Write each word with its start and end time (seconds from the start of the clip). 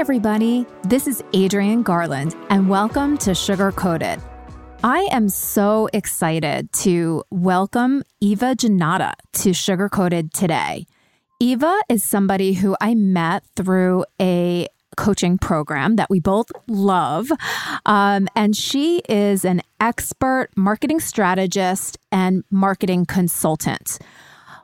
Everybody. 0.00 0.64
This 0.84 1.06
is 1.06 1.22
Adrienne 1.36 1.82
Garland, 1.82 2.34
and 2.48 2.70
welcome 2.70 3.18
to 3.18 3.34
Sugar 3.34 3.70
Coated. 3.70 4.18
I 4.82 5.06
am 5.12 5.28
so 5.28 5.90
excited 5.92 6.72
to 6.72 7.22
welcome 7.28 8.02
Eva 8.18 8.56
Jannotta 8.56 9.12
to 9.34 9.52
Sugar 9.52 9.90
Coated 9.90 10.32
today. 10.32 10.86
Eva 11.38 11.78
is 11.90 12.02
somebody 12.02 12.54
who 12.54 12.78
I 12.80 12.94
met 12.94 13.44
through 13.56 14.06
a 14.18 14.68
coaching 14.96 15.36
program 15.36 15.96
that 15.96 16.08
we 16.08 16.18
both 16.18 16.50
love. 16.66 17.30
Um, 17.84 18.26
and 18.34 18.56
she 18.56 19.02
is 19.06 19.44
an 19.44 19.60
expert 19.80 20.48
marketing 20.56 21.00
strategist 21.00 21.98
and 22.10 22.42
marketing 22.50 23.04
consultant. 23.04 23.98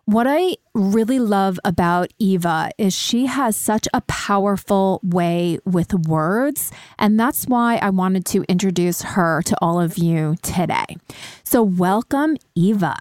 What 0.09 0.29
I 0.29 0.55
really 0.73 1.19
love 1.19 1.59
about 1.65 2.12
Eva 2.21 2.71
is 2.79 2.95
she 2.95 3.27
has 3.27 3.57
such 3.57 3.89
a 3.93 4.03
powerful 4.03 5.01
way 5.03 5.59
with 5.65 5.93
words. 5.95 6.71
And 6.97 7.19
that's 7.19 7.47
why 7.47 7.79
I 7.83 7.91
wanted 7.91 8.25
to 8.27 8.45
introduce 8.49 9.03
her 9.03 9.43
to 9.43 9.57
all 9.61 9.81
of 9.81 9.99
you 9.99 10.37
today. 10.43 10.97
So, 11.43 11.61
welcome, 11.65 12.37
Eva. 12.55 12.95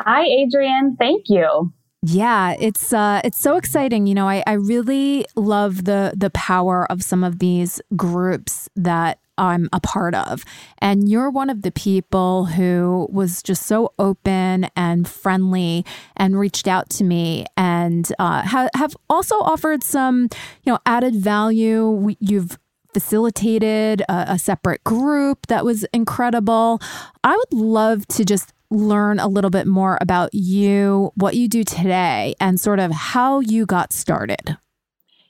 Hi, 0.00 0.24
Adrienne. 0.26 0.96
Thank 0.98 1.30
you. 1.30 1.72
Yeah, 2.02 2.56
it's 2.60 2.92
uh, 2.92 3.22
it's 3.24 3.40
so 3.40 3.56
exciting. 3.56 4.06
You 4.06 4.14
know, 4.14 4.28
I, 4.28 4.42
I 4.46 4.52
really 4.52 5.24
love 5.34 5.84
the 5.84 6.12
the 6.14 6.28
power 6.28 6.84
of 6.92 7.02
some 7.02 7.24
of 7.24 7.38
these 7.38 7.80
groups 7.96 8.68
that 8.76 9.18
I'm 9.42 9.68
a 9.72 9.80
part 9.80 10.14
of. 10.14 10.44
And 10.78 11.08
you're 11.08 11.28
one 11.28 11.50
of 11.50 11.62
the 11.62 11.72
people 11.72 12.46
who 12.46 13.08
was 13.10 13.42
just 13.42 13.66
so 13.66 13.92
open 13.98 14.68
and 14.76 15.08
friendly 15.08 15.84
and 16.16 16.38
reached 16.38 16.68
out 16.68 16.88
to 16.90 17.04
me 17.04 17.46
and 17.56 18.10
uh, 18.20 18.42
ha- 18.42 18.68
have 18.74 18.96
also 19.10 19.34
offered 19.40 19.82
some, 19.82 20.28
you 20.62 20.72
know, 20.72 20.78
added 20.86 21.16
value. 21.16 22.14
You've 22.20 22.56
facilitated 22.94 24.02
a, 24.02 24.32
a 24.34 24.38
separate 24.38 24.84
group 24.84 25.48
that 25.48 25.64
was 25.64 25.84
incredible. 25.92 26.80
I 27.24 27.36
would 27.36 27.52
love 27.52 28.06
to 28.08 28.24
just 28.24 28.52
learn 28.70 29.18
a 29.18 29.26
little 29.26 29.50
bit 29.50 29.66
more 29.66 29.98
about 30.00 30.32
you, 30.32 31.10
what 31.16 31.34
you 31.34 31.48
do 31.48 31.64
today, 31.64 32.34
and 32.40 32.60
sort 32.60 32.78
of 32.78 32.92
how 32.92 33.40
you 33.40 33.66
got 33.66 33.92
started. 33.92 34.56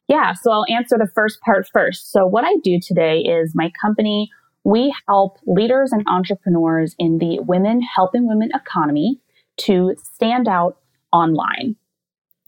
Yeah, 0.08 0.34
so 0.34 0.50
I'll 0.50 0.66
answer 0.68 0.98
the 0.98 1.10
first 1.14 1.40
part 1.40 1.68
first. 1.72 2.10
So, 2.12 2.26
what 2.26 2.44
I 2.44 2.54
do 2.62 2.78
today 2.80 3.20
is 3.20 3.54
my 3.54 3.72
company, 3.80 4.30
we 4.64 4.94
help 5.08 5.38
leaders 5.46 5.92
and 5.92 6.04
entrepreneurs 6.06 6.94
in 6.98 7.18
the 7.18 7.40
women 7.40 7.80
helping 7.82 8.28
women 8.28 8.50
economy 8.54 9.20
to 9.58 9.94
stand 10.02 10.48
out 10.48 10.78
online. 11.12 11.76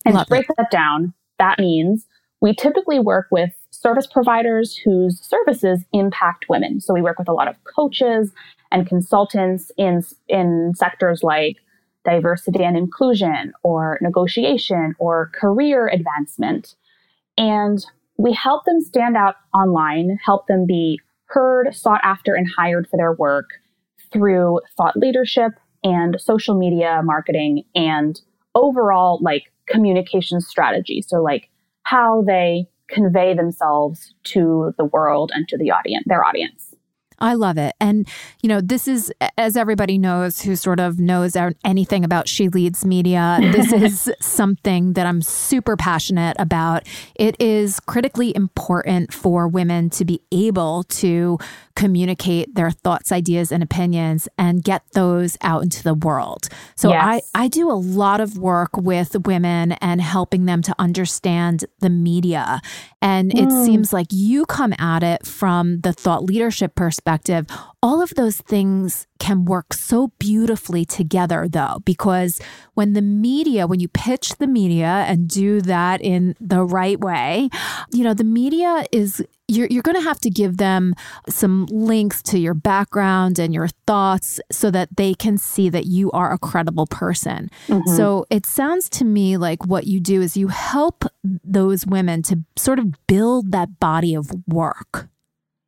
And 0.04 0.14
Love 0.14 0.26
to 0.26 0.30
break 0.30 0.50
it. 0.50 0.56
that 0.56 0.70
down, 0.70 1.14
that 1.38 1.58
means 1.58 2.06
we 2.40 2.54
typically 2.54 2.98
work 2.98 3.28
with 3.30 3.50
service 3.70 4.06
providers 4.06 4.76
whose 4.76 5.20
services 5.20 5.80
impact 5.92 6.46
women. 6.48 6.80
So 6.80 6.92
we 6.92 7.02
work 7.02 7.18
with 7.18 7.28
a 7.28 7.32
lot 7.32 7.48
of 7.48 7.56
coaches 7.64 8.32
and 8.70 8.86
consultants 8.86 9.72
in, 9.76 10.02
in 10.28 10.72
sectors 10.76 11.22
like 11.22 11.56
diversity 12.04 12.62
and 12.62 12.76
inclusion 12.76 13.52
or 13.62 13.98
negotiation 14.02 14.94
or 14.98 15.30
career 15.34 15.88
advancement. 15.88 16.76
And 17.36 17.84
we 18.16 18.32
help 18.32 18.64
them 18.64 18.80
stand 18.80 19.16
out 19.16 19.36
online, 19.52 20.18
help 20.24 20.46
them 20.46 20.66
be 20.66 21.00
heard, 21.26 21.74
sought 21.74 22.00
after, 22.02 22.34
and 22.34 22.46
hired 22.56 22.88
for 22.88 22.96
their 22.96 23.12
work 23.12 23.50
through 24.12 24.60
thought 24.76 24.96
leadership 24.96 25.52
and 25.82 26.20
social 26.20 26.56
media 26.56 27.00
marketing 27.04 27.64
and 27.74 28.20
overall 28.54 29.18
like 29.22 29.52
communication 29.66 30.40
strategy. 30.40 31.02
So, 31.02 31.22
like 31.22 31.50
how 31.82 32.22
they 32.26 32.66
convey 32.88 33.34
themselves 33.34 34.14
to 34.24 34.72
the 34.78 34.84
world 34.84 35.32
and 35.34 35.48
to 35.48 35.58
the 35.58 35.70
audience, 35.70 36.04
their 36.06 36.24
audience. 36.24 36.73
I 37.18 37.34
love 37.34 37.58
it. 37.58 37.74
And, 37.80 38.08
you 38.42 38.48
know, 38.48 38.60
this 38.60 38.88
is, 38.88 39.12
as 39.38 39.56
everybody 39.56 39.98
knows 39.98 40.42
who 40.42 40.56
sort 40.56 40.80
of 40.80 40.98
knows 40.98 41.36
anything 41.64 42.04
about 42.04 42.28
She 42.28 42.48
Leads 42.48 42.84
Media, 42.84 43.38
this 43.40 43.72
is 44.08 44.12
something 44.20 44.94
that 44.94 45.06
I'm 45.06 45.22
super 45.22 45.76
passionate 45.76 46.36
about. 46.38 46.86
It 47.14 47.40
is 47.40 47.80
critically 47.80 48.34
important 48.34 49.12
for 49.12 49.48
women 49.48 49.90
to 49.90 50.04
be 50.04 50.20
able 50.32 50.84
to 50.84 51.38
communicate 51.76 52.54
their 52.54 52.70
thoughts, 52.70 53.10
ideas, 53.10 53.50
and 53.50 53.62
opinions 53.62 54.28
and 54.38 54.62
get 54.62 54.82
those 54.92 55.36
out 55.40 55.62
into 55.62 55.82
the 55.82 55.94
world. 55.94 56.48
So 56.76 56.90
yes. 56.90 57.30
I, 57.34 57.44
I 57.44 57.48
do 57.48 57.70
a 57.70 57.74
lot 57.74 58.20
of 58.20 58.38
work 58.38 58.76
with 58.76 59.26
women 59.26 59.72
and 59.72 60.00
helping 60.00 60.46
them 60.46 60.62
to 60.62 60.74
understand 60.78 61.64
the 61.80 61.90
media. 61.90 62.60
And 63.02 63.32
mm. 63.32 63.42
it 63.42 63.64
seems 63.64 63.92
like 63.92 64.06
you 64.10 64.46
come 64.46 64.72
at 64.78 65.02
it 65.02 65.26
from 65.26 65.80
the 65.80 65.92
thought 65.92 66.24
leadership 66.24 66.74
perspective. 66.74 67.03
All 67.82 68.02
of 68.02 68.10
those 68.14 68.38
things 68.38 69.06
can 69.18 69.44
work 69.44 69.72
so 69.72 70.12
beautifully 70.18 70.84
together, 70.84 71.46
though, 71.48 71.82
because 71.84 72.40
when 72.74 72.94
the 72.94 73.02
media, 73.02 73.66
when 73.66 73.80
you 73.80 73.88
pitch 73.88 74.36
the 74.36 74.46
media 74.46 75.04
and 75.06 75.28
do 75.28 75.60
that 75.60 76.00
in 76.00 76.34
the 76.40 76.62
right 76.62 76.98
way, 76.98 77.50
you 77.92 78.04
know, 78.04 78.14
the 78.14 78.24
media 78.24 78.84
is 78.90 79.24
you're, 79.46 79.68
you're 79.70 79.82
going 79.82 79.96
to 79.96 80.02
have 80.02 80.20
to 80.20 80.30
give 80.30 80.56
them 80.56 80.94
some 81.28 81.66
links 81.66 82.22
to 82.22 82.38
your 82.38 82.54
background 82.54 83.38
and 83.38 83.52
your 83.52 83.68
thoughts 83.86 84.40
so 84.50 84.70
that 84.70 84.96
they 84.96 85.14
can 85.14 85.36
see 85.36 85.68
that 85.68 85.84
you 85.86 86.10
are 86.12 86.32
a 86.32 86.38
credible 86.38 86.86
person. 86.86 87.50
Mm-hmm. 87.68 87.94
So 87.94 88.26
it 88.30 88.46
sounds 88.46 88.88
to 88.90 89.04
me 89.04 89.36
like 89.36 89.66
what 89.66 89.86
you 89.86 90.00
do 90.00 90.22
is 90.22 90.36
you 90.36 90.48
help 90.48 91.04
those 91.22 91.86
women 91.86 92.22
to 92.22 92.40
sort 92.56 92.78
of 92.78 92.94
build 93.06 93.52
that 93.52 93.78
body 93.78 94.14
of 94.14 94.30
work. 94.48 95.08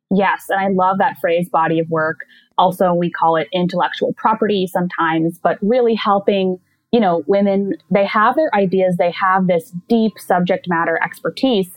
Yes. 0.09 0.45
And 0.49 0.59
I 0.59 0.69
love 0.69 0.97
that 0.99 1.19
phrase, 1.19 1.49
body 1.49 1.79
of 1.79 1.89
work. 1.89 2.21
Also, 2.57 2.93
we 2.93 3.11
call 3.11 3.35
it 3.35 3.47
intellectual 3.51 4.13
property 4.13 4.67
sometimes, 4.67 5.37
but 5.37 5.57
really 5.61 5.95
helping 5.95 6.59
you 6.91 6.99
know, 6.99 7.23
women, 7.27 7.73
they 7.91 8.05
have 8.05 8.35
their 8.35 8.53
ideas, 8.55 8.95
they 8.97 9.11
have 9.11 9.47
this 9.47 9.73
deep 9.89 10.13
subject 10.17 10.67
matter 10.69 10.99
expertise, 11.03 11.69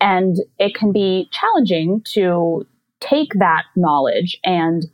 and 0.00 0.38
it 0.58 0.74
can 0.74 0.92
be 0.92 1.28
challenging 1.32 2.02
to 2.12 2.66
take 3.00 3.32
that 3.34 3.64
knowledge 3.76 4.38
and 4.44 4.86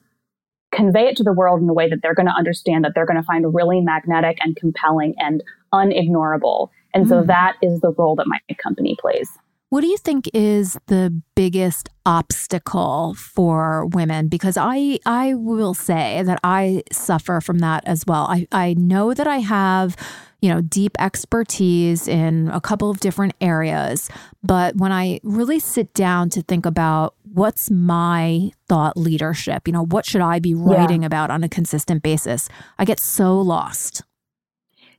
convey 0.73 1.07
it 1.09 1.17
to 1.17 1.23
the 1.23 1.33
world 1.33 1.61
in 1.63 1.69
a 1.69 1.73
way 1.73 1.89
that 1.89 1.99
they're 2.03 2.15
going 2.15 2.27
to 2.27 2.33
understand, 2.33 2.85
that 2.85 2.93
they're 2.95 3.07
going 3.07 3.17
to 3.17 3.23
find 3.23 3.55
really 3.55 3.81
magnetic 3.81 4.39
and 4.41 4.57
compelling 4.57 5.15
and 5.19 5.43
unignorable. 5.73 6.69
And 6.95 7.07
mm. 7.07 7.09
so 7.09 7.23
that 7.25 7.57
is 7.63 7.81
the 7.81 7.93
role 7.93 8.17
that 8.17 8.27
my 8.27 8.39
company 8.59 8.97
plays. 9.01 9.31
What 9.71 9.83
do 9.83 9.87
you 9.87 9.99
think 9.99 10.29
is 10.35 10.77
the 10.89 11.23
biggest 11.37 11.89
obstacle 12.05 13.15
for 13.15 13.87
women? 13.87 14.27
Because 14.27 14.57
I 14.57 14.99
I 15.07 15.35
will 15.35 15.75
say 15.75 16.25
that 16.25 16.41
I 16.43 16.83
suffer 16.91 17.41
from 17.41 17.61
that 17.61 17.85
as 17.87 18.05
well. 18.05 18.27
I, 18.29 18.49
I 18.51 18.75
know 18.75 19.15
that 19.15 19.29
I 19.29 19.39
have 19.39 19.97
you 20.41 20.49
know, 20.49 20.61
deep 20.63 20.93
expertise 20.99 22.09
in 22.09 22.49
a 22.49 22.61
couple 22.61 22.91
of 22.91 22.99
different 23.01 23.35
areas. 23.41 24.09
But 24.43 24.77
when 24.77 24.91
I 24.91 25.21
really 25.23 25.61
sit 25.61 25.93
down 25.93 26.31
to 26.31 26.43
think 26.43 26.65
about 26.65 27.15
what's 27.33 27.71
my 27.71 28.51
thought 28.67 28.97
leadership, 28.97 29.69
you 29.69 29.73
know, 29.73 29.85
what 29.85 30.07
should 30.07 30.23
I 30.23 30.39
be 30.39 30.55
writing 30.55 31.03
yeah. 31.03 31.07
about 31.07 31.31
on 31.31 31.45
a 31.45 31.49
consistent 31.49 32.03
basis, 32.03 32.49
I 32.79 32.85
get 32.87 32.99
so 32.99 33.39
lost. 33.39 34.03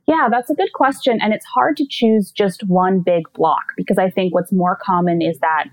Yeah, 0.06 0.28
that's 0.30 0.50
a 0.50 0.54
good 0.54 0.72
question. 0.72 1.20
And 1.22 1.32
it's 1.32 1.46
hard 1.46 1.76
to 1.76 1.86
choose 1.88 2.30
just 2.30 2.64
one 2.64 3.00
big 3.00 3.24
block 3.34 3.72
because 3.76 3.98
I 3.98 4.10
think 4.10 4.34
what's 4.34 4.52
more 4.52 4.76
common 4.82 5.22
is 5.22 5.38
that 5.38 5.66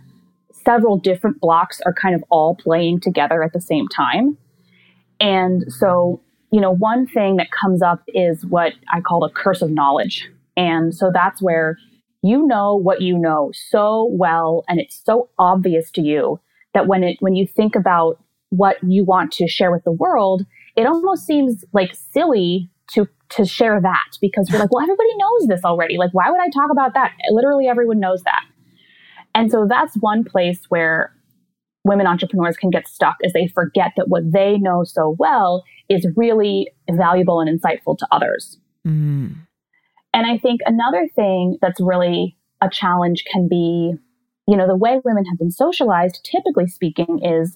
several 0.51 0.97
different 0.97 1.39
blocks 1.39 1.81
are 1.85 1.93
kind 1.93 2.13
of 2.13 2.23
all 2.29 2.55
playing 2.55 2.99
together 2.99 3.43
at 3.43 3.53
the 3.53 3.61
same 3.61 3.87
time. 3.87 4.37
And 5.19 5.71
so 5.71 6.21
you 6.51 6.59
know, 6.59 6.71
one 6.71 7.05
thing 7.05 7.35
that 7.35 7.51
comes 7.51 7.81
up 7.81 8.01
is 8.07 8.45
what 8.45 8.73
I 8.91 9.01
call 9.01 9.19
the 9.19 9.29
curse 9.29 9.61
of 9.61 9.69
knowledge. 9.69 10.27
And 10.57 10.95
so 10.95 11.11
that's 11.13 11.41
where 11.41 11.77
you 12.21 12.45
know 12.47 12.75
what 12.75 13.01
you 13.01 13.17
know 13.17 13.49
so 13.53 14.09
well 14.11 14.65
and 14.67 14.77
it's 14.77 15.01
so 15.05 15.29
obvious 15.39 15.89
to 15.91 16.01
you 16.01 16.37
that 16.73 16.85
when 16.85 17.01
it 17.01 17.15
when 17.21 17.33
you 17.33 17.47
think 17.47 17.75
about 17.77 18.21
what 18.49 18.75
you 18.83 19.05
want 19.05 19.31
to 19.31 19.47
share 19.47 19.71
with 19.71 19.83
the 19.83 19.91
world, 19.91 20.45
it 20.75 20.85
almost 20.85 21.25
seems 21.25 21.63
like 21.71 21.93
silly 21.93 22.69
to 22.93 23.07
to 23.29 23.45
share 23.45 23.79
that 23.79 24.17
because 24.21 24.49
we're 24.51 24.59
like, 24.59 24.71
well, 24.71 24.83
everybody 24.83 25.09
knows 25.17 25.47
this 25.47 25.63
already. 25.63 25.97
Like, 25.97 26.11
why 26.13 26.29
would 26.29 26.39
I 26.39 26.49
talk 26.49 26.71
about 26.71 26.93
that? 26.95 27.11
Literally 27.29 27.67
everyone 27.67 27.99
knows 27.99 28.23
that. 28.23 28.43
And 29.35 29.51
so 29.51 29.67
that's 29.69 29.95
one 29.95 30.23
place 30.23 30.61
where 30.69 31.13
women 31.83 32.07
entrepreneurs 32.07 32.57
can 32.57 32.69
get 32.69 32.87
stuck 32.87 33.15
is 33.21 33.33
they 33.33 33.47
forget 33.47 33.91
that 33.97 34.09
what 34.09 34.31
they 34.31 34.57
know 34.57 34.83
so 34.83 35.15
well 35.19 35.63
is 35.89 36.07
really 36.15 36.69
valuable 36.91 37.39
and 37.39 37.49
insightful 37.49 37.97
to 37.97 38.07
others. 38.11 38.57
Mm. 38.85 39.35
And 40.13 40.25
I 40.25 40.37
think 40.37 40.61
another 40.65 41.07
thing 41.15 41.57
that's 41.61 41.79
really 41.79 42.35
a 42.61 42.69
challenge 42.69 43.23
can 43.31 43.47
be, 43.47 43.93
you 44.47 44.57
know, 44.57 44.67
the 44.67 44.75
way 44.75 44.99
women 45.05 45.25
have 45.25 45.37
been 45.37 45.51
socialized, 45.51 46.27
typically 46.29 46.67
speaking, 46.67 47.21
is 47.23 47.55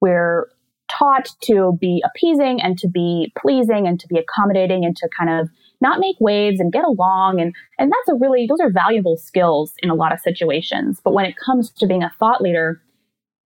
we're 0.00 0.48
taught 0.98 1.30
to 1.42 1.76
be 1.80 2.02
appeasing 2.04 2.60
and 2.60 2.78
to 2.78 2.88
be 2.88 3.32
pleasing 3.38 3.86
and 3.86 3.98
to 4.00 4.06
be 4.08 4.18
accommodating 4.18 4.84
and 4.84 4.96
to 4.96 5.08
kind 5.16 5.30
of 5.30 5.48
not 5.80 6.00
make 6.00 6.16
waves 6.20 6.60
and 6.60 6.72
get 6.72 6.84
along 6.84 7.40
and 7.40 7.54
and 7.78 7.90
that's 7.90 8.08
a 8.08 8.18
really 8.20 8.46
those 8.48 8.60
are 8.60 8.70
valuable 8.70 9.16
skills 9.16 9.74
in 9.78 9.90
a 9.90 9.94
lot 9.94 10.12
of 10.12 10.20
situations 10.20 11.00
but 11.02 11.12
when 11.12 11.24
it 11.24 11.34
comes 11.36 11.70
to 11.70 11.86
being 11.86 12.02
a 12.02 12.12
thought 12.18 12.40
leader 12.40 12.80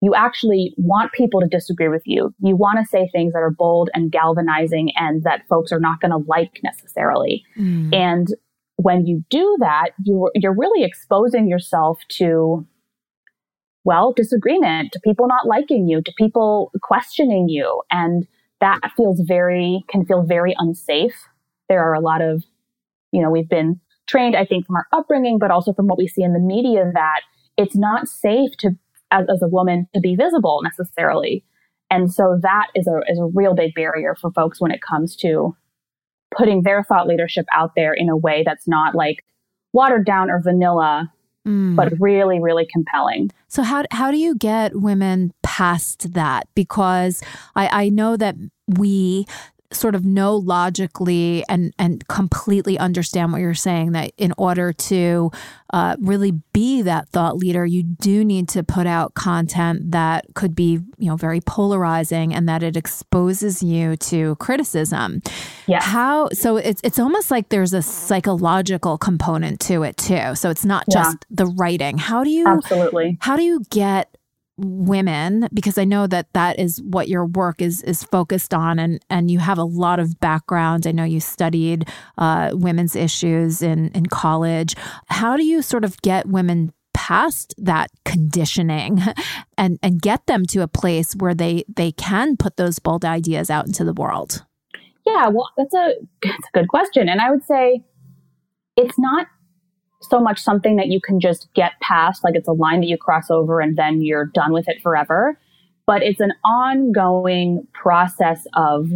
you 0.02 0.14
actually 0.14 0.74
want 0.78 1.14
people 1.14 1.42
to 1.42 1.48
disagree 1.48 1.88
with 1.88 2.04
you. 2.06 2.34
You 2.40 2.56
want 2.56 2.80
to 2.80 2.86
say 2.86 3.10
things 3.12 3.34
that 3.34 3.40
are 3.40 3.50
bold 3.50 3.90
and 3.94 4.12
galvanizing 4.12 4.92
and 4.96 5.24
that 5.24 5.48
folks 5.50 5.72
are 5.72 5.80
not 5.80 6.00
going 6.00 6.12
to 6.12 6.24
like 6.28 6.60
necessarily. 6.64 7.44
Mm. 7.58 7.96
And 7.96 8.28
when 8.76 9.08
you 9.08 9.24
do 9.30 9.58
that, 9.62 9.92
you, 10.04 10.30
you're 10.36 10.56
really 10.56 10.84
exposing 10.84 11.48
yourself 11.48 12.00
to, 12.10 12.68
well, 13.86 14.12
disagreement, 14.12 14.92
to 14.92 15.00
people 15.00 15.28
not 15.28 15.48
liking 15.48 15.88
you, 15.88 16.02
to 16.02 16.14
people 16.18 16.72
questioning 16.82 17.48
you. 17.48 17.82
And 17.92 18.28
that 18.60 18.80
feels 18.98 19.22
very, 19.22 19.86
can 19.88 20.06
feel 20.06 20.24
very 20.24 20.56
unsafe. 20.58 21.16
There 21.70 21.84
are 21.84 21.94
a 21.94 22.00
lot 22.00 22.22
of, 22.22 22.44
you 23.12 23.22
know, 23.22 23.30
we've 23.30 23.50
been 23.50 23.80
trained, 24.08 24.36
I 24.36 24.46
think, 24.46 24.66
from 24.66 24.76
our 24.76 24.88
upbringing, 24.92 25.40
but 25.40 25.52
also 25.52 25.72
from 25.74 25.88
what 25.88 25.98
we 25.98 26.08
see 26.08 26.24
in 26.24 26.34
the 26.34 26.40
media 26.40 26.92
that 26.94 27.22
it's 27.58 27.76
not 27.76 28.08
safe 28.08 28.52
to 28.60 28.72
as, 29.12 29.26
as 29.30 29.42
a 29.42 29.48
woman 29.48 29.88
to 29.94 30.02
be 30.02 30.16
visible 30.16 30.62
necessarily. 30.64 31.46
And 31.92 32.12
so 32.12 32.40
that 32.42 32.68
is 32.76 32.88
a, 32.88 33.00
is 33.08 33.20
a 33.20 33.30
real 33.34 33.54
big 33.54 33.74
barrier 33.76 34.16
for 34.20 34.32
folks 34.32 34.60
when 34.60 34.72
it 34.72 34.82
comes 34.82 35.16
to 35.18 35.56
putting 36.36 36.64
their 36.64 36.84
thought 36.84 37.08
leadership 37.08 37.46
out 37.54 37.74
there 37.76 37.94
in 37.94 38.10
a 38.10 38.18
way 38.18 38.44
that's 38.46 38.68
not 38.68 38.96
like 38.96 39.24
watered 39.74 40.06
down 40.06 40.30
or 40.30 40.42
vanilla, 40.42 41.12
mm. 41.46 41.76
but 41.76 41.94
really, 42.00 42.40
really 42.40 42.68
compelling. 42.72 43.32
So 43.48 43.64
how 43.64 43.86
how 43.92 44.12
do 44.12 44.18
you 44.18 44.36
get 44.36 44.76
women 44.76 45.34
past 45.44 46.14
that? 46.14 46.48
Because 46.56 47.22
I, 47.56 47.86
I 47.86 47.90
know 47.90 48.18
that 48.18 48.36
we 48.68 49.26
sort 49.76 49.96
of 49.96 50.06
know 50.06 50.36
logically 50.36 51.44
and 51.50 51.74
and 51.78 52.08
completely 52.08 52.78
understand 52.80 53.32
what 53.32 53.42
you're 53.42 53.54
saying 53.54 53.92
that 53.92 54.12
in 54.18 54.34
order 54.38 54.74
to 54.74 55.32
uh, 55.74 55.96
really 56.00 56.32
be 56.54 56.82
that 56.82 57.10
thought 57.10 57.36
leader 57.38 57.66
you 57.66 57.84
do 57.84 58.24
need 58.24 58.48
to 58.48 58.64
put 58.64 58.88
out 58.88 59.14
content 59.14 59.92
that 59.92 60.26
could 60.36 60.56
be 60.56 60.80
you 60.98 61.10
know 61.10 61.16
very 61.16 61.42
polarizing 61.42 62.34
and 62.34 62.48
that 62.48 62.64
it 62.64 62.78
exposes 62.78 63.62
you 63.62 63.96
to 63.98 64.36
criticism. 64.36 65.22
Yeah. 65.68 65.82
How 65.82 66.30
so 66.30 66.58
it's 66.58 66.82
it's 66.84 67.00
almost 67.00 67.32
like 67.32 67.50
there's 67.50 67.74
a 67.74 67.82
psychological 67.82 68.98
component 68.98 69.60
to 69.62 69.84
it 69.84 69.98
too. 69.98 70.36
So 70.36 70.50
it's 70.50 70.66
not 70.66 70.86
just 70.92 71.18
yeah. 71.30 71.36
the 71.44 71.46
writing. 71.48 71.98
How 71.98 72.24
do 72.24 72.30
you 72.30 72.48
absolutely. 72.48 73.18
how 73.20 73.36
do 73.36 73.44
you 73.44 73.64
get 73.70 74.15
women 74.58 75.50
because 75.54 75.78
I 75.78 75.84
know 75.84 76.08
that 76.08 76.32
that 76.34 76.60
is 76.60 76.82
what 76.82 77.10
your 77.10 77.26
work 77.26 77.62
is 77.62 77.82
is 77.84 78.04
focused 78.04 78.54
on 78.54 78.80
and 78.80 79.04
and 79.10 79.30
you 79.30 79.40
have 79.40 79.58
a 79.58 79.64
lot 79.64 80.00
of 80.00 80.20
background. 80.20 80.88
I 80.88 80.92
know 80.92 81.04
you 81.04 81.20
studied 81.20 81.90
uh, 82.18 82.52
women's 82.54 82.96
issues 82.96 83.62
in 83.62 83.90
in 83.90 84.06
college. 84.06 84.76
How 85.08 85.36
do 85.36 85.44
you 85.44 85.62
sort 85.62 85.84
of 85.84 86.02
get 86.02 86.28
women 86.28 86.74
past 86.94 87.54
that 87.58 87.92
conditioning 88.06 89.02
and 89.58 89.78
and 89.84 90.02
get 90.02 90.26
them 90.28 90.46
to 90.48 90.62
a 90.62 90.68
place 90.68 91.14
where 91.16 91.36
they 91.36 91.66
they 91.74 91.92
can 91.92 92.38
put 92.38 92.56
those 92.56 92.80
bold 92.80 93.04
ideas 93.04 93.50
out 93.50 93.68
into 93.68 93.84
the 93.84 93.94
world? 93.94 94.46
Yeah 95.06 95.28
well 95.28 95.50
that's 95.58 95.74
a 95.74 95.94
that's 96.24 96.48
a 96.54 96.58
good 96.58 96.70
question. 96.70 97.10
And 97.10 97.20
I 97.20 97.30
would 97.30 97.44
say 97.44 97.84
it's 98.78 98.98
not 98.98 99.28
so 100.10 100.20
much 100.20 100.40
something 100.40 100.76
that 100.78 100.88
you 100.88 101.00
can 101.02 101.20
just 101.20 101.48
get 101.54 101.74
past, 101.82 102.24
like 102.24 102.36
it's 102.36 102.48
a 102.48 102.54
line 102.54 102.82
that 102.82 102.88
you 102.88 102.98
cross 102.98 103.30
over 103.30 103.60
and 103.60 103.78
then 103.78 104.02
you're 104.02 104.26
done 104.26 104.54
with 104.54 104.68
it 104.68 104.82
forever. 104.82 105.40
But 105.88 106.02
it's 106.02 106.20
an 106.20 106.34
ongoing 106.44 107.68
process 107.74 108.48
of 108.56 108.90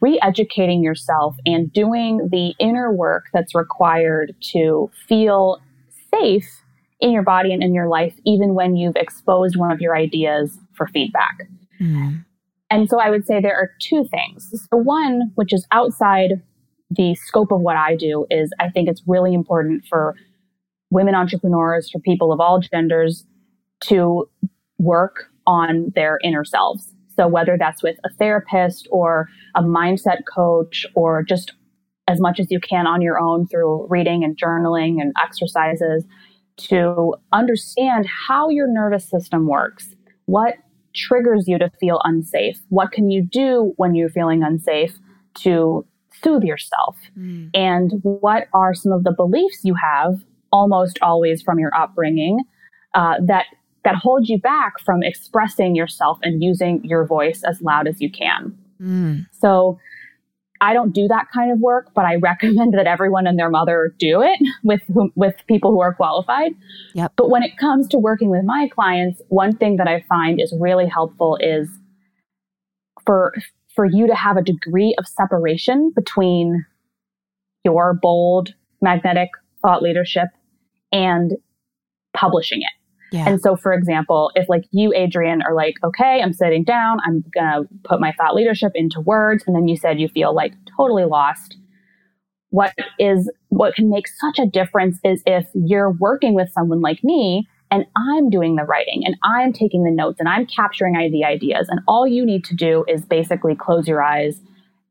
re 0.00 0.18
educating 0.22 0.82
yourself 0.82 1.36
and 1.44 1.72
doing 1.72 2.28
the 2.30 2.54
inner 2.58 2.92
work 2.92 3.24
that's 3.32 3.54
required 3.54 4.34
to 4.52 4.90
feel 5.08 5.60
safe 6.14 6.48
in 7.00 7.10
your 7.10 7.22
body 7.22 7.52
and 7.52 7.62
in 7.62 7.74
your 7.74 7.88
life, 7.88 8.14
even 8.24 8.54
when 8.54 8.76
you've 8.76 8.96
exposed 8.96 9.56
one 9.56 9.72
of 9.72 9.80
your 9.80 9.96
ideas 9.96 10.56
for 10.74 10.86
feedback. 10.86 11.48
Mm. 11.80 12.24
And 12.70 12.88
so 12.88 12.98
I 12.98 13.10
would 13.10 13.26
say 13.26 13.40
there 13.40 13.56
are 13.56 13.70
two 13.80 14.04
things. 14.04 14.48
So, 14.70 14.78
one, 14.78 15.32
which 15.34 15.52
is 15.52 15.66
outside 15.72 16.40
the 16.94 17.14
scope 17.14 17.52
of 17.52 17.60
what 17.60 17.76
I 17.76 17.96
do 17.96 18.26
is 18.30 18.52
I 18.60 18.68
think 18.68 18.88
it's 18.88 19.02
really 19.06 19.34
important 19.34 19.84
for 19.88 20.14
women 20.90 21.14
entrepreneurs, 21.14 21.90
for 21.90 22.00
people 22.00 22.32
of 22.32 22.40
all 22.40 22.60
genders 22.60 23.24
to 23.84 24.28
work 24.78 25.26
on 25.46 25.92
their 25.94 26.18
inner 26.22 26.44
selves. 26.44 26.94
So 27.16 27.28
whether 27.28 27.56
that's 27.58 27.82
with 27.82 27.96
a 28.04 28.10
therapist 28.18 28.88
or 28.90 29.28
a 29.54 29.62
mindset 29.62 30.20
coach 30.32 30.86
or 30.94 31.22
just 31.22 31.52
as 32.08 32.20
much 32.20 32.40
as 32.40 32.50
you 32.50 32.60
can 32.60 32.86
on 32.86 33.00
your 33.00 33.18
own 33.18 33.46
through 33.46 33.86
reading 33.88 34.24
and 34.24 34.36
journaling 34.36 35.00
and 35.00 35.12
exercises 35.22 36.04
to 36.56 37.14
understand 37.32 38.06
how 38.28 38.48
your 38.48 38.66
nervous 38.70 39.08
system 39.08 39.46
works. 39.46 39.94
What 40.26 40.56
triggers 40.94 41.48
you 41.48 41.58
to 41.58 41.70
feel 41.80 42.00
unsafe? 42.04 42.60
What 42.68 42.92
can 42.92 43.10
you 43.10 43.22
do 43.22 43.72
when 43.76 43.94
you're 43.94 44.10
feeling 44.10 44.42
unsafe 44.42 44.98
to 45.36 45.86
soothe 46.22 46.42
yourself? 46.42 46.96
Mm. 47.18 47.50
And 47.54 47.92
what 48.02 48.48
are 48.52 48.74
some 48.74 48.92
of 48.92 49.04
the 49.04 49.12
beliefs 49.12 49.60
you 49.64 49.74
have, 49.82 50.22
almost 50.52 50.98
always 51.02 51.42
from 51.42 51.58
your 51.58 51.74
upbringing, 51.74 52.40
uh, 52.94 53.16
that 53.26 53.46
that 53.84 53.96
hold 53.96 54.28
you 54.28 54.38
back 54.38 54.78
from 54.78 55.02
expressing 55.02 55.74
yourself 55.74 56.18
and 56.22 56.42
using 56.42 56.84
your 56.84 57.04
voice 57.04 57.42
as 57.42 57.60
loud 57.60 57.86
as 57.86 58.00
you 58.00 58.10
can? 58.10 58.56
Mm. 58.80 59.26
So. 59.40 59.78
I 60.64 60.74
don't 60.74 60.92
do 60.92 61.08
that 61.08 61.26
kind 61.34 61.50
of 61.50 61.58
work, 61.58 61.90
but 61.92 62.04
I 62.04 62.14
recommend 62.22 62.74
that 62.74 62.86
everyone 62.86 63.26
and 63.26 63.36
their 63.36 63.50
mother 63.50 63.96
do 63.98 64.22
it 64.22 64.38
with 64.62 64.82
with 65.16 65.34
people 65.48 65.72
who 65.72 65.80
are 65.80 65.92
qualified. 65.92 66.52
Yep. 66.94 67.14
But 67.16 67.30
when 67.30 67.42
it 67.42 67.56
comes 67.56 67.88
to 67.88 67.98
working 67.98 68.30
with 68.30 68.44
my 68.44 68.68
clients, 68.72 69.20
one 69.26 69.56
thing 69.56 69.76
that 69.78 69.88
I 69.88 70.04
find 70.08 70.40
is 70.40 70.54
really 70.56 70.86
helpful 70.86 71.36
is 71.40 71.68
for 73.04 73.34
for 73.74 73.86
you 73.86 74.06
to 74.06 74.14
have 74.14 74.36
a 74.36 74.42
degree 74.42 74.94
of 74.98 75.06
separation 75.06 75.92
between 75.94 76.64
your 77.64 77.94
bold, 77.94 78.54
magnetic 78.80 79.30
thought 79.62 79.82
leadership 79.82 80.28
and 80.90 81.32
publishing 82.14 82.60
it. 82.60 82.72
Yeah. 83.12 83.28
And 83.28 83.40
so, 83.40 83.56
for 83.56 83.72
example, 83.72 84.30
if 84.34 84.48
like 84.48 84.64
you, 84.70 84.94
Adrienne, 84.94 85.42
are 85.42 85.54
like, 85.54 85.74
okay, 85.84 86.22
I'm 86.22 86.32
sitting 86.32 86.64
down, 86.64 86.98
I'm 87.06 87.22
to 87.34 87.68
put 87.84 88.00
my 88.00 88.12
thought 88.12 88.34
leadership 88.34 88.72
into 88.74 89.00
words. 89.00 89.44
And 89.46 89.54
then 89.54 89.68
you 89.68 89.76
said 89.76 90.00
you 90.00 90.08
feel 90.08 90.34
like 90.34 90.54
totally 90.76 91.04
lost. 91.04 91.56
What 92.48 92.74
is, 92.98 93.30
what 93.48 93.74
can 93.74 93.90
make 93.90 94.06
such 94.08 94.38
a 94.38 94.46
difference 94.46 94.98
is 95.04 95.22
if 95.26 95.46
you're 95.54 95.90
working 95.90 96.34
with 96.34 96.50
someone 96.52 96.80
like 96.80 97.04
me 97.04 97.46
and 97.72 97.86
I'm 97.96 98.28
doing 98.28 98.56
the 98.56 98.64
writing 98.64 99.02
and 99.06 99.16
I'm 99.24 99.50
taking 99.50 99.82
the 99.82 99.90
notes 99.90 100.20
and 100.20 100.28
I'm 100.28 100.44
capturing 100.44 100.92
the 101.10 101.24
ideas. 101.24 101.68
And 101.70 101.80
all 101.88 102.06
you 102.06 102.24
need 102.26 102.44
to 102.44 102.54
do 102.54 102.84
is 102.86 103.06
basically 103.06 103.56
close 103.56 103.88
your 103.88 104.02
eyes 104.02 104.38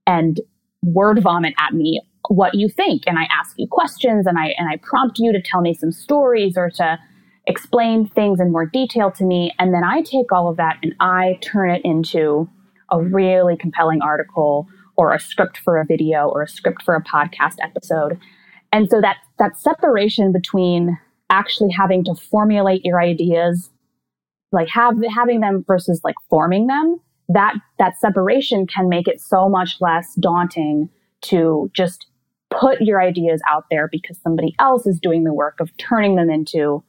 and 0.07 0.41
word 0.81 1.21
vomit 1.21 1.53
at 1.59 1.75
me 1.75 2.01
what 2.29 2.55
you 2.55 2.67
think. 2.67 3.03
And 3.05 3.19
I 3.19 3.27
ask 3.31 3.53
you 3.57 3.67
questions 3.69 4.25
and 4.25 4.35
I, 4.39 4.55
and 4.57 4.67
I 4.67 4.77
prompt 4.81 5.19
you 5.19 5.31
to 5.31 5.39
tell 5.39 5.61
me 5.61 5.75
some 5.75 5.91
stories 5.91 6.57
or 6.57 6.71
to 6.71 6.97
explain 7.45 8.07
things 8.07 8.39
in 8.39 8.51
more 8.51 8.65
detail 8.65 9.11
to 9.11 9.25
me. 9.25 9.53
And 9.59 9.75
then 9.75 9.83
I 9.83 10.01
take 10.01 10.31
all 10.31 10.49
of 10.49 10.57
that 10.57 10.79
and 10.81 10.95
I 10.99 11.37
turn 11.41 11.69
it 11.69 11.83
into 11.85 12.49
a 12.89 12.99
really 12.99 13.57
compelling 13.57 14.01
article 14.01 14.67
or 14.97 15.13
a 15.13 15.19
script 15.19 15.59
for 15.59 15.79
a 15.79 15.85
video 15.85 16.29
or 16.29 16.41
a 16.41 16.47
script 16.47 16.81
for 16.81 16.95
a 16.95 17.03
podcast 17.03 17.57
episode. 17.63 18.19
And 18.73 18.89
so 18.89 19.01
that, 19.01 19.17
that 19.37 19.59
separation 19.59 20.31
between 20.31 20.97
actually 21.31 21.71
having 21.71 22.03
to 22.03 22.13
formulate 22.13 22.85
your 22.85 23.01
ideas, 23.01 23.71
like 24.51 24.67
have 24.69 24.95
having 25.15 25.39
them 25.39 25.63
versus 25.65 26.01
like 26.03 26.15
forming 26.29 26.67
them, 26.67 26.97
that 27.29 27.55
that 27.79 27.97
separation 27.99 28.67
can 28.67 28.89
make 28.89 29.07
it 29.07 29.19
so 29.19 29.49
much 29.49 29.77
less 29.79 30.13
daunting 30.19 30.89
to 31.21 31.71
just 31.73 32.07
put 32.49 32.81
your 32.81 33.01
ideas 33.01 33.41
out 33.47 33.65
there 33.71 33.87
because 33.91 34.19
somebody 34.21 34.53
else 34.59 34.85
is 34.85 34.99
doing 35.01 35.23
the 35.23 35.33
work 35.33 35.59
of 35.59 35.75
turning 35.77 36.15
them 36.15 36.29
into 36.29 36.83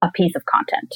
a 0.00 0.10
piece 0.12 0.36
of 0.36 0.44
content. 0.44 0.88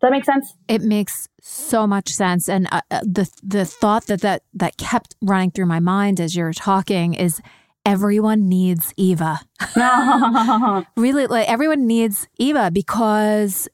Does 0.00 0.02
that 0.02 0.12
make 0.12 0.24
sense? 0.24 0.54
It 0.68 0.82
makes 0.82 1.28
so 1.40 1.84
much 1.84 2.08
sense, 2.08 2.48
and 2.48 2.68
uh, 2.70 2.82
uh 2.88 3.00
the 3.02 3.28
the 3.42 3.64
thought 3.64 4.06
that 4.06 4.20
that 4.20 4.44
that 4.54 4.76
kept 4.76 5.16
running 5.20 5.50
through 5.50 5.66
my 5.66 5.80
mind 5.80 6.20
as 6.20 6.36
you're 6.36 6.52
talking 6.52 7.14
is 7.14 7.40
everyone 7.88 8.48
needs 8.48 8.92
Eva. 8.96 9.40
really, 10.96 11.26
like 11.26 11.48
everyone 11.48 11.86
needs 11.86 12.28
Eva 12.38 12.70
because 12.70 13.68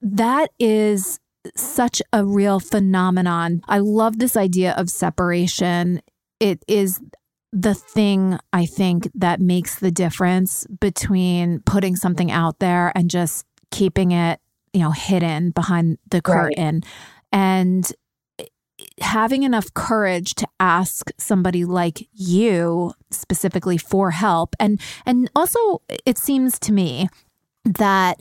that 0.00 0.50
is 0.58 1.18
such 1.56 2.00
a 2.12 2.24
real 2.24 2.60
phenomenon. 2.60 3.62
I 3.68 3.78
love 3.78 4.18
this 4.18 4.36
idea 4.36 4.72
of 4.76 4.88
separation. 4.88 6.00
It 6.40 6.64
is 6.68 7.00
the 7.52 7.74
thing 7.74 8.38
I 8.52 8.66
think 8.66 9.10
that 9.14 9.40
makes 9.40 9.78
the 9.78 9.90
difference 9.90 10.66
between 10.80 11.60
putting 11.60 11.96
something 11.96 12.30
out 12.30 12.58
there 12.58 12.92
and 12.94 13.10
just 13.10 13.46
keeping 13.70 14.12
it, 14.12 14.40
you 14.72 14.80
know, 14.80 14.90
hidden 14.90 15.50
behind 15.50 15.98
the 16.10 16.22
curtain. 16.22 16.82
Right. 16.82 16.84
And 17.32 17.92
having 19.00 19.42
enough 19.42 19.72
courage 19.74 20.34
to 20.34 20.46
ask 20.58 21.10
somebody 21.18 21.64
like 21.64 22.08
you 22.12 22.92
specifically 23.10 23.76
for 23.76 24.10
help 24.10 24.56
and 24.58 24.80
and 25.04 25.30
also 25.36 25.82
it 26.06 26.16
seems 26.16 26.58
to 26.58 26.72
me 26.72 27.08
that 27.64 28.18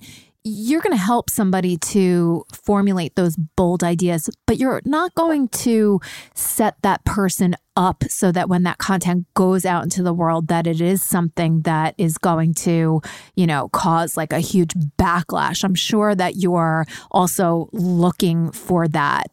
you're 0.48 0.82
going 0.82 0.96
to 0.96 1.04
help 1.04 1.32
somebody 1.32 1.76
to 1.76 2.46
formulate 2.54 3.16
those 3.16 3.36
bold 3.36 3.84
ideas, 3.84 4.30
but 4.46 4.60
you're 4.60 4.80
not 4.86 5.14
going 5.16 5.48
to 5.48 6.00
set 6.36 6.76
that 6.84 7.04
person 7.04 7.56
up 7.76 8.04
so 8.08 8.32
that 8.32 8.48
when 8.48 8.62
that 8.62 8.78
content 8.78 9.26
goes 9.34 9.66
out 9.66 9.84
into 9.84 10.04
the 10.04 10.14
world 10.14 10.48
that 10.48 10.68
it 10.68 10.80
is 10.80 11.02
something 11.02 11.64
that 11.64 11.96
is 11.98 12.20
going 12.20 12.54
to, 12.54 13.02
you 13.36 13.48
know, 13.48 13.70
cause 13.70 14.16
like 14.16 14.32
a 14.32 14.40
huge 14.40 14.74
backlash. 15.00 15.64
I'm 15.64 15.74
sure 15.74 16.14
that 16.14 16.36
you're 16.36 16.86
also 17.10 17.68
looking 17.74 18.52
for 18.52 18.88
that. 18.90 19.26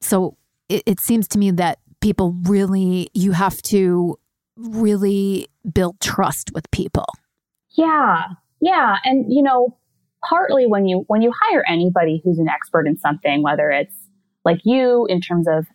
So 0.00 0.36
it, 0.70 0.82
it 0.86 1.00
seems 1.00 1.28
to 1.28 1.38
me 1.38 1.50
that 1.52 1.78
people 2.00 2.34
really 2.44 3.10
you 3.12 3.32
have 3.32 3.60
to 3.62 4.18
really 4.56 5.48
build 5.72 6.00
trust 6.00 6.50
with 6.54 6.70
people. 6.70 7.06
Yeah. 7.70 8.24
Yeah, 8.60 8.96
and 9.04 9.32
you 9.32 9.42
know, 9.42 9.76
partly 10.22 10.66
when 10.66 10.86
you 10.86 11.04
when 11.06 11.22
you 11.22 11.32
hire 11.48 11.64
anybody 11.66 12.20
who's 12.22 12.38
an 12.38 12.48
expert 12.48 12.86
in 12.86 12.98
something, 12.98 13.42
whether 13.42 13.70
it's 13.70 13.96
like 14.44 14.60
you 14.64 15.06
in 15.06 15.20
terms 15.20 15.46
of 15.48 15.66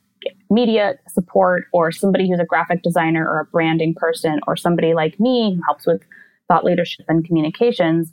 media 0.50 0.96
support 1.08 1.66
or 1.74 1.92
somebody 1.92 2.30
who's 2.30 2.40
a 2.40 2.46
graphic 2.46 2.82
designer 2.84 3.28
or 3.28 3.40
a 3.40 3.46
branding 3.46 3.94
person 3.96 4.40
or 4.48 4.56
somebody 4.56 4.94
like 4.94 5.20
me 5.20 5.56
who 5.56 5.62
helps 5.64 5.86
with 5.86 6.02
thought 6.48 6.64
leadership 6.64 7.06
and 7.10 7.26
communications, 7.26 8.12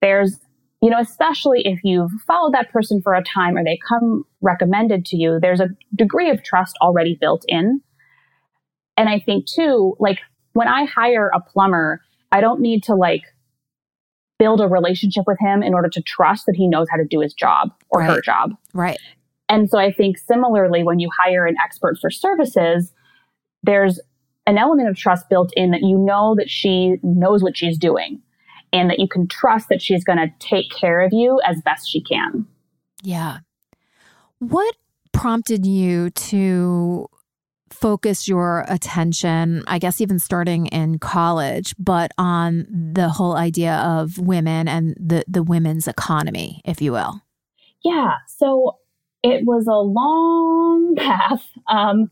there's 0.00 0.40
you 0.82 0.90
know, 0.90 0.98
especially 1.00 1.66
if 1.66 1.80
you've 1.82 2.12
followed 2.26 2.52
that 2.52 2.70
person 2.70 3.00
for 3.00 3.14
a 3.14 3.22
time 3.22 3.56
or 3.56 3.64
they 3.64 3.78
come 3.88 4.24
recommended 4.44 5.04
to 5.06 5.16
you, 5.16 5.38
there's 5.40 5.60
a 5.60 5.70
degree 5.94 6.30
of 6.30 6.42
trust 6.42 6.76
already 6.80 7.16
built 7.20 7.44
in. 7.48 7.80
And 8.96 9.08
I 9.08 9.18
think 9.18 9.46
too, 9.46 9.96
like 9.98 10.20
when 10.52 10.68
I 10.68 10.84
hire 10.84 11.30
a 11.34 11.40
plumber, 11.40 12.00
I 12.30 12.40
don't 12.40 12.60
need 12.60 12.82
to 12.84 12.94
like 12.94 13.22
build 14.38 14.60
a 14.60 14.68
relationship 14.68 15.24
with 15.26 15.38
him 15.40 15.62
in 15.62 15.74
order 15.74 15.88
to 15.88 16.02
trust 16.02 16.46
that 16.46 16.56
he 16.56 16.68
knows 16.68 16.86
how 16.90 16.96
to 16.96 17.04
do 17.04 17.20
his 17.20 17.32
job 17.34 17.70
or 17.90 18.00
right. 18.00 18.10
her 18.10 18.20
job. 18.20 18.54
Right. 18.72 18.98
And 19.48 19.68
so 19.68 19.78
I 19.78 19.92
think 19.92 20.18
similarly, 20.18 20.82
when 20.82 20.98
you 20.98 21.10
hire 21.22 21.46
an 21.46 21.56
expert 21.62 21.98
for 22.00 22.10
services, 22.10 22.92
there's 23.62 24.00
an 24.46 24.58
element 24.58 24.88
of 24.88 24.96
trust 24.96 25.28
built 25.28 25.52
in 25.56 25.70
that 25.70 25.82
you 25.82 25.98
know 25.98 26.34
that 26.36 26.50
she 26.50 26.96
knows 27.02 27.42
what 27.42 27.56
she's 27.56 27.78
doing 27.78 28.20
and 28.72 28.90
that 28.90 28.98
you 28.98 29.08
can 29.08 29.28
trust 29.28 29.68
that 29.68 29.80
she's 29.80 30.04
going 30.04 30.18
to 30.18 30.32
take 30.38 30.70
care 30.70 31.00
of 31.00 31.12
you 31.12 31.40
as 31.46 31.60
best 31.62 31.88
she 31.88 32.02
can. 32.02 32.46
Yeah. 33.02 33.38
What 34.48 34.76
prompted 35.12 35.64
you 35.64 36.10
to 36.10 37.08
focus 37.70 38.28
your 38.28 38.64
attention, 38.68 39.64
I 39.66 39.78
guess 39.78 40.00
even 40.00 40.18
starting 40.18 40.66
in 40.66 40.98
college, 40.98 41.74
but 41.78 42.12
on 42.18 42.66
the 42.70 43.08
whole 43.08 43.36
idea 43.36 43.74
of 43.76 44.18
women 44.18 44.68
and 44.68 44.96
the, 45.00 45.24
the 45.26 45.42
women's 45.42 45.88
economy, 45.88 46.60
if 46.64 46.82
you 46.82 46.92
will? 46.92 47.22
Yeah. 47.82 48.12
So 48.26 48.78
it 49.22 49.44
was 49.46 49.66
a 49.66 49.72
long 49.72 50.94
path, 50.98 51.46
um, 51.68 52.10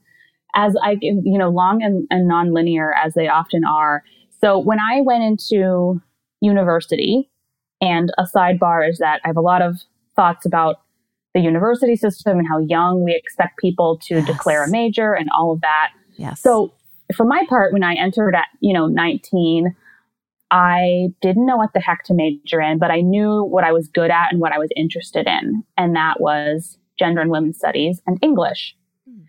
as 0.55 0.75
I, 0.83 0.97
can, 0.97 1.23
you 1.25 1.39
know, 1.39 1.51
long 1.51 1.83
and, 1.83 2.07
and 2.11 2.31
nonlinear 2.31 2.93
as 2.97 3.15
they 3.15 3.29
often 3.29 3.65
are. 3.65 4.03
So 4.41 4.59
when 4.59 4.79
I 4.81 5.03
went 5.03 5.23
into 5.23 6.01
university, 6.41 7.31
and 7.81 8.13
a 8.17 8.23
sidebar 8.25 8.89
is 8.89 8.99
that 8.99 9.21
I 9.25 9.29
have 9.29 9.37
a 9.37 9.43
lot 9.43 9.61
of 9.61 9.83
thoughts 10.15 10.47
about 10.47 10.77
the 11.35 11.41
university 11.41 11.97
system 11.97 12.39
and 12.39 12.47
how 12.49 12.59
young 12.59 13.05
we 13.05 13.15
expect 13.15 13.59
people 13.59 13.99
to 14.03 14.17
yes. 14.17 14.27
declare 14.27 14.65
a 14.65 14.71
major 14.71 15.15
and 15.15 15.29
all 15.37 15.53
of 15.53 15.61
that. 15.63 15.93
Yes. 16.17 16.41
So 16.41 16.73
for 17.17 17.25
my 17.25 17.45
part, 17.49 17.73
when 17.73 17.83
I 17.83 17.95
entered 17.95 18.35
at, 18.35 18.47
you 18.61 18.75
know, 18.75 18.87
19, 18.87 19.75
I 20.51 21.09
didn't 21.23 21.47
know 21.47 21.57
what 21.57 21.73
the 21.73 21.81
heck 21.81 22.05
to 22.05 22.15
major 22.15 22.61
in, 22.61 22.79
but 22.79 22.91
I 22.91 23.01
knew 23.01 23.43
what 23.45 23.65
I 23.65 23.73
was 23.73 23.89
good 23.89 24.11
at 24.11 24.31
and 24.31 24.41
what 24.41 24.53
I 24.53 24.59
was 24.59 24.69
interested 24.77 25.27
in. 25.27 25.65
And 25.79 25.97
that 25.97 26.21
was 26.21 26.77
gender 26.99 27.23
and 27.23 27.31
women's 27.31 27.57
studies 27.57 28.03
and 28.07 28.19
English. 28.23 28.77
Hmm. 29.09 29.23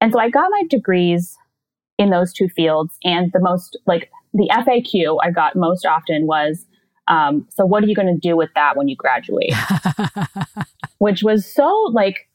And 0.00 0.12
so 0.12 0.20
I 0.20 0.30
got 0.30 0.50
my 0.50 0.62
degrees 0.70 1.36
in 1.98 2.10
those 2.10 2.32
two 2.32 2.48
fields. 2.48 2.96
And 3.02 3.32
the 3.32 3.40
most, 3.40 3.76
like, 3.86 4.10
the 4.32 4.48
FAQ 4.52 5.18
I 5.24 5.32
got 5.32 5.56
most 5.56 5.84
often 5.84 6.26
was, 6.28 6.64
um, 7.08 7.46
so 7.50 7.66
what 7.66 7.82
are 7.82 7.86
you 7.86 7.94
going 7.94 8.12
to 8.12 8.28
do 8.28 8.36
with 8.36 8.50
that 8.54 8.76
when 8.76 8.88
you 8.88 8.96
graduate? 8.96 9.52
which 10.98 11.22
was 11.22 11.46
so 11.46 11.66
like 11.92 12.28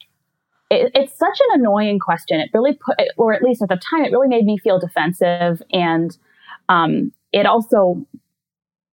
it, 0.69 0.91
it's 0.95 1.17
such 1.17 1.39
an 1.49 1.59
annoying 1.59 1.99
question. 1.99 2.39
It 2.39 2.49
really 2.53 2.73
put, 2.73 2.95
or 3.17 3.33
at 3.33 3.41
least 3.43 3.61
at 3.61 3.69
the 3.69 3.77
time, 3.77 4.03
it 4.03 4.11
really 4.11 4.27
made 4.27 4.45
me 4.45 4.57
feel 4.57 4.79
defensive, 4.79 5.61
and 5.71 6.17
um, 6.69 7.11
it 7.31 7.45
also, 7.45 8.05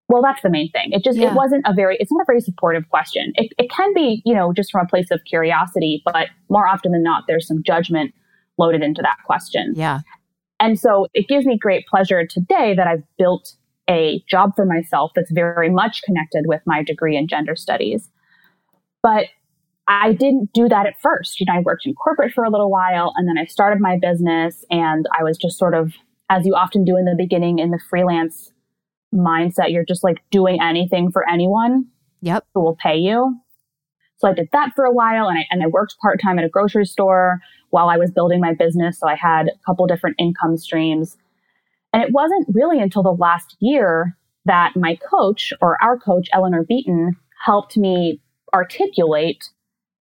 well, 0.08 0.22
that's 0.22 0.42
the 0.42 0.50
main 0.50 0.70
thing. 0.70 0.92
It 0.92 1.04
just 1.04 1.18
yeah. 1.18 1.30
it 1.30 1.34
wasn't 1.34 1.64
a 1.66 1.72
very, 1.72 1.96
it's 2.00 2.10
not 2.10 2.22
a 2.22 2.24
very 2.26 2.40
supportive 2.40 2.88
question. 2.88 3.32
It, 3.36 3.52
it 3.58 3.70
can 3.70 3.94
be, 3.94 4.22
you 4.24 4.34
know, 4.34 4.52
just 4.52 4.72
from 4.72 4.84
a 4.84 4.88
place 4.88 5.10
of 5.10 5.20
curiosity, 5.24 6.02
but 6.04 6.28
more 6.48 6.66
often 6.66 6.92
than 6.92 7.02
not, 7.02 7.24
there's 7.28 7.46
some 7.46 7.62
judgment 7.62 8.12
loaded 8.58 8.82
into 8.82 9.02
that 9.02 9.18
question. 9.24 9.72
Yeah. 9.76 10.00
And 10.58 10.78
so 10.78 11.06
it 11.14 11.28
gives 11.28 11.46
me 11.46 11.56
great 11.56 11.86
pleasure 11.86 12.26
today 12.26 12.74
that 12.74 12.86
I've 12.86 13.04
built 13.16 13.54
a 13.90 14.22
job 14.30 14.52
for 14.54 14.64
myself 14.64 15.10
that's 15.14 15.32
very 15.32 15.68
much 15.68 16.02
connected 16.02 16.44
with 16.46 16.62
my 16.64 16.82
degree 16.82 17.16
in 17.16 17.26
gender 17.26 17.56
studies. 17.56 18.08
But 19.02 19.26
I 19.88 20.12
didn't 20.12 20.52
do 20.54 20.68
that 20.68 20.86
at 20.86 21.00
first. 21.00 21.40
You 21.40 21.46
know, 21.46 21.54
I 21.54 21.60
worked 21.60 21.84
in 21.84 21.94
corporate 21.94 22.32
for 22.32 22.44
a 22.44 22.50
little 22.50 22.70
while 22.70 23.12
and 23.16 23.28
then 23.28 23.36
I 23.36 23.46
started 23.46 23.80
my 23.80 23.98
business 24.00 24.64
and 24.70 25.06
I 25.18 25.24
was 25.24 25.36
just 25.36 25.58
sort 25.58 25.74
of, 25.74 25.92
as 26.30 26.46
you 26.46 26.54
often 26.54 26.84
do 26.84 26.96
in 26.96 27.06
the 27.06 27.16
beginning 27.18 27.58
in 27.58 27.70
the 27.70 27.80
freelance 27.90 28.52
mindset, 29.12 29.72
you're 29.72 29.84
just 29.84 30.04
like 30.04 30.18
doing 30.30 30.60
anything 30.62 31.10
for 31.10 31.28
anyone. 31.28 31.86
Yep. 32.22 32.46
Who 32.54 32.60
will 32.60 32.76
pay 32.76 32.96
you. 32.96 33.36
So 34.18 34.28
I 34.28 34.34
did 34.34 34.50
that 34.52 34.72
for 34.76 34.84
a 34.84 34.92
while 34.92 35.28
and 35.28 35.38
I, 35.38 35.46
and 35.50 35.62
I 35.62 35.66
worked 35.66 35.96
part 36.00 36.20
time 36.22 36.38
at 36.38 36.44
a 36.44 36.48
grocery 36.48 36.84
store 36.84 37.40
while 37.70 37.88
I 37.88 37.96
was 37.96 38.10
building 38.10 38.40
my 38.40 38.54
business. 38.54 39.00
So 39.00 39.08
I 39.08 39.16
had 39.16 39.48
a 39.48 39.58
couple 39.66 39.86
different 39.86 40.16
income 40.20 40.56
streams. 40.58 41.16
And 41.92 42.02
it 42.02 42.12
wasn't 42.12 42.46
really 42.52 42.80
until 42.80 43.02
the 43.02 43.12
last 43.12 43.56
year 43.60 44.16
that 44.44 44.72
my 44.76 44.96
coach 44.96 45.52
or 45.60 45.76
our 45.82 45.98
coach, 45.98 46.28
Eleanor 46.32 46.64
Beaton, 46.64 47.16
helped 47.44 47.76
me 47.76 48.20
articulate 48.54 49.50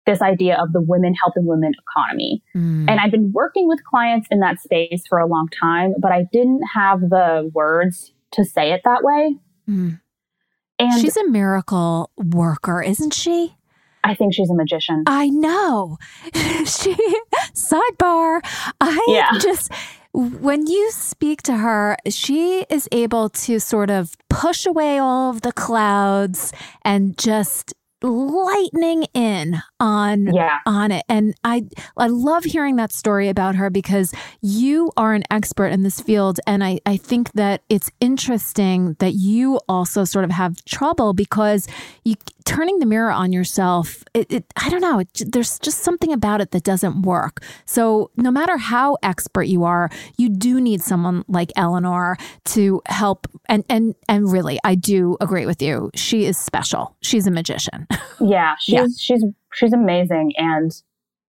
this 0.06 0.22
idea 0.22 0.56
of 0.62 0.72
the 0.72 0.82
women 0.82 1.16
helping 1.22 1.46
women 1.46 1.74
economy. 1.90 2.44
Mm. 2.56 2.90
And 2.90 3.00
I've 3.00 3.12
been 3.12 3.32
working 3.34 3.68
with 3.68 3.84
clients 3.84 4.28
in 4.30 4.40
that 4.40 4.60
space 4.60 5.04
for 5.08 5.18
a 5.18 5.26
long 5.26 5.50
time, 5.60 5.96
but 6.00 6.12
I 6.12 6.26
didn't 6.32 6.62
have 6.74 7.02
the 7.02 7.50
words 7.54 8.14
to 8.34 8.46
say 8.46 8.72
it 8.72 8.82
that 8.86 9.04
way. 9.04 9.36
Mm. 9.68 10.00
And 10.78 11.02
she's 11.02 11.18
a 11.18 11.28
miracle 11.28 12.12
worker, 12.18 12.82
isn't 12.82 13.14
she? 13.14 13.56
I 14.04 14.14
think 14.14 14.36
she's 14.36 14.52
a 14.52 14.54
magician. 14.54 15.04
I 15.08 15.30
know. 15.30 15.98
she 16.66 16.96
sidebar. 17.56 18.42
I 18.80 19.06
yeah. 19.08 19.32
just 19.40 19.72
when 20.16 20.66
you 20.66 20.92
speak 20.92 21.42
to 21.44 21.58
her, 21.58 21.98
she 22.08 22.66
is 22.70 22.88
able 22.94 23.30
to 23.30 23.60
sort 23.60 23.90
of 23.90 24.16
push 24.30 24.66
away 24.66 24.98
all 24.98 25.30
of 25.32 25.42
the 25.42 25.52
clouds 25.52 26.54
and 26.84 27.18
just 27.18 27.74
lightning 28.06 29.04
in 29.14 29.62
on 29.80 30.34
yeah. 30.34 30.60
on 30.66 30.92
it. 30.92 31.04
And 31.10 31.34
i 31.44 31.64
i 31.98 32.08
love 32.08 32.44
hearing 32.44 32.76
that 32.78 32.92
story 32.92 33.30
about 33.30 33.56
her 33.56 33.70
because 33.70 34.14
you 34.42 34.92
are 34.98 35.14
an 35.14 35.24
expert 35.30 35.68
in 35.68 35.84
this 35.84 36.00
field. 36.00 36.40
And 36.48 36.64
i 36.64 36.80
i 36.86 36.98
think 36.98 37.32
that 37.34 37.64
it's 37.70 37.90
interesting 38.00 38.96
that 39.00 39.14
you 39.14 39.60
also 39.68 40.04
sort 40.04 40.26
of 40.26 40.32
have 40.32 40.64
trouble 40.66 41.14
because 41.14 41.68
you 42.04 42.16
turning 42.46 42.78
the 42.78 42.86
mirror 42.86 43.12
on 43.12 43.34
yourself 43.34 44.04
it, 44.14 44.32
it 44.32 44.46
i 44.56 44.70
don't 44.70 44.82
know 44.82 45.00
it, 45.00 45.10
there's 45.26 45.58
just 45.60 45.80
something 45.80 46.14
about 46.14 46.42
it 46.42 46.52
that 46.52 46.64
doesn't 46.64 47.02
work. 47.02 47.44
So 47.66 48.12
no 48.18 48.32
matter 48.32 48.58
how 48.58 48.98
expert 49.02 49.44
you 49.44 49.64
are 49.64 49.90
you 50.18 50.30
do 50.30 50.62
need 50.62 50.82
someone 50.82 51.24
like 51.28 51.52
eleanor 51.56 52.18
to 52.46 52.82
help. 52.86 53.28
And 53.48 53.64
and 53.70 53.96
and 54.08 54.32
really 54.32 54.60
i 54.64 54.76
do 54.76 55.18
agree 55.22 55.46
with 55.46 55.62
you. 55.62 55.92
She 55.96 56.26
is 56.26 56.38
special. 56.38 56.96
She's 57.02 57.28
a 57.28 57.32
magician 57.32 57.88
yeah, 58.22 58.56
she's 58.60 58.74
yeah. 58.74 58.86
she's 58.98 59.24
she's 59.54 59.74
amazing, 59.74 60.34
and 60.38 60.72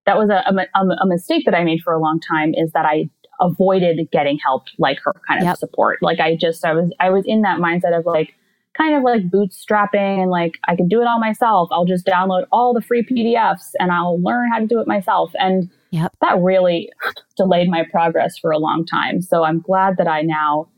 that 0.06 0.16
was 0.16 0.30
a, 0.30 0.44
a, 0.48 0.78
a, 0.78 1.06
mistake 1.06 1.44
that 1.46 1.54
I 1.54 1.64
made 1.64 1.80
for 1.82 1.92
a 1.92 1.98
long 2.00 2.20
time. 2.20 2.52
Is 2.54 2.72
that 2.72 2.84
I 2.84 3.10
avoided 3.40 4.08
getting 4.12 4.38
help 4.38 4.64
like 4.78 4.98
her 5.04 5.14
kind 5.26 5.40
of 5.40 5.46
yep. 5.46 5.56
support. 5.56 5.98
Like 6.02 6.20
I 6.20 6.36
just 6.36 6.64
I 6.64 6.72
was 6.72 6.92
I 7.00 7.10
was 7.10 7.24
in 7.26 7.42
that 7.42 7.58
mindset 7.58 7.96
of 7.96 8.06
like 8.06 8.34
kind 8.76 8.94
of 8.94 9.02
like 9.02 9.22
bootstrapping 9.30 10.20
and 10.20 10.30
like 10.30 10.52
I 10.68 10.76
can 10.76 10.88
do 10.88 11.00
it 11.00 11.06
all 11.06 11.18
myself. 11.18 11.68
I'll 11.72 11.84
just 11.84 12.06
download 12.06 12.46
all 12.52 12.74
the 12.74 12.82
free 12.82 13.02
PDFs 13.02 13.70
and 13.78 13.90
I'll 13.90 14.20
learn 14.20 14.50
how 14.52 14.58
to 14.58 14.66
do 14.66 14.80
it 14.80 14.86
myself. 14.86 15.32
And 15.38 15.70
yep. 15.90 16.12
that 16.20 16.38
really 16.40 16.90
delayed 17.36 17.68
my 17.68 17.84
progress 17.90 18.38
for 18.38 18.50
a 18.50 18.58
long 18.58 18.84
time. 18.84 19.22
So 19.22 19.44
I'm 19.44 19.60
glad 19.60 19.96
that 19.96 20.08
I 20.08 20.22
now 20.22 20.68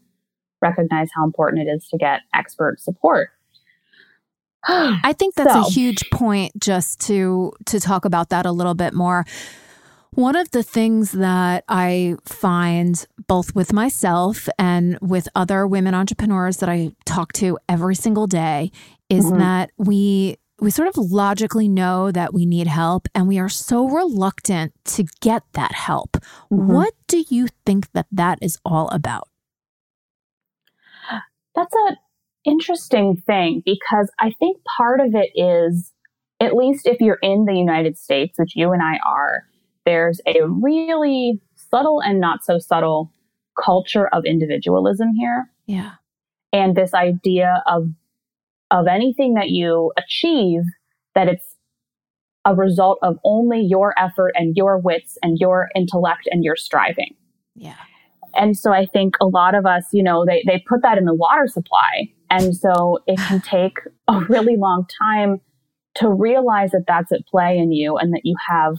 recognize 0.63 1.09
how 1.15 1.25
important 1.25 1.69
it 1.69 1.71
is 1.71 1.87
to 1.89 1.99
get 1.99 2.21
expert 2.35 2.81
support. 2.81 3.31
I 5.03 5.15
think 5.15 5.35
that's 5.35 5.53
so. 5.53 5.61
a 5.61 5.71
huge 5.71 6.11
point 6.11 6.53
just 6.61 7.01
to 7.07 7.53
to 7.67 7.81
talk 7.81 8.05
about 8.05 8.29
that 8.29 8.45
a 8.45 8.53
little 8.53 8.75
bit 8.75 8.93
more. 8.93 9.25
One 10.11 10.37
of 10.37 10.51
the 10.51 10.63
things 10.63 11.13
that 11.13 11.65
I 11.69 12.17
find 12.25 13.07
both 13.27 13.55
with 13.55 13.73
myself 13.73 14.49
and 14.59 14.99
with 15.01 15.29
other 15.35 15.67
women 15.67 15.95
entrepreneurs 15.95 16.59
that 16.59 16.69
I 16.69 16.93
talk 17.07 17.33
to 17.35 17.59
every 17.69 17.95
single 17.95 18.27
day 18.27 18.71
is 19.09 19.25
mm-hmm. 19.27 19.39
that 19.39 19.71
we 19.79 20.37
we 20.61 20.71
sort 20.71 20.89
of 20.89 20.99
logically 20.99 21.69
know 21.69 22.11
that 22.11 22.35
we 22.35 22.45
need 22.45 22.67
help 22.67 23.09
and 23.15 23.27
we 23.27 23.39
are 23.39 23.49
so 23.49 23.89
reluctant 23.89 24.73
to 24.85 25.05
get 25.21 25.45
that 25.53 25.73
help. 25.73 26.19
Mm-hmm. 26.53 26.73
What 26.73 26.95
do 27.07 27.25
you 27.31 27.49
think 27.65 27.91
that 27.93 28.07
that 28.13 28.39
is 28.43 28.59
all 28.65 28.89
about? 28.89 29.29
That's 31.55 31.75
a 31.75 31.97
interesting 32.49 33.23
thing 33.27 33.63
because 33.65 34.11
I 34.19 34.33
think 34.39 34.59
part 34.77 35.01
of 35.01 35.15
it 35.15 35.31
is, 35.35 35.93
at 36.41 36.55
least 36.55 36.87
if 36.87 37.01
you're 37.01 37.19
in 37.23 37.45
the 37.45 37.55
United 37.55 37.99
States, 37.99 38.39
which 38.39 38.55
you 38.55 38.73
and 38.73 38.83
I 38.83 38.99
are, 39.07 39.45
there's 39.85 40.21
a 40.27 40.47
really 40.47 41.41
subtle 41.71 42.01
and 42.01 42.21
not 42.21 42.45
so 42.45 42.59
subtle 42.59 43.13
culture 43.63 44.09
of 44.09 44.25
individualism 44.25 45.13
here. 45.19 45.51
Yeah. 45.67 45.93
And 46.53 46.77
this 46.77 46.95
idea 46.95 47.63
of 47.67 47.89
of 48.71 48.87
anything 48.87 49.35
that 49.35 49.49
you 49.49 49.93
achieve 49.97 50.61
that 51.15 51.27
it's 51.27 51.57
a 52.45 52.55
result 52.55 52.99
of 53.03 53.17
only 53.25 53.61
your 53.61 53.95
effort 53.99 54.33
and 54.35 54.57
your 54.57 54.79
wits 54.79 55.17
and 55.23 55.39
your 55.39 55.69
intellect 55.75 56.29
and 56.31 56.45
your 56.45 56.57
striving. 56.57 57.15
Yeah. 57.55 57.77
And 58.35 58.57
so 58.57 58.73
I 58.73 58.87
think 58.87 59.17
a 59.21 59.27
lot 59.27 59.55
of 59.55 59.67
us, 59.67 59.85
you 59.93 60.03
know, 60.03 60.25
they, 60.25 60.43
they 60.47 60.63
put 60.69 60.83
that 60.83 60.99
in 60.99 61.05
the 61.05 61.15
water 61.15 61.47
supply. 61.47 62.13
And 62.31 62.57
so 62.57 63.01
it 63.07 63.19
can 63.19 63.41
take 63.45 63.79
a 64.09 64.21
really 64.29 64.57
long 64.57 64.87
time 65.03 65.41
to 65.97 66.09
realize 66.09 66.71
that 66.73 66.85
that's 66.87 67.13
at 67.13 67.27
play 67.27 67.59
in 67.59 67.73
you 67.73 67.97
and 67.97 68.13
that 68.13 68.23
you 68.25 68.37
have, 68.49 68.79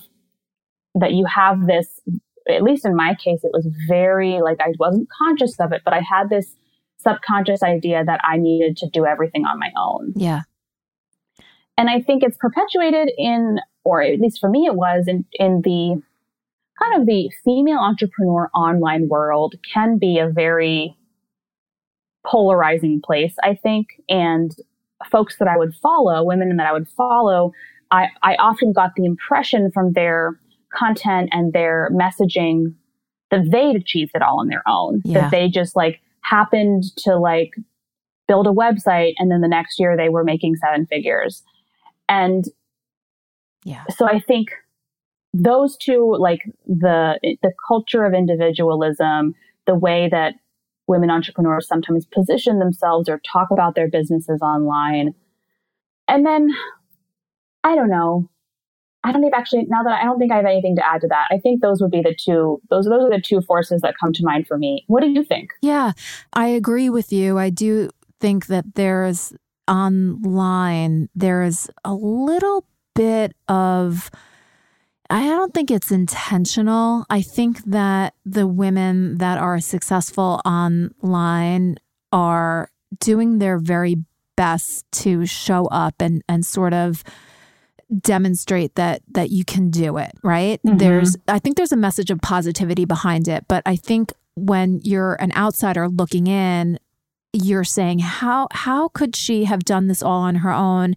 that 0.95 1.11
you 1.11 1.25
have 1.25 1.67
this, 1.67 2.01
at 2.49 2.63
least 2.63 2.85
in 2.85 2.95
my 2.95 3.15
case, 3.15 3.43
it 3.43 3.51
was 3.51 3.67
very 3.87 4.41
like 4.41 4.59
I 4.61 4.71
wasn't 4.79 5.09
conscious 5.09 5.59
of 5.59 5.71
it, 5.71 5.81
but 5.83 5.93
I 5.93 6.01
had 6.01 6.29
this 6.29 6.55
subconscious 6.97 7.63
idea 7.63 8.03
that 8.05 8.21
I 8.23 8.37
needed 8.37 8.77
to 8.77 8.89
do 8.89 9.05
everything 9.05 9.45
on 9.45 9.59
my 9.59 9.71
own. 9.77 10.13
Yeah. 10.15 10.41
And 11.77 11.89
I 11.89 12.01
think 12.01 12.23
it's 12.23 12.37
perpetuated 12.37 13.11
in, 13.17 13.59
or 13.83 14.01
at 14.01 14.19
least 14.19 14.39
for 14.39 14.49
me, 14.49 14.65
it 14.65 14.75
was 14.75 15.05
in, 15.07 15.25
in 15.33 15.61
the 15.63 16.01
kind 16.81 17.01
of 17.01 17.07
the 17.07 17.29
female 17.43 17.79
entrepreneur 17.79 18.49
online 18.53 19.07
world 19.07 19.55
can 19.73 19.97
be 19.97 20.19
a 20.19 20.29
very 20.29 20.95
polarizing 22.29 23.01
place, 23.03 23.35
I 23.43 23.55
think. 23.55 23.87
And 24.07 24.55
folks 25.09 25.37
that 25.39 25.47
I 25.47 25.57
would 25.57 25.73
follow, 25.75 26.23
women 26.23 26.55
that 26.57 26.67
I 26.67 26.73
would 26.73 26.87
follow, 26.89 27.51
I, 27.91 28.07
I 28.21 28.35
often 28.35 28.73
got 28.73 28.91
the 28.95 29.05
impression 29.05 29.71
from 29.71 29.93
their 29.93 30.37
content 30.73 31.29
and 31.31 31.53
their 31.53 31.89
messaging 31.91 32.73
that 33.31 33.49
they'd 33.51 33.75
achieved 33.75 34.11
it 34.13 34.21
all 34.21 34.39
on 34.39 34.47
their 34.47 34.63
own. 34.67 35.01
Yeah. 35.03 35.21
That 35.21 35.31
they 35.31 35.49
just 35.49 35.75
like 35.75 36.01
happened 36.21 36.83
to 36.97 37.17
like 37.17 37.51
build 38.27 38.47
a 38.47 38.51
website 38.51 39.13
and 39.17 39.31
then 39.31 39.41
the 39.41 39.47
next 39.47 39.79
year 39.79 39.97
they 39.97 40.09
were 40.09 40.23
making 40.23 40.55
seven 40.55 40.85
figures. 40.85 41.43
And 42.07 42.45
yeah. 43.63 43.83
So 43.89 44.07
I 44.07 44.19
think 44.19 44.49
those 45.33 45.77
two, 45.77 46.15
like 46.19 46.41
the 46.65 47.19
the 47.41 47.51
culture 47.67 48.05
of 48.05 48.13
individualism, 48.13 49.35
the 49.65 49.75
way 49.75 50.09
that 50.11 50.35
women 50.89 51.09
entrepreneurs 51.09 51.67
sometimes 51.67 52.05
position 52.05 52.59
themselves 52.59 53.07
or 53.07 53.21
talk 53.31 53.49
about 53.51 53.75
their 53.75 53.87
businesses 53.87 54.41
online, 54.41 55.13
and 56.07 56.25
then 56.25 56.49
I 57.63 57.75
don't 57.75 57.89
know. 57.89 58.29
I 59.01 59.13
don't 59.13 59.23
even 59.23 59.33
actually 59.33 59.65
now 59.69 59.83
that 59.83 60.01
I 60.01 60.03
don't 60.03 60.19
think 60.19 60.33
I 60.33 60.37
have 60.37 60.45
anything 60.45 60.75
to 60.75 60.85
add 60.85 61.01
to 61.01 61.07
that. 61.07 61.27
I 61.31 61.37
think 61.37 61.61
those 61.61 61.79
would 61.81 61.91
be 61.91 62.01
the 62.01 62.15
two 62.19 62.61
those 62.69 62.85
those 62.85 63.03
are 63.03 63.09
the 63.09 63.21
two 63.21 63.41
forces 63.41 63.81
that 63.81 63.95
come 63.97 64.11
to 64.13 64.23
mind 64.23 64.47
for 64.47 64.57
me. 64.57 64.83
What 64.87 65.01
do 65.01 65.09
you 65.09 65.23
think? 65.23 65.51
Yeah, 65.61 65.93
I 66.33 66.47
agree 66.47 66.89
with 66.89 67.13
you. 67.13 67.37
I 67.37 67.49
do 67.49 67.91
think 68.19 68.47
that 68.47 68.75
there's 68.75 69.33
online 69.69 71.07
there's 71.15 71.69
a 71.85 71.93
little 71.93 72.65
bit 72.95 73.33
of 73.47 74.09
I 75.09 75.25
don't 75.25 75.53
think 75.53 75.71
it's 75.71 75.91
intentional. 75.91 77.05
I 77.09 77.21
think 77.21 77.63
that 77.65 78.13
the 78.25 78.45
women 78.45 79.17
that 79.17 79.39
are 79.39 79.59
successful 79.59 80.41
online 80.45 81.77
are 82.11 82.69
doing 82.99 83.39
their 83.39 83.57
very 83.57 83.97
best 84.35 84.89
to 84.91 85.25
show 85.25 85.65
up 85.67 85.95
and 85.99 86.23
and 86.29 86.45
sort 86.45 86.73
of 86.73 87.03
demonstrate 88.01 88.75
that 88.75 89.01
that 89.11 89.31
you 89.31 89.43
can 89.43 89.69
do 89.69 89.97
it, 89.97 90.11
right? 90.23 90.61
Mm-hmm. 90.65 90.77
There's 90.77 91.17
I 91.27 91.39
think 91.39 91.57
there's 91.57 91.71
a 91.71 91.77
message 91.77 92.11
of 92.11 92.21
positivity 92.21 92.85
behind 92.85 93.27
it, 93.27 93.45
but 93.47 93.63
I 93.65 93.75
think 93.75 94.13
when 94.35 94.79
you're 94.83 95.15
an 95.15 95.33
outsider 95.35 95.89
looking 95.89 96.27
in, 96.27 96.79
you're 97.33 97.63
saying 97.63 97.99
how 97.99 98.47
how 98.51 98.89
could 98.89 99.15
she 99.15 99.45
have 99.45 99.63
done 99.63 99.87
this 99.87 100.01
all 100.01 100.21
on 100.21 100.35
her 100.35 100.51
own 100.51 100.93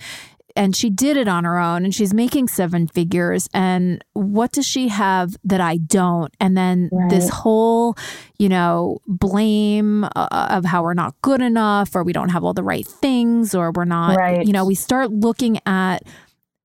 and 0.57 0.75
she 0.77 0.91
did 0.91 1.17
it 1.17 1.29
on 1.29 1.45
her 1.45 1.59
own 1.59 1.85
and 1.85 1.95
she's 1.95 2.13
making 2.15 2.49
seven 2.49 2.87
figures 2.87 3.49
and 3.55 4.05
what 4.13 4.53
does 4.53 4.67
she 4.67 4.89
have 4.89 5.37
that 5.45 5.61
I 5.61 5.79
don't 5.79 6.35
and 6.41 6.57
then 6.57 6.89
right. 6.93 7.11
this 7.11 7.29
whole 7.29 7.97
you 8.39 8.49
know 8.49 8.99
blame 9.07 10.05
uh, 10.05 10.49
of 10.51 10.65
how 10.65 10.83
we're 10.83 10.95
not 10.95 11.15
good 11.23 11.43
enough 11.43 11.95
or 11.95 12.03
we 12.03 12.13
don't 12.13 12.31
have 12.31 12.45
all 12.45 12.55
the 12.55 12.63
right 12.63 12.87
things 12.87 13.55
or 13.55 13.73
we're 13.73 13.85
not 13.85 14.17
right. 14.17 14.47
you 14.47 14.53
know 14.53 14.65
we 14.65 14.75
start 14.75 15.11
looking 15.11 15.59
at 15.67 16.03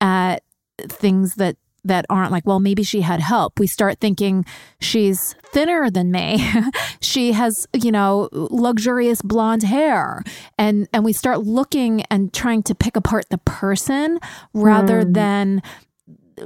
at 0.02 0.44
things 0.80 1.36
that 1.36 1.58
that 1.88 2.06
aren't 2.10 2.32
like, 2.32 2.46
well, 2.46 2.60
maybe 2.60 2.84
she 2.84 3.02
had 3.02 3.20
help. 3.20 3.60
We 3.60 3.68
start 3.68 4.00
thinking 4.00 4.46
she's 4.80 5.36
thinner 5.44 5.90
than 5.90 6.12
me. 6.12 6.46
she 7.02 7.32
has, 7.34 7.68
you 7.74 7.92
know, 7.92 8.30
luxurious 8.32 9.22
blonde 9.22 9.64
hair. 9.64 10.24
And 10.58 10.88
and 10.94 11.04
we 11.04 11.14
start 11.14 11.40
looking 11.40 12.04
and 12.12 12.34
trying 12.34 12.64
to 12.64 12.76
pick 12.76 12.96
apart 12.96 13.26
the 13.30 13.40
person 13.40 14.20
rather 14.54 15.04
mm. 15.04 15.14
than 15.14 15.62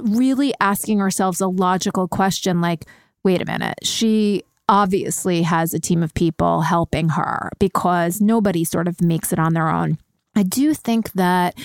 really 0.00 0.54
asking 0.60 1.00
ourselves 1.00 1.40
a 1.40 1.48
logical 1.48 2.08
question 2.08 2.60
like, 2.60 2.86
wait 3.24 3.42
a 3.42 3.44
minute, 3.44 3.78
she 3.82 4.42
obviously 4.68 5.42
has 5.42 5.74
a 5.74 5.80
team 5.80 6.02
of 6.02 6.14
people 6.14 6.62
helping 6.62 7.10
her 7.10 7.50
because 7.58 8.20
nobody 8.20 8.64
sort 8.64 8.88
of 8.88 9.00
makes 9.00 9.32
it 9.32 9.38
on 9.38 9.52
their 9.52 9.68
own. 9.68 9.98
I 10.34 10.44
do 10.44 10.72
think 10.72 11.12
that 11.12 11.58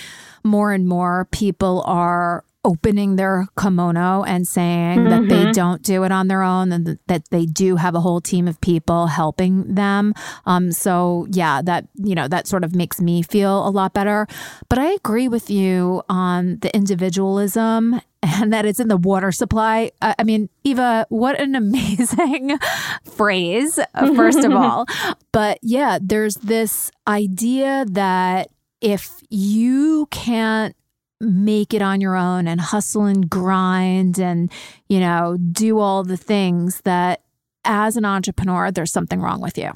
more 0.44 0.72
and 0.72 0.86
more 0.86 1.26
people 1.30 1.82
are 1.86 2.44
opening 2.68 3.16
their 3.16 3.46
kimono 3.58 4.22
and 4.24 4.46
saying 4.46 4.98
mm-hmm. 4.98 5.08
that 5.08 5.28
they 5.28 5.42
mm-hmm. 5.44 5.52
don't 5.52 5.82
do 5.82 6.04
it 6.04 6.12
on 6.12 6.28
their 6.28 6.42
own 6.42 6.70
and 6.70 6.98
that 7.06 7.30
they 7.30 7.46
do 7.46 7.76
have 7.76 7.94
a 7.94 8.00
whole 8.00 8.20
team 8.20 8.46
of 8.46 8.60
people 8.60 9.06
helping 9.06 9.74
them. 9.74 10.12
Um, 10.44 10.70
so 10.70 11.26
yeah, 11.30 11.62
that 11.62 11.88
you 11.94 12.14
know 12.14 12.28
that 12.28 12.46
sort 12.46 12.64
of 12.64 12.74
makes 12.74 13.00
me 13.00 13.22
feel 13.22 13.66
a 13.66 13.70
lot 13.70 13.94
better. 13.94 14.26
But 14.68 14.78
I 14.78 14.92
agree 14.92 15.28
with 15.28 15.48
you 15.48 16.02
on 16.10 16.58
the 16.58 16.74
individualism 16.76 18.02
and 18.22 18.52
that 18.52 18.66
it's 18.66 18.80
in 18.80 18.88
the 18.88 18.98
water 18.98 19.32
supply. 19.32 19.90
I 20.02 20.22
mean, 20.22 20.50
Eva, 20.64 21.06
what 21.08 21.40
an 21.40 21.54
amazing 21.64 22.58
phrase, 23.04 23.80
first 24.14 24.40
of 24.40 24.52
all. 24.54 24.84
But 25.32 25.58
yeah, 25.62 25.98
there's 26.02 26.34
this 26.34 26.90
idea 27.06 27.86
that 27.88 28.50
if 28.82 29.22
you 29.30 30.06
can't 30.10 30.76
make 31.20 31.74
it 31.74 31.82
on 31.82 32.00
your 32.00 32.16
own 32.16 32.46
and 32.46 32.60
hustle 32.60 33.04
and 33.04 33.28
grind 33.28 34.18
and, 34.18 34.50
you 34.88 35.00
know, 35.00 35.36
do 35.52 35.78
all 35.78 36.04
the 36.04 36.16
things 36.16 36.80
that 36.82 37.22
as 37.64 37.96
an 37.96 38.04
entrepreneur, 38.04 38.70
there's 38.70 38.92
something 38.92 39.20
wrong 39.20 39.40
with 39.40 39.58
you. 39.58 39.72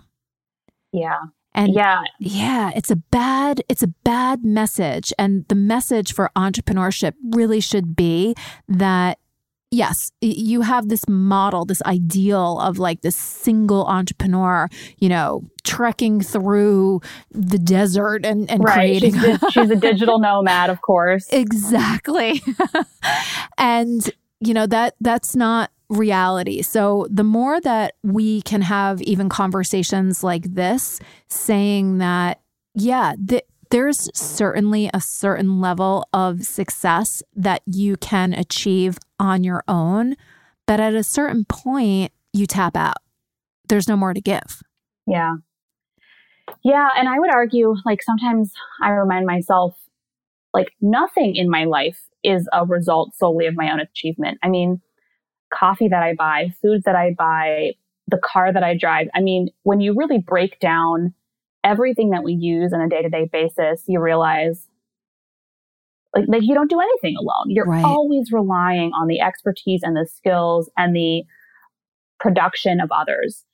Yeah. 0.93 1.19
And 1.55 1.75
yeah, 1.75 2.03
yeah, 2.19 2.71
it's 2.75 2.91
a 2.91 2.97
bad 2.97 3.63
it's 3.69 3.83
a 3.83 3.89
bad 3.89 4.43
message 4.43 5.13
and 5.19 5.47
the 5.49 5.55
message 5.55 6.15
for 6.15 6.31
entrepreneurship 6.35 7.13
really 7.31 7.61
should 7.61 7.95
be 7.95 8.35
that 8.69 9.19
yes, 9.73 10.13
you 10.21 10.61
have 10.61 10.89
this 10.89 11.09
model, 11.09 11.65
this 11.65 11.83
ideal 11.83 12.61
of 12.61 12.79
like 12.79 13.01
this 13.01 13.17
single 13.17 13.87
entrepreneur, 13.87 14.69
you 14.99 15.09
know, 15.09 15.43
trekking 15.65 16.21
through 16.21 17.01
the 17.31 17.59
desert 17.59 18.25
and, 18.25 18.49
and 18.51 18.63
right. 18.63 18.75
creating. 18.75 19.19
She's, 19.19 19.39
she's 19.51 19.71
a 19.71 19.77
digital 19.77 20.19
nomad, 20.21 20.71
of 20.71 20.83
course. 20.83 21.27
Exactly. 21.31 22.43
and, 23.59 24.09
you 24.41 24.53
know, 24.53 24.67
that 24.67 24.95
that's 25.01 25.35
not 25.35 25.71
reality. 25.89 26.63
So 26.63 27.07
the 27.11 27.25
more 27.25 27.61
that 27.63 27.95
we 28.03 28.43
can 28.43 28.61
have 28.63 29.01
even 29.03 29.29
conversations 29.29 30.23
like 30.23 30.45
this 30.55 31.01
saying 31.29 31.99
that, 31.99 32.41
yeah, 32.75 33.15
th- 33.27 33.45
there's 33.73 34.11
certainly 34.15 34.91
a 34.93 35.01
certain 35.01 35.59
level 35.61 36.07
of 36.13 36.45
success 36.45 37.23
that 37.35 37.63
you 37.65 37.97
can 37.97 38.35
achieve 38.35 38.99
on 39.19 39.43
your 39.43 39.65
own. 39.67 40.15
But 40.67 40.79
at 40.79 40.95
a 40.95 41.03
certain 41.03 41.47
point, 41.47 42.13
you 42.35 42.47
tap 42.47 42.77
out. 42.77 42.99
There's 43.69 43.89
no 43.89 43.97
more 43.97 44.13
to 44.13 44.21
give. 44.21 44.63
Yeah. 45.07 45.37
Yeah. 46.63 46.91
And 46.97 47.09
I 47.09 47.19
would 47.19 47.35
argue, 47.35 47.75
like, 47.87 48.03
sometimes 48.03 48.53
I 48.83 48.91
remind 48.91 49.25
myself, 49.25 49.75
like, 50.53 50.69
nothing 50.83 51.35
in 51.35 51.49
my 51.49 51.65
life 51.65 51.99
is 52.23 52.47
a 52.53 52.67
result 52.67 53.15
solely 53.17 53.47
of 53.47 53.57
my 53.57 53.73
own 53.73 53.81
achievement. 53.81 54.39
I 54.43 54.49
mean, 54.49 54.83
coffee 55.53 55.89
that 55.89 56.03
I 56.03 56.15
buy, 56.15 56.53
foods 56.61 56.85
that 56.85 56.95
I 56.95 57.15
buy, 57.17 57.73
the 58.07 58.21
car 58.23 58.53
that 58.53 58.63
I 58.63 58.77
drive. 58.77 59.09
I 59.15 59.21
mean, 59.21 59.49
when 59.63 59.81
you 59.81 59.95
really 59.97 60.19
break 60.19 60.61
down 60.61 61.15
everything 61.65 62.11
that 62.11 62.25
we 62.25 62.33
use 62.33 62.73
on 62.73 62.81
a 62.81 62.89
day 62.89 63.03
to 63.03 63.09
day 63.09 63.29
basis, 63.31 63.85
you 63.87 64.01
realize 64.01 64.69
like, 66.15 66.25
like 66.29 66.43
you 66.43 66.55
don't 66.55 66.71
do 66.71 66.81
anything 66.81 67.17
alone. 67.19 67.47
You're 67.49 67.67
right. 67.67 67.85
always 67.85 68.33
relying 68.33 68.91
on 68.93 69.07
the 69.07 69.21
expertise 69.21 69.81
and 69.83 69.97
the 69.97 70.07
skills 70.07 70.71
and 70.77 70.95
the 70.95 71.25
production 72.21 72.81
of 72.81 72.91
others. 72.93 73.45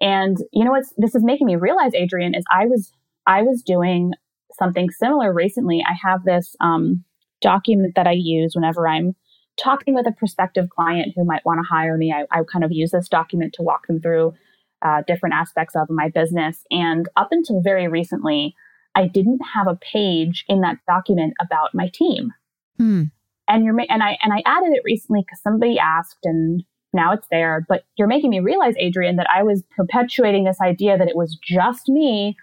And 0.00 0.36
you 0.52 0.64
know 0.64 0.72
what's 0.72 0.92
this 0.96 1.14
is 1.14 1.22
making 1.22 1.46
me 1.46 1.56
realize, 1.56 1.94
Adrienne, 1.94 2.34
is 2.34 2.44
I 2.52 2.66
was 2.66 2.92
I 3.26 3.42
was 3.42 3.62
doing 3.62 4.12
something 4.58 4.90
similar 4.90 5.32
recently. 5.32 5.82
I 5.88 5.94
have 6.06 6.24
this 6.24 6.56
um, 6.60 7.04
document 7.40 7.94
that 7.94 8.06
I 8.06 8.12
use 8.12 8.54
whenever 8.54 8.88
I'm 8.88 9.14
talking 9.56 9.94
with 9.94 10.06
a 10.06 10.12
prospective 10.12 10.70
client 10.70 11.12
who 11.14 11.24
might 11.24 11.44
want 11.44 11.58
to 11.58 11.68
hire 11.68 11.96
me. 11.96 12.12
I, 12.12 12.24
I 12.36 12.42
kind 12.50 12.64
of 12.64 12.72
use 12.72 12.90
this 12.90 13.08
document 13.08 13.52
to 13.54 13.62
walk 13.62 13.86
them 13.86 14.00
through 14.00 14.34
uh, 14.82 15.02
different 15.06 15.34
aspects 15.34 15.74
of 15.76 15.88
my 15.88 16.08
business. 16.08 16.64
And 16.70 17.08
up 17.16 17.28
until 17.30 17.60
very 17.62 17.88
recently, 17.88 18.54
I 18.94 19.06
didn't 19.06 19.40
have 19.54 19.68
a 19.68 19.76
page 19.76 20.44
in 20.48 20.60
that 20.60 20.78
document 20.86 21.34
about 21.40 21.74
my 21.74 21.90
team. 21.92 22.32
Hmm. 22.78 23.04
And 23.48 23.64
you're 23.64 23.74
ma- 23.74 23.86
and 23.88 24.02
I 24.02 24.18
and 24.22 24.32
I 24.32 24.42
added 24.46 24.72
it 24.72 24.82
recently 24.84 25.22
because 25.22 25.40
somebody 25.42 25.78
asked, 25.78 26.24
and 26.24 26.62
now 26.92 27.12
it's 27.12 27.26
there. 27.30 27.64
But 27.68 27.84
you're 27.96 28.08
making 28.08 28.30
me 28.30 28.40
realize, 28.40 28.74
Adrienne, 28.82 29.16
that 29.16 29.28
I 29.34 29.42
was 29.42 29.62
perpetuating 29.76 30.44
this 30.44 30.60
idea 30.60 30.96
that 30.96 31.08
it 31.08 31.16
was 31.16 31.36
just 31.42 31.88
me 31.88 32.36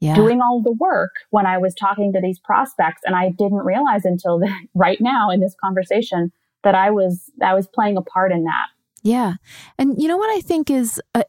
yeah. 0.00 0.14
doing 0.14 0.40
all 0.40 0.62
the 0.62 0.72
work 0.72 1.12
when 1.30 1.46
I 1.46 1.58
was 1.58 1.74
talking 1.74 2.12
to 2.12 2.20
these 2.20 2.38
prospects, 2.38 3.02
and 3.04 3.16
I 3.16 3.30
didn't 3.30 3.64
realize 3.64 4.04
until 4.04 4.38
the, 4.38 4.52
right 4.74 5.00
now 5.00 5.30
in 5.30 5.40
this 5.40 5.56
conversation 5.62 6.32
that 6.62 6.74
I 6.74 6.90
was 6.90 7.30
I 7.42 7.54
was 7.54 7.66
playing 7.66 7.96
a 7.96 8.02
part 8.02 8.32
in 8.32 8.44
that. 8.44 8.66
Yeah. 9.02 9.34
And 9.78 10.00
you 10.00 10.08
know 10.08 10.16
what 10.16 10.30
I 10.30 10.40
think 10.40 10.70
is 10.70 11.00
uh, 11.14 11.22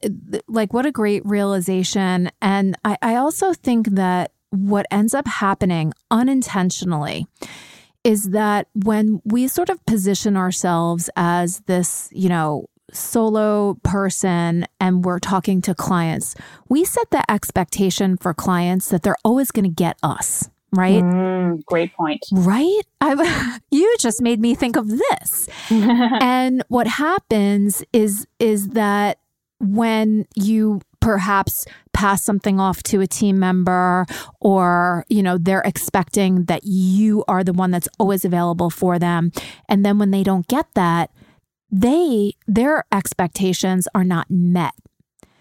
like, 0.47 0.73
what 0.73 0.86
a 0.86 0.91
great 0.91 1.25
realization. 1.25 2.32
And 2.41 2.75
I, 2.84 2.97
I 3.01 3.15
also 3.15 3.53
think 3.53 3.89
that 3.91 4.32
what 4.49 4.86
ends 4.89 5.13
up 5.13 5.27
happening 5.27 5.93
unintentionally 6.10 7.27
is 8.03 8.29
that 8.32 8.67
when 8.73 9.21
we 9.25 9.47
sort 9.47 9.69
of 9.69 9.86
position 9.86 10.36
ourselves 10.36 11.10
as 11.15 11.60
this, 11.62 12.10
you 12.12 12.29
know, 12.29 12.65
solo 12.91 13.75
person 13.84 14.65
and 14.79 15.05
we're 15.05 15.19
talking 15.19 15.62
to 15.62 15.75
clients, 15.75 16.36
we 16.69 16.84
set 16.84 17.10
the 17.12 17.29
expectation 17.29 18.17
for 18.17 18.34
clients 18.34 18.89
that 18.89 19.03
they're 19.03 19.17
always 19.23 19.51
going 19.51 19.65
to 19.65 19.69
get 19.69 19.97
us 20.01 20.49
right? 20.71 21.03
Mm, 21.03 21.65
great 21.65 21.93
point. 21.93 22.21
Right? 22.32 22.82
I, 23.01 23.60
you 23.71 23.95
just 23.99 24.21
made 24.21 24.39
me 24.39 24.55
think 24.55 24.75
of 24.75 24.88
this. 24.89 25.49
and 25.69 26.63
what 26.67 26.88
happens 26.88 27.84
is 27.93 28.27
is 28.39 28.69
that 28.69 29.19
when 29.60 30.25
you 30.36 30.82
perhaps 31.01 31.65
pass 31.93 32.23
something 32.23 32.60
off 32.60 32.84
to 32.84 33.01
a 33.01 33.08
team 33.08 33.39
member 33.39 34.05
or 34.39 35.05
you 35.10 35.23
know 35.23 35.38
they're 35.38 35.62
expecting 35.62 36.45
that 36.45 36.63
you 36.63 37.23
are 37.27 37.43
the 37.43 37.53
one 37.53 37.71
that's 37.71 37.88
always 37.97 38.25
available 38.25 38.69
for 38.69 38.99
them 38.99 39.32
and 39.67 39.86
then 39.86 39.97
when 39.97 40.12
they 40.12 40.23
don't 40.23 40.47
get 40.47 40.65
that 40.75 41.10
they 41.71 42.34
their 42.47 42.84
expectations 42.91 43.88
are 43.95 44.03
not 44.03 44.29
met 44.29 44.73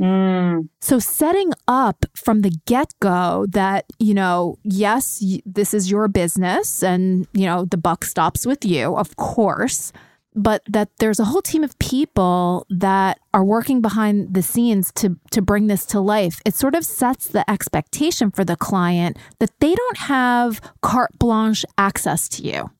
Mm. 0.00 0.68
So, 0.80 0.98
setting 0.98 1.52
up 1.66 2.04
from 2.14 2.42
the 2.42 2.52
get 2.66 2.94
go 3.00 3.46
that, 3.50 3.86
you 3.98 4.14
know, 4.14 4.58
yes, 4.62 5.22
this 5.44 5.74
is 5.74 5.90
your 5.90 6.06
business 6.08 6.82
and, 6.82 7.26
you 7.32 7.46
know, 7.46 7.64
the 7.64 7.76
buck 7.76 8.04
stops 8.04 8.46
with 8.46 8.64
you, 8.64 8.96
of 8.96 9.16
course, 9.16 9.92
but 10.34 10.62
that 10.68 10.88
there's 10.98 11.18
a 11.18 11.24
whole 11.24 11.42
team 11.42 11.64
of 11.64 11.76
people 11.80 12.64
that 12.70 13.18
are 13.34 13.44
working 13.44 13.80
behind 13.80 14.34
the 14.34 14.42
scenes 14.42 14.92
to, 14.92 15.18
to 15.32 15.42
bring 15.42 15.66
this 15.66 15.84
to 15.86 16.00
life. 16.00 16.40
It 16.44 16.54
sort 16.54 16.76
of 16.76 16.84
sets 16.84 17.26
the 17.26 17.48
expectation 17.50 18.30
for 18.30 18.44
the 18.44 18.56
client 18.56 19.18
that 19.40 19.50
they 19.58 19.74
don't 19.74 19.98
have 19.98 20.60
carte 20.80 21.18
blanche 21.18 21.64
access 21.76 22.28
to 22.30 22.42
you. 22.44 22.70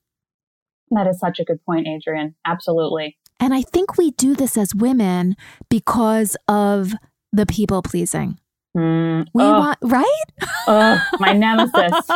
That 0.91 1.09
is 1.09 1.19
such 1.19 1.41
a 1.41 1.45
good 1.45 1.63
point, 1.65 1.89
Adrienne. 1.89 2.35
Absolutely. 2.47 3.19
And 3.41 3.55
I 3.55 3.63
think 3.63 3.97
we 3.97 4.11
do 4.13 4.35
this 4.35 4.57
as 4.57 4.75
women 4.75 5.37
because 5.69 6.37
of 6.49 6.93
the 7.33 7.47
people 7.47 7.83
pleasing. 7.83 8.39
Mm, 8.77 9.27
we 9.33 9.43
want, 9.43 9.79
right? 9.83 10.25
uh, 10.67 10.99
my 11.19 11.33
nemesis. 11.33 12.09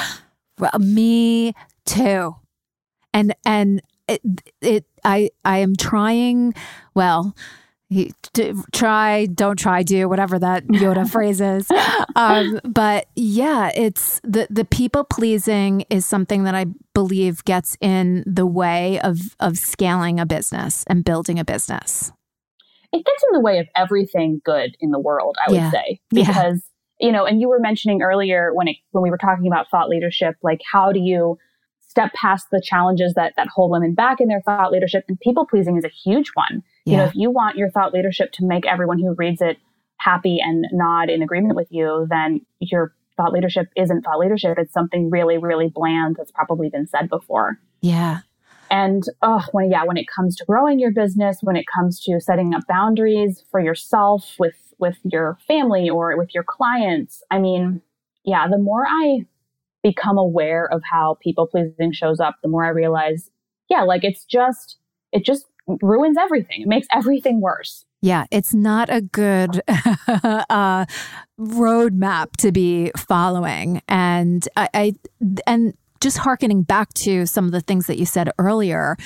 well, 0.58 0.78
me 0.78 1.54
too. 1.84 2.36
And, 3.12 3.34
and 3.44 3.82
it, 4.08 4.20
it, 4.60 4.84
I, 5.04 5.30
I 5.44 5.58
am 5.58 5.74
trying, 5.76 6.54
well, 6.94 7.34
try, 8.72 9.26
don't 9.26 9.58
try, 9.58 9.82
do 9.82 10.08
whatever 10.08 10.38
that 10.38 10.66
Yoda 10.66 11.08
phrase 11.10 11.40
is. 11.40 11.70
Um, 12.16 12.60
but 12.64 13.06
yeah, 13.14 13.70
it's 13.74 14.20
the 14.24 14.46
the 14.50 14.64
people 14.64 15.04
pleasing 15.04 15.84
is 15.88 16.04
something 16.04 16.44
that 16.44 16.54
I 16.54 16.66
believe 16.94 17.44
gets 17.44 17.76
in 17.80 18.24
the 18.26 18.46
way 18.46 18.98
of 19.00 19.36
of 19.38 19.56
scaling 19.58 20.18
a 20.18 20.26
business 20.26 20.84
and 20.88 21.04
building 21.04 21.38
a 21.38 21.44
business. 21.44 22.12
It 22.96 23.04
gets 23.04 23.24
in 23.28 23.34
the 23.34 23.40
way 23.40 23.58
of 23.58 23.66
everything 23.76 24.40
good 24.44 24.76
in 24.80 24.90
the 24.90 24.98
world, 24.98 25.36
I 25.46 25.50
would 25.50 25.56
yeah. 25.56 25.70
say, 25.70 26.00
because 26.10 26.62
yeah. 26.98 27.06
you 27.06 27.12
know, 27.12 27.24
and 27.24 27.40
you 27.40 27.48
were 27.48 27.60
mentioning 27.60 28.02
earlier 28.02 28.52
when 28.54 28.68
it 28.68 28.76
when 28.92 29.02
we 29.02 29.10
were 29.10 29.18
talking 29.18 29.46
about 29.46 29.70
thought 29.70 29.88
leadership, 29.88 30.36
like 30.42 30.60
how 30.72 30.92
do 30.92 31.00
you 31.00 31.38
step 31.96 32.12
past 32.12 32.48
the 32.52 32.60
challenges 32.62 33.14
that 33.14 33.32
that 33.36 33.48
hold 33.48 33.70
women 33.70 33.94
back 33.94 34.20
in 34.20 34.28
their 34.28 34.42
thought 34.42 34.70
leadership 34.70 35.04
and 35.08 35.18
people 35.20 35.46
pleasing 35.46 35.78
is 35.78 35.84
a 35.84 35.88
huge 35.88 36.30
one 36.34 36.62
yeah. 36.84 36.92
you 36.92 36.96
know 36.98 37.04
if 37.04 37.14
you 37.14 37.30
want 37.30 37.56
your 37.56 37.70
thought 37.70 37.94
leadership 37.94 38.30
to 38.32 38.44
make 38.44 38.66
everyone 38.66 38.98
who 38.98 39.14
reads 39.16 39.40
it 39.40 39.56
happy 39.98 40.38
and 40.38 40.66
nod 40.72 41.08
in 41.08 41.22
agreement 41.22 41.56
with 41.56 41.68
you 41.70 42.06
then 42.10 42.38
your 42.60 42.92
thought 43.16 43.32
leadership 43.32 43.68
isn't 43.76 44.02
thought 44.02 44.18
leadership 44.18 44.58
it's 44.58 44.74
something 44.74 45.08
really 45.08 45.38
really 45.38 45.68
bland 45.74 46.16
that's 46.18 46.30
probably 46.32 46.68
been 46.68 46.86
said 46.86 47.08
before 47.08 47.58
yeah 47.80 48.18
and 48.70 49.04
oh 49.22 49.44
when 49.52 49.70
yeah 49.70 49.84
when 49.84 49.96
it 49.96 50.06
comes 50.08 50.36
to 50.36 50.44
growing 50.44 50.78
your 50.78 50.92
business 50.92 51.38
when 51.42 51.56
it 51.56 51.64
comes 51.72 52.00
to 52.00 52.20
setting 52.20 52.54
up 52.54 52.62
boundaries 52.68 53.44
for 53.50 53.60
yourself 53.60 54.34
with 54.38 54.56
with 54.78 54.98
your 55.04 55.38
family 55.46 55.88
or 55.88 56.16
with 56.16 56.34
your 56.34 56.44
clients 56.44 57.22
i 57.30 57.38
mean 57.38 57.80
yeah 58.24 58.46
the 58.48 58.58
more 58.58 58.84
i 58.86 59.24
become 59.86 60.18
aware 60.18 60.66
of 60.72 60.82
how 60.90 61.16
people 61.22 61.46
pleasing 61.46 61.92
shows 61.92 62.18
up, 62.18 62.36
the 62.42 62.48
more 62.48 62.64
I 62.64 62.70
realize, 62.70 63.30
yeah, 63.70 63.82
like 63.82 64.02
it's 64.02 64.24
just, 64.24 64.78
it 65.12 65.24
just 65.24 65.46
ruins 65.80 66.16
everything. 66.20 66.62
It 66.62 66.68
makes 66.68 66.88
everything 66.92 67.40
worse. 67.40 67.84
Yeah, 68.02 68.24
it's 68.30 68.52
not 68.52 68.88
a 68.90 69.00
good 69.00 69.62
uh, 69.68 70.86
roadmap 71.40 72.32
to 72.38 72.52
be 72.52 72.90
following, 72.96 73.80
and 73.88 74.46
I, 74.56 74.68
I 74.74 74.92
and 75.46 75.74
just 76.00 76.18
harkening 76.18 76.62
back 76.62 76.92
to 76.94 77.26
some 77.26 77.44
of 77.46 77.52
the 77.52 77.60
things 77.60 77.86
that 77.86 77.98
you 77.98 78.06
said 78.06 78.30
earlier, 78.38 78.96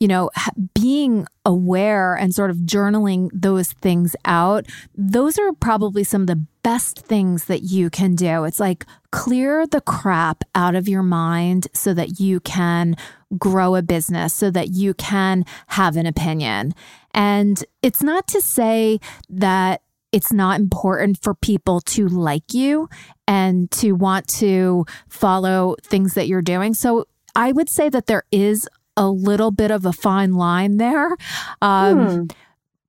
you 0.00 0.08
know, 0.08 0.30
being 0.74 1.26
aware 1.44 2.14
and 2.14 2.34
sort 2.34 2.50
of 2.50 2.58
journaling 2.58 3.30
those 3.32 3.72
things 3.72 4.14
out, 4.24 4.66
those 4.94 5.38
are 5.38 5.52
probably 5.52 6.04
some 6.04 6.22
of 6.22 6.26
the 6.26 6.44
best 6.62 6.98
things 7.00 7.44
that 7.44 7.62
you 7.62 7.88
can 7.90 8.14
do. 8.14 8.44
It's 8.44 8.60
like 8.60 8.84
clear 9.12 9.66
the 9.66 9.80
crap 9.80 10.42
out 10.54 10.74
of 10.74 10.88
your 10.88 11.02
mind 11.02 11.68
so 11.72 11.94
that 11.94 12.18
you 12.18 12.40
can 12.40 12.96
grow 13.38 13.74
a 13.74 13.82
business, 13.82 14.34
so 14.34 14.50
that 14.50 14.70
you 14.70 14.94
can 14.94 15.44
have 15.68 15.96
an 15.96 16.06
opinion. 16.06 16.74
And 17.14 17.64
it's 17.82 18.02
not 18.02 18.26
to 18.28 18.40
say 18.40 19.00
that 19.30 19.82
it's 20.16 20.32
not 20.32 20.58
important 20.58 21.22
for 21.22 21.34
people 21.34 21.82
to 21.82 22.08
like 22.08 22.54
you 22.54 22.88
and 23.28 23.70
to 23.70 23.92
want 23.92 24.26
to 24.26 24.86
follow 25.10 25.76
things 25.82 26.14
that 26.14 26.26
you're 26.26 26.40
doing. 26.40 26.72
So 26.72 27.06
I 27.34 27.52
would 27.52 27.68
say 27.68 27.90
that 27.90 28.06
there 28.06 28.22
is 28.32 28.66
a 28.96 29.10
little 29.10 29.50
bit 29.50 29.70
of 29.70 29.84
a 29.84 29.92
fine 29.92 30.32
line 30.32 30.78
there. 30.78 31.18
Um, 31.60 32.06
hmm. 32.06 32.24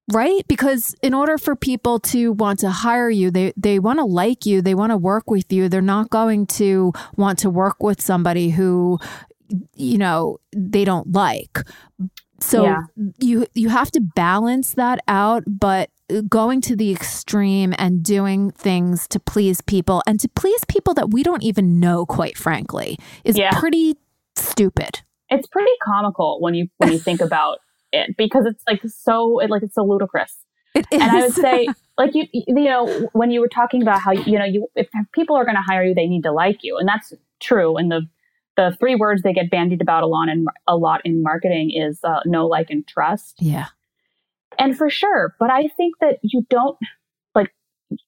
Right? 0.10 0.48
Because 0.48 0.96
in 1.02 1.14
order 1.14 1.38
for 1.38 1.58
people 1.58 2.00
to 2.00 2.32
want 2.32 2.60
to 2.60 2.70
hire 2.70 3.10
you, 3.10 3.30
they, 3.30 3.52
they 3.58 3.78
want 3.78 4.00
to 4.00 4.06
like 4.06 4.46
you, 4.46 4.62
they 4.62 4.74
want 4.74 4.92
to 4.92 4.98
work 4.98 5.30
with 5.30 5.52
you. 5.52 5.68
They're 5.68 5.82
not 5.82 6.10
going 6.10 6.48
to 6.48 6.94
want 7.18 7.40
to 7.40 7.50
work 7.50 7.84
with 7.84 8.00
somebody 8.00 8.52
who, 8.52 9.00
you 9.76 9.98
know, 9.98 10.38
they 10.56 10.86
don't 10.86 11.12
like. 11.12 11.60
So 12.40 12.64
yeah. 12.64 12.84
you 13.18 13.48
you 13.54 13.68
have 13.68 13.92
to 13.92 14.00
balance 14.00 14.76
that 14.76 15.00
out, 15.10 15.44
but 15.46 15.90
going 16.30 16.62
to 16.62 16.76
the 16.76 16.92
extreme 16.92 17.74
and 17.78 18.04
doing 18.04 18.52
things 18.52 19.08
to 19.10 19.20
please 19.20 19.62
people 19.62 20.02
and 20.08 20.20
to 20.20 20.30
please 20.30 20.64
people 20.66 20.94
that 20.94 21.12
we 21.12 21.24
don't 21.24 21.44
even 21.44 21.80
know 21.80 22.06
quite 22.06 22.38
frankly 22.38 22.98
is 23.24 23.38
yeah. 23.38 23.58
pretty 23.60 23.96
stupid. 24.36 25.02
It's 25.30 25.48
pretty 25.48 25.72
comical 25.84 26.40
when 26.40 26.56
you 26.56 26.68
when 26.78 26.92
you 26.92 27.00
think 27.00 27.22
about 27.22 27.60
it 27.92 28.16
because 28.18 28.46
it's 28.46 28.64
like 28.68 28.82
so 28.86 29.40
it, 29.40 29.50
like 29.50 29.64
it's 29.64 29.76
so 29.76 29.84
ludicrous. 29.84 30.38
It 30.76 30.86
is. 30.92 31.02
and 31.02 31.12
i 31.12 31.22
would 31.22 31.34
say 31.34 31.68
like 31.98 32.14
you 32.14 32.26
you 32.32 32.66
know 32.66 33.10
when 33.14 33.32
you 33.32 33.40
were 33.40 33.48
talking 33.48 33.82
about 33.82 34.00
how 34.02 34.12
you 34.12 34.38
know 34.38 34.46
you 34.46 34.68
if 34.76 34.88
people 35.12 35.36
are 35.36 35.44
going 35.44 35.56
to 35.56 35.62
hire 35.62 35.84
you 35.84 35.94
they 35.94 36.08
need 36.08 36.24
to 36.24 36.32
like 36.32 36.64
you. 36.64 36.78
And 36.78 36.88
that's 36.88 37.14
true. 37.40 37.76
And 37.78 37.92
the 37.92 38.08
the 38.56 38.76
three 38.80 38.96
words 38.96 39.22
they 39.22 39.34
get 39.34 39.52
bandied 39.52 39.82
about 39.82 40.04
a 40.04 40.08
lot 40.08 40.30
in 40.30 40.46
a 40.68 40.78
lot 40.78 41.02
in 41.04 41.22
marketing 41.22 41.72
is 41.72 42.00
uh, 42.04 42.22
know 42.26 42.48
like 42.48 42.70
and 42.70 42.88
trust. 42.88 43.36
Yeah 43.40 43.68
and 44.58 44.78
for 44.78 44.90
sure, 44.90 45.36
but 45.40 45.50
I 45.50 45.68
think 45.76 45.96
that 46.02 46.20
you 46.22 46.46
don't 46.50 46.78
like 47.36 47.52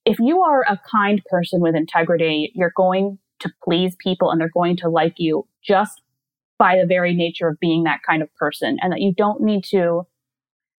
if 0.06 0.20
you 0.20 0.42
are 0.42 0.62
a 0.62 0.80
kind 0.90 1.22
person 1.30 1.62
with 1.62 1.76
integrity, 1.76 2.52
you're 2.56 2.74
going 2.76 3.20
to 3.40 3.52
please 3.64 3.96
people 4.00 4.32
and 4.32 4.40
they're 4.40 4.50
going 4.54 4.78
to 4.78 4.90
like 4.90 5.16
you 5.18 5.48
just 5.64 6.02
by 6.58 6.78
the 6.78 6.86
very 6.86 7.14
nature 7.16 7.48
of 7.48 7.60
being 7.60 7.84
that 7.84 8.02
kind 8.06 8.22
of 8.22 8.34
person 8.36 8.78
and 8.82 8.92
that 8.92 9.00
you 9.00 9.14
don't 9.16 9.42
need 9.42 9.64
to 9.64 10.04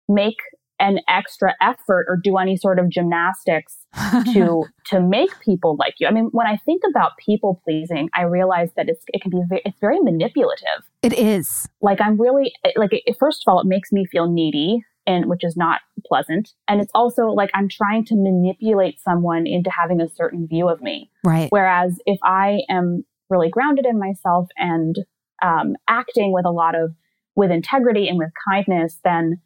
make 0.09 0.37
an 0.79 0.99
extra 1.09 1.55
effort 1.61 2.07
or 2.09 2.17
do 2.17 2.39
any 2.39 2.57
sort 2.57 2.79
of 2.79 2.89
gymnastics 2.89 3.77
to 4.33 4.65
to 4.87 5.01
make 5.01 5.31
people 5.41 5.77
like 5.79 5.95
you. 5.99 6.07
I 6.07 6.11
mean, 6.11 6.31
when 6.33 6.47
I 6.47 6.57
think 6.65 6.83
about 6.89 7.13
people 7.19 7.61
pleasing, 7.65 8.09
I 8.15 8.23
realize 8.23 8.71
that 8.77 8.89
it's 8.89 9.05
it 9.09 9.21
can 9.23 9.31
be 9.31 9.43
very, 9.49 9.63
it's 9.65 9.79
very 9.79 10.01
manipulative. 10.01 10.89
It 11.03 11.13
is. 11.13 11.69
Like 11.81 12.01
I'm 12.01 12.21
really 12.21 12.53
like 12.77 12.91
it, 12.93 13.17
first 13.19 13.45
of 13.47 13.53
all, 13.53 13.61
it 13.61 13.67
makes 13.67 13.93
me 13.93 14.07
feel 14.07 14.31
needy 14.31 14.83
and 15.11 15.27
which 15.27 15.43
is 15.43 15.57
not 15.57 15.81
pleasant. 16.07 16.51
And 16.69 16.81
it's 16.81 16.93
also 16.95 17.27
like 17.27 17.51
I'm 17.53 17.69
trying 17.69 18.05
to 18.07 18.15
manipulate 18.17 19.01
someone 19.01 19.47
into 19.47 19.71
having 19.71 20.01
a 20.01 20.09
certain 20.09 20.47
view 20.47 20.69
of 20.69 20.81
me. 20.81 21.11
Right. 21.25 21.49
Whereas 21.51 21.99
if 22.07 22.21
I 22.23 22.61
am 22.69 23.05
really 23.29 23.51
grounded 23.51 23.87
in 23.87 23.99
myself 23.99 24.49
and 24.57 24.97
um, 25.43 25.75
acting 25.89 26.33
with 26.33 26.47
a 26.47 26.51
lot 26.51 26.77
of 26.77 26.95
with 27.35 27.51
integrity 27.51 28.09
and 28.09 28.19
with 28.19 28.31
kindness, 28.49 28.99
then 29.03 29.41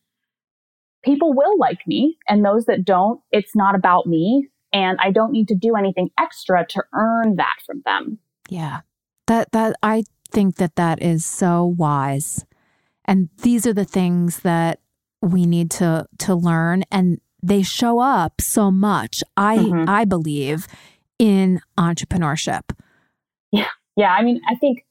people 1.03 1.33
will 1.33 1.59
like 1.59 1.87
me. 1.87 2.19
And 2.29 2.45
those 2.45 2.67
that 2.67 2.85
don't, 2.85 3.21
it's 3.33 3.57
not 3.57 3.75
about 3.75 4.07
me. 4.07 4.49
And 4.73 4.99
I 5.01 5.13
don't 5.13 5.33
need 5.33 5.49
to 5.49 5.55
do 5.55 5.77
anything 5.77 6.11
extra 6.19 6.67
to 6.67 6.83
earn 6.93 7.37
that 7.37 7.57
from 7.65 7.83
them. 7.87 8.19
Yeah. 8.51 8.81
That, 9.29 9.53
that, 9.53 9.77
I 9.83 10.05
think 10.31 10.57
that 10.57 10.77
that 10.77 11.01
is 11.01 11.25
so 11.25 11.65
wise. 11.65 12.45
And 13.07 13.29
these 13.43 13.67
are 13.67 13.73
the 13.73 13.85
things 13.85 14.41
that 14.41 14.81
we 15.25 15.47
need 15.47 15.71
to 15.71 16.07
to 16.19 16.35
learn 16.35 16.85
and 16.91 17.21
they 17.43 17.63
show 17.63 17.99
up 17.99 18.41
so 18.41 18.71
much 18.71 19.23
i 19.37 19.59
mm-hmm. 19.59 19.89
i 19.89 20.05
believe 20.05 20.67
in 21.19 21.61
entrepreneurship. 21.79 22.63
Yeah. 23.53 23.69
Yeah 23.97 24.13
i 24.13 24.23
mean 24.23 24.41
i 24.49 24.55
think 24.57 24.85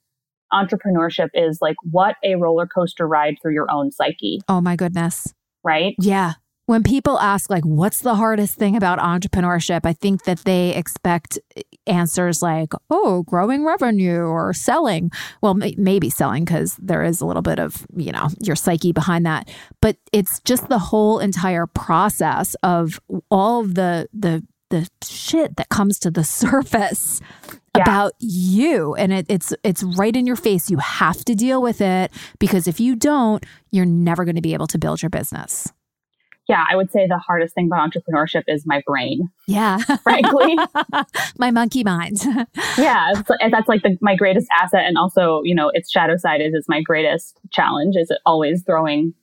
entrepreneurship 0.54 1.30
is 1.34 1.60
like 1.62 1.76
what 1.84 2.16
a 2.24 2.36
roller 2.36 2.68
coaster 2.68 3.08
ride 3.08 3.36
through 3.42 3.54
your 3.54 3.68
own 3.72 3.92
psyche. 3.92 4.40
Oh 4.48 4.62
my 4.62 4.76
goodness. 4.76 5.34
Right? 5.64 5.96
Yeah 6.00 6.34
when 6.66 6.84
people 6.84 7.20
ask 7.20 7.50
like 7.50 7.64
what's 7.64 8.00
the 8.00 8.16
hardest 8.16 8.56
thing 8.56 8.76
about 8.76 9.00
entrepreneurship 9.00 9.82
i 9.86 9.94
think 9.94 10.24
that 10.24 10.40
they 10.40 10.76
expect 10.76 11.40
eh, 11.56 11.62
answers 11.88 12.42
like 12.42 12.74
oh 12.90 13.24
growing 13.24 13.66
revenue 13.66 14.22
or 14.22 14.54
selling. 14.54 15.12
Well 15.42 15.54
maybe 15.54 16.10
selling 16.10 16.46
because 16.46 16.76
there 16.82 17.04
is 17.04 17.22
a 17.22 17.26
little 17.26 17.42
bit 17.42 17.60
of 17.60 17.86
you 17.96 18.12
know 18.12 18.30
your 18.42 18.56
psyche 18.56 18.92
behind 18.92 19.26
that. 19.26 19.50
But 19.82 19.98
it's 20.12 20.40
just 20.42 20.70
the 20.70 20.80
whole 20.80 21.20
entire 21.20 21.68
process 21.68 22.56
of 22.64 23.00
all 23.30 23.62
of 23.62 23.76
the 23.76 24.08
the 24.14 24.46
the 24.70 24.88
shit 25.04 25.56
that 25.58 25.70
comes 25.70 26.00
to 26.00 26.12
the 26.12 26.24
surface 26.24 27.22
yeah. 27.76 27.82
about 27.82 28.14
you. 28.20 28.96
And 28.96 29.14
it, 29.14 29.26
it's 29.30 29.54
it's 29.64 29.84
right 29.84 30.16
in 30.16 30.26
your 30.26 30.36
face. 30.36 30.70
You 30.70 30.78
have 30.78 31.24
to 31.26 31.36
deal 31.36 31.62
with 31.62 31.82
it 31.82 32.12
because 32.40 32.68
if 32.68 32.80
you 32.80 32.96
don't 32.96 33.46
you're 33.72 33.86
never 33.86 34.26
going 34.26 34.36
to 34.36 34.42
be 34.42 34.54
able 34.54 34.68
to 34.68 34.78
build 34.78 35.02
your 35.02 35.10
business 35.10 35.72
yeah, 36.48 36.66
I 36.70 36.76
would 36.76 36.92
say 36.92 37.08
the 37.08 37.18
hardest 37.18 37.56
thing 37.56 37.68
about 37.68 37.90
entrepreneurship 37.90 38.44
is 38.48 38.66
my 38.66 38.82
brain. 38.86 39.30
Yeah. 39.48 39.78
Frankly, 40.04 40.58
my 41.38 41.52
monkey 41.52 41.84
mind. 41.84 42.18
yeah. 42.78 43.14
and 43.40 43.54
that's 43.54 43.70
like 43.70 43.82
the, 43.84 43.98
my 44.02 44.16
greatest 44.16 44.48
asset. 44.62 44.84
And 44.86 44.98
also, 44.98 45.42
you 45.44 45.56
know, 45.56 45.72
its 45.74 45.90
shadow 45.90 46.18
side 46.18 46.42
is, 46.42 46.54
is 46.54 46.66
my 46.68 46.82
greatest 46.82 47.40
challenge 47.52 47.96
is 47.96 48.12
always 48.26 48.64
throwing 48.64 49.14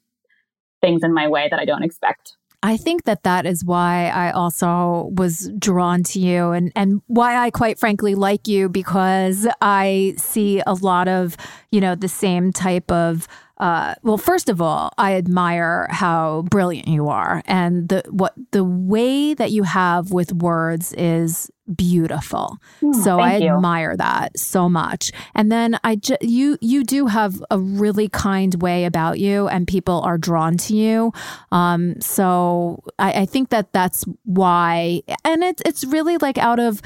things 0.80 1.02
in 1.04 1.12
my 1.12 1.28
way 1.28 1.48
that 1.50 1.61
I 1.61 1.66
don't 1.66 1.83
expect. 1.83 2.37
I 2.62 2.76
think 2.76 3.04
that 3.04 3.22
that 3.22 3.46
is 3.46 3.64
why 3.64 4.09
I 4.09 4.33
also 4.33 5.11
was 5.14 5.50
drawn 5.59 6.02
to 6.04 6.20
you 6.20 6.50
and, 6.50 6.72
and 6.76 7.00
why 7.06 7.37
I 7.37 7.50
quite 7.50 7.78
frankly 7.78 8.14
like 8.14 8.48
you 8.48 8.68
because 8.68 9.46
I 9.62 10.14
see 10.18 10.62
a 10.66 10.74
lot 10.74 11.09
of, 11.09 11.38
you 11.70 11.80
know, 11.80 11.94
the 11.94 12.09
same 12.09 12.52
type 12.52 12.90
of 12.90 13.26
uh, 13.60 13.94
well, 14.02 14.16
first 14.16 14.48
of 14.48 14.62
all, 14.62 14.90
I 14.96 15.16
admire 15.16 15.86
how 15.90 16.42
brilliant 16.50 16.88
you 16.88 17.08
are, 17.08 17.42
and 17.44 17.90
the 17.90 18.02
what 18.08 18.32
the 18.52 18.64
way 18.64 19.34
that 19.34 19.50
you 19.50 19.64
have 19.64 20.10
with 20.10 20.32
words 20.32 20.94
is 20.94 21.50
beautiful. 21.76 22.56
Mm, 22.80 22.94
so 22.94 23.20
I 23.20 23.36
you. 23.36 23.50
admire 23.50 23.98
that 23.98 24.38
so 24.38 24.70
much. 24.70 25.12
And 25.34 25.52
then 25.52 25.78
I 25.84 25.96
ju- 25.96 26.16
you 26.22 26.56
you 26.62 26.84
do 26.84 27.06
have 27.06 27.42
a 27.50 27.58
really 27.58 28.08
kind 28.08 28.54
way 28.62 28.86
about 28.86 29.18
you, 29.18 29.46
and 29.48 29.68
people 29.68 30.00
are 30.00 30.16
drawn 30.16 30.56
to 30.56 30.74
you. 30.74 31.12
Um, 31.52 32.00
so 32.00 32.82
I, 32.98 33.12
I 33.12 33.26
think 33.26 33.50
that 33.50 33.74
that's 33.74 34.06
why, 34.24 35.02
and 35.22 35.44
it's 35.44 35.60
it's 35.66 35.84
really 35.84 36.16
like 36.16 36.38
out 36.38 36.58
of 36.58 36.80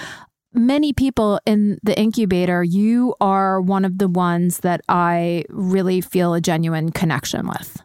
many 0.54 0.92
people 0.92 1.40
in 1.44 1.78
the 1.82 1.98
incubator, 1.98 2.62
you 2.62 3.14
are 3.20 3.60
one 3.60 3.84
of 3.84 3.98
the 3.98 4.08
ones 4.08 4.58
that 4.58 4.80
I 4.88 5.44
really 5.48 6.00
feel 6.00 6.34
a 6.34 6.40
genuine 6.40 6.90
connection 6.90 7.48
with. 7.48 7.82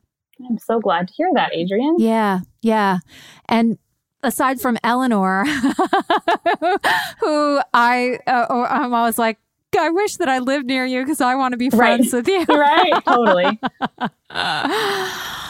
I'm 0.48 0.58
so 0.58 0.80
glad 0.80 1.08
to 1.10 1.14
hear 1.14 1.30
that, 1.34 1.52
Adrienne. 1.54 1.96
Yeah, 1.98 2.40
yeah. 2.62 3.00
And 3.48 3.78
aside 4.24 4.62
from 4.62 4.78
Eleanor, 4.84 5.44
who 7.20 7.62
I, 7.74 8.20
uh, 8.26 8.66
I'm 8.70 8.94
always 8.94 9.18
like, 9.18 9.38
I 9.78 9.90
wish 9.90 10.18
that 10.18 10.30
I 10.30 10.40
lived 10.40 10.66
near 10.66 10.86
you 10.86 11.04
because 11.04 11.22
I 11.22 11.36
want 11.36 11.52
to 11.52 11.58
be 11.58 11.70
friends 11.70 12.14
right. 12.14 12.20
with 12.20 12.28
you. 12.28 12.44
right, 12.50 13.04
totally. 13.06 13.60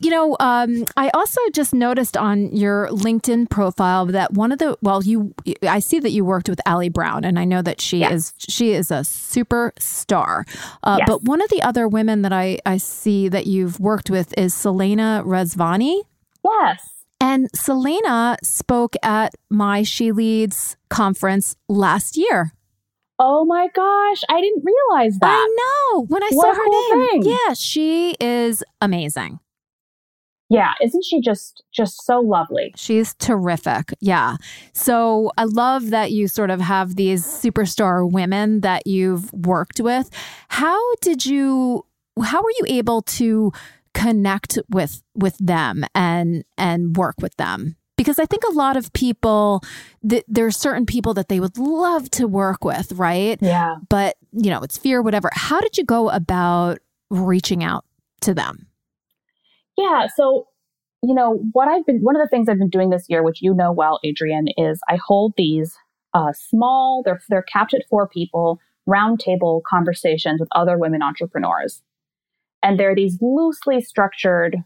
you 0.00 0.10
know, 0.10 0.36
um, 0.40 0.84
I 0.96 1.10
also 1.10 1.40
just 1.52 1.74
noticed 1.74 2.16
on 2.16 2.54
your 2.54 2.88
LinkedIn 2.88 3.48
profile 3.50 4.06
that 4.06 4.32
one 4.32 4.52
of 4.52 4.58
the 4.58 4.76
well, 4.82 5.02
you 5.02 5.34
I 5.62 5.78
see 5.78 6.00
that 6.00 6.10
you 6.10 6.24
worked 6.24 6.48
with 6.48 6.60
Ali 6.66 6.88
Brown, 6.88 7.24
and 7.24 7.38
I 7.38 7.44
know 7.44 7.62
that 7.62 7.80
she 7.80 7.98
yes. 7.98 8.12
is 8.12 8.34
she 8.38 8.72
is 8.72 8.90
a 8.90 9.00
superstar. 9.00 10.44
Uh, 10.82 10.96
yes. 10.98 11.08
But 11.08 11.22
one 11.22 11.40
of 11.40 11.50
the 11.50 11.62
other 11.62 11.88
women 11.88 12.22
that 12.22 12.32
I 12.32 12.58
I 12.66 12.76
see 12.78 13.28
that 13.28 13.46
you've 13.46 13.78
worked 13.80 14.10
with 14.10 14.36
is 14.36 14.54
Selena 14.54 15.22
Rezvani. 15.24 16.02
Yes. 16.44 16.90
And 17.20 17.48
Selena 17.54 18.36
spoke 18.42 18.96
at 19.02 19.34
my 19.48 19.82
She 19.82 20.12
Leads 20.12 20.76
conference 20.90 21.56
last 21.68 22.16
year. 22.18 22.52
Oh 23.18 23.44
my 23.44 23.68
gosh, 23.68 24.22
I 24.28 24.40
didn't 24.40 24.64
realize 24.64 25.18
that. 25.20 25.28
I 25.28 25.92
know. 25.94 26.04
When 26.06 26.22
I 26.22 26.30
what 26.32 26.54
saw 26.54 26.60
her 26.60 26.68
name. 26.68 27.22
Thing. 27.22 27.32
Yeah, 27.32 27.54
she 27.54 28.16
is 28.20 28.64
amazing. 28.80 29.38
Yeah, 30.54 30.72
isn't 30.82 31.04
she 31.04 31.20
just 31.20 31.62
just 31.72 32.04
so 32.04 32.20
lovely? 32.20 32.72
She's 32.76 33.14
terrific. 33.14 33.92
Yeah. 34.00 34.36
So 34.72 35.32
I 35.36 35.44
love 35.44 35.90
that 35.90 36.12
you 36.12 36.28
sort 36.28 36.50
of 36.50 36.60
have 36.60 36.96
these 36.96 37.24
superstar 37.24 38.10
women 38.10 38.60
that 38.60 38.86
you've 38.86 39.32
worked 39.32 39.80
with. 39.80 40.10
How 40.48 40.80
did 40.96 41.26
you 41.26 41.84
how 42.22 42.42
were 42.42 42.52
you 42.58 42.66
able 42.68 43.02
to 43.02 43.52
connect 43.92 44.58
with 44.70 45.02
with 45.14 45.36
them 45.38 45.84
and 45.94 46.44
and 46.56 46.96
work 46.96 47.16
with 47.20 47.36
them? 47.36 47.76
Because 47.96 48.18
I 48.18 48.26
think 48.26 48.42
a 48.44 48.52
lot 48.52 48.76
of 48.76 48.92
people 48.92 49.62
that 50.02 50.24
there 50.26 50.46
are 50.46 50.50
certain 50.50 50.84
people 50.84 51.14
that 51.14 51.28
they 51.28 51.38
would 51.38 51.56
love 51.56 52.10
to 52.10 52.26
work 52.26 52.64
with, 52.64 52.90
right? 52.92 53.38
Yeah. 53.40 53.76
But, 53.88 54.16
you 54.32 54.50
know, 54.50 54.60
it's 54.62 54.76
fear 54.76 55.00
whatever. 55.00 55.30
How 55.32 55.60
did 55.60 55.78
you 55.78 55.84
go 55.84 56.10
about 56.10 56.78
reaching 57.10 57.62
out 57.62 57.84
to 58.22 58.34
them? 58.34 58.66
Yeah. 59.76 60.06
So, 60.14 60.46
you 61.02 61.14
know, 61.14 61.40
what 61.52 61.68
I've 61.68 61.84
been, 61.86 62.00
one 62.00 62.16
of 62.16 62.22
the 62.22 62.28
things 62.28 62.48
I've 62.48 62.58
been 62.58 62.68
doing 62.68 62.90
this 62.90 63.06
year, 63.08 63.22
which 63.22 63.42
you 63.42 63.54
know 63.54 63.72
well, 63.72 64.00
Adrienne, 64.04 64.48
is 64.56 64.80
I 64.88 64.98
hold 65.04 65.34
these 65.36 65.76
uh, 66.14 66.32
small, 66.32 67.02
they're, 67.04 67.20
they're 67.28 67.42
capped 67.42 67.74
at 67.74 67.82
four 67.90 68.08
people, 68.08 68.60
roundtable 68.88 69.62
conversations 69.68 70.40
with 70.40 70.48
other 70.54 70.78
women 70.78 71.02
entrepreneurs. 71.02 71.82
And 72.62 72.78
they're 72.78 72.94
these 72.94 73.18
loosely 73.20 73.80
structured, 73.80 74.56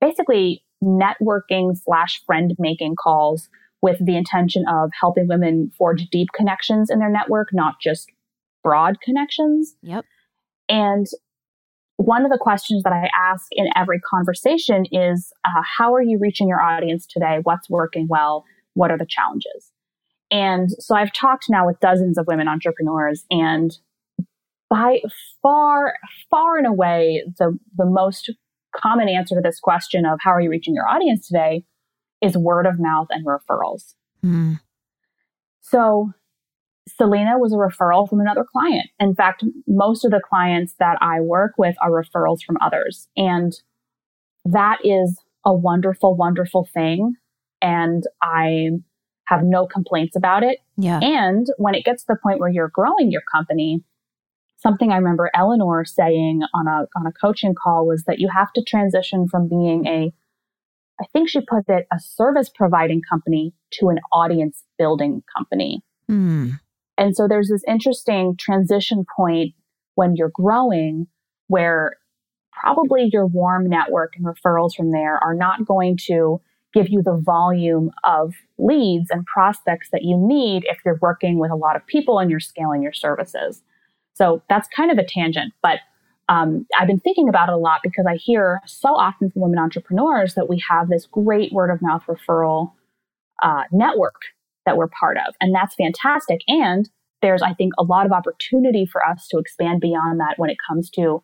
basically 0.00 0.62
networking 0.82 1.76
slash 1.76 2.22
friend 2.26 2.54
making 2.58 2.96
calls 2.96 3.48
with 3.82 4.04
the 4.04 4.16
intention 4.16 4.64
of 4.68 4.90
helping 4.98 5.28
women 5.28 5.70
forge 5.78 6.06
deep 6.10 6.28
connections 6.34 6.90
in 6.90 6.98
their 6.98 7.10
network, 7.10 7.48
not 7.52 7.76
just 7.80 8.10
broad 8.62 9.00
connections. 9.00 9.76
Yep. 9.82 10.04
And 10.68 11.06
one 11.96 12.24
of 12.24 12.30
the 12.30 12.38
questions 12.38 12.82
that 12.82 12.92
I 12.92 13.08
ask 13.14 13.46
in 13.52 13.68
every 13.74 14.00
conversation 14.00 14.84
is 14.92 15.32
uh, 15.44 15.62
how 15.78 15.94
are 15.94 16.02
you 16.02 16.18
reaching 16.18 16.48
your 16.48 16.60
audience 16.60 17.06
today? 17.06 17.38
What's 17.42 17.70
working 17.70 18.06
well? 18.08 18.44
What 18.74 18.90
are 18.90 18.98
the 18.98 19.06
challenges? 19.06 19.72
And 20.30 20.70
so 20.78 20.94
I've 20.94 21.12
talked 21.12 21.46
now 21.48 21.66
with 21.66 21.80
dozens 21.80 22.18
of 22.18 22.26
women 22.26 22.48
entrepreneurs, 22.48 23.24
and 23.30 23.76
by 24.68 25.00
far, 25.40 25.94
far 26.28 26.58
and 26.58 26.66
away, 26.66 27.22
the, 27.38 27.56
the 27.76 27.86
most 27.86 28.32
common 28.74 29.08
answer 29.08 29.36
to 29.36 29.40
this 29.40 29.60
question 29.60 30.04
of 30.04 30.18
how 30.20 30.32
are 30.32 30.40
you 30.40 30.50
reaching 30.50 30.74
your 30.74 30.88
audience 30.88 31.28
today 31.28 31.64
is 32.20 32.36
word 32.36 32.66
of 32.66 32.80
mouth 32.80 33.06
and 33.10 33.24
referrals. 33.24 33.94
Mm. 34.24 34.60
So 35.60 36.12
Selena 36.88 37.38
was 37.38 37.52
a 37.52 37.56
referral 37.56 38.08
from 38.08 38.20
another 38.20 38.44
client. 38.44 38.88
In 39.00 39.14
fact, 39.14 39.44
most 39.66 40.04
of 40.04 40.10
the 40.10 40.20
clients 40.20 40.74
that 40.78 40.98
I 41.00 41.20
work 41.20 41.54
with 41.58 41.74
are 41.82 41.90
referrals 41.90 42.42
from 42.46 42.56
others. 42.60 43.08
And 43.16 43.52
that 44.44 44.78
is 44.84 45.18
a 45.44 45.52
wonderful, 45.52 46.16
wonderful 46.16 46.68
thing. 46.72 47.14
And 47.60 48.04
I 48.22 48.70
have 49.26 49.42
no 49.42 49.66
complaints 49.66 50.16
about 50.16 50.44
it. 50.44 50.58
Yeah. 50.76 51.00
And 51.02 51.46
when 51.58 51.74
it 51.74 51.84
gets 51.84 52.04
to 52.04 52.12
the 52.12 52.18
point 52.22 52.38
where 52.38 52.48
you're 52.48 52.70
growing 52.72 53.10
your 53.10 53.22
company, 53.32 53.82
something 54.58 54.92
I 54.92 54.96
remember 54.96 55.30
Eleanor 55.34 55.84
saying 55.84 56.42
on 56.54 56.66
a 56.68 56.86
on 56.96 57.06
a 57.06 57.12
coaching 57.12 57.54
call 57.54 57.86
was 57.86 58.04
that 58.04 58.18
you 58.18 58.28
have 58.32 58.52
to 58.54 58.62
transition 58.62 59.26
from 59.28 59.48
being 59.48 59.86
a 59.86 60.12
I 61.00 61.04
think 61.12 61.28
she 61.28 61.40
put 61.40 61.68
it 61.68 61.86
a 61.92 61.98
service 61.98 62.50
providing 62.54 63.02
company 63.08 63.52
to 63.72 63.88
an 63.88 63.98
audience 64.12 64.64
building 64.78 65.22
company. 65.36 65.82
Mm. 66.10 66.60
And 66.98 67.16
so 67.16 67.28
there's 67.28 67.48
this 67.48 67.62
interesting 67.68 68.36
transition 68.36 69.04
point 69.16 69.54
when 69.94 70.16
you're 70.16 70.30
growing 70.30 71.06
where 71.48 71.96
probably 72.52 73.10
your 73.12 73.26
warm 73.26 73.68
network 73.68 74.14
and 74.16 74.24
referrals 74.24 74.74
from 74.74 74.92
there 74.92 75.22
are 75.22 75.34
not 75.34 75.66
going 75.66 75.96
to 76.06 76.40
give 76.72 76.88
you 76.88 77.02
the 77.02 77.16
volume 77.16 77.90
of 78.04 78.34
leads 78.58 79.10
and 79.10 79.24
prospects 79.26 79.88
that 79.92 80.04
you 80.04 80.16
need 80.16 80.64
if 80.66 80.78
you're 80.84 80.98
working 81.00 81.38
with 81.38 81.50
a 81.50 81.56
lot 81.56 81.76
of 81.76 81.86
people 81.86 82.18
and 82.18 82.30
you're 82.30 82.40
scaling 82.40 82.82
your 82.82 82.92
services. 82.92 83.62
So 84.14 84.42
that's 84.48 84.68
kind 84.68 84.90
of 84.90 84.98
a 84.98 85.04
tangent, 85.04 85.52
but 85.62 85.80
um, 86.28 86.66
I've 86.78 86.88
been 86.88 87.00
thinking 87.00 87.28
about 87.28 87.48
it 87.48 87.52
a 87.52 87.58
lot 87.58 87.80
because 87.82 88.04
I 88.06 88.16
hear 88.16 88.60
so 88.66 88.88
often 88.96 89.30
from 89.30 89.42
women 89.42 89.58
entrepreneurs 89.58 90.34
that 90.34 90.48
we 90.48 90.62
have 90.68 90.88
this 90.88 91.06
great 91.06 91.52
word 91.52 91.70
of 91.70 91.80
mouth 91.80 92.02
referral 92.08 92.72
uh, 93.42 93.64
network 93.70 94.22
that 94.66 94.76
we're 94.76 94.88
part 94.88 95.16
of. 95.16 95.34
And 95.40 95.54
that's 95.54 95.74
fantastic. 95.74 96.40
And 96.48 96.88
there's, 97.22 97.42
I 97.42 97.54
think, 97.54 97.72
a 97.78 97.82
lot 97.82 98.04
of 98.04 98.12
opportunity 98.12 98.86
for 98.86 99.04
us 99.06 99.26
to 99.28 99.38
expand 99.38 99.80
beyond 99.80 100.20
that 100.20 100.34
when 100.36 100.50
it 100.50 100.58
comes 100.68 100.90
to 100.90 101.22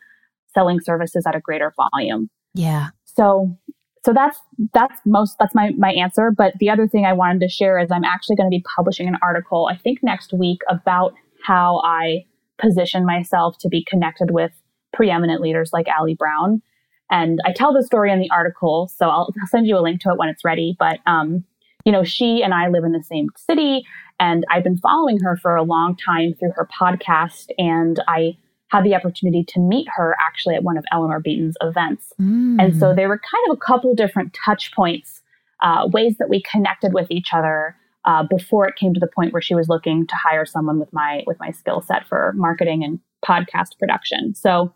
selling 0.54 0.80
services 0.80 1.26
at 1.26 1.36
a 1.36 1.40
greater 1.40 1.72
volume. 1.76 2.30
Yeah. 2.54 2.88
So 3.04 3.56
so 4.04 4.12
that's 4.12 4.40
that's 4.74 5.00
most 5.04 5.36
that's 5.38 5.54
my 5.54 5.70
my 5.78 5.92
answer. 5.92 6.32
But 6.36 6.54
the 6.58 6.70
other 6.70 6.88
thing 6.88 7.04
I 7.04 7.12
wanted 7.12 7.40
to 7.40 7.48
share 7.48 7.78
is 7.78 7.90
I'm 7.90 8.04
actually 8.04 8.36
going 8.36 8.50
to 8.50 8.56
be 8.56 8.64
publishing 8.76 9.08
an 9.08 9.16
article, 9.22 9.68
I 9.70 9.76
think 9.76 10.00
next 10.02 10.32
week, 10.32 10.60
about 10.68 11.14
how 11.44 11.80
I 11.84 12.24
position 12.58 13.04
myself 13.06 13.56
to 13.60 13.68
be 13.68 13.84
connected 13.88 14.30
with 14.30 14.52
preeminent 14.92 15.40
leaders 15.40 15.70
like 15.72 15.86
Ali 15.98 16.14
Brown. 16.14 16.62
And 17.10 17.40
I 17.44 17.52
tell 17.52 17.72
the 17.72 17.82
story 17.82 18.10
in 18.10 18.20
the 18.20 18.30
article, 18.30 18.90
so 18.94 19.06
I'll, 19.08 19.28
I'll 19.40 19.48
send 19.48 19.66
you 19.66 19.76
a 19.76 19.80
link 19.80 20.00
to 20.02 20.10
it 20.10 20.18
when 20.18 20.28
it's 20.28 20.44
ready. 20.44 20.74
But 20.78 20.98
um, 21.06 21.44
you 21.84 21.92
know, 21.92 22.04
she 22.04 22.42
and 22.42 22.54
I 22.54 22.68
live 22.68 22.84
in 22.84 22.92
the 22.92 23.02
same 23.02 23.28
city, 23.36 23.84
and 24.20 24.44
I've 24.50 24.64
been 24.64 24.78
following 24.78 25.18
her 25.20 25.36
for 25.36 25.56
a 25.56 25.62
long 25.62 25.96
time 25.96 26.34
through 26.34 26.52
her 26.52 26.68
podcast. 26.78 27.48
And 27.58 28.00
I 28.08 28.36
had 28.72 28.84
the 28.84 28.94
opportunity 28.94 29.44
to 29.48 29.60
meet 29.60 29.86
her 29.94 30.16
actually 30.26 30.54
at 30.54 30.62
one 30.62 30.78
of 30.78 30.84
Eleanor 30.92 31.20
Beaton's 31.20 31.56
events. 31.60 32.12
Mm. 32.20 32.56
And 32.58 32.76
so 32.76 32.94
there 32.94 33.08
were 33.08 33.18
kind 33.18 33.50
of 33.50 33.56
a 33.56 33.60
couple 33.60 33.94
different 33.94 34.34
touch 34.44 34.72
points, 34.74 35.20
uh, 35.60 35.88
ways 35.92 36.16
that 36.18 36.30
we 36.30 36.42
connected 36.42 36.94
with 36.94 37.10
each 37.10 37.28
other 37.34 37.76
uh, 38.04 38.22
before 38.22 38.66
it 38.66 38.76
came 38.76 38.94
to 38.94 39.00
the 39.00 39.06
point 39.06 39.32
where 39.32 39.42
she 39.42 39.54
was 39.54 39.68
looking 39.68 40.06
to 40.06 40.14
hire 40.16 40.46
someone 40.46 40.78
with 40.78 40.92
my 40.92 41.22
with 41.26 41.38
my 41.38 41.50
skill 41.50 41.80
set 41.80 42.06
for 42.08 42.32
marketing 42.34 42.82
and 42.82 42.98
podcast 43.24 43.78
production. 43.78 44.34
So 44.34 44.72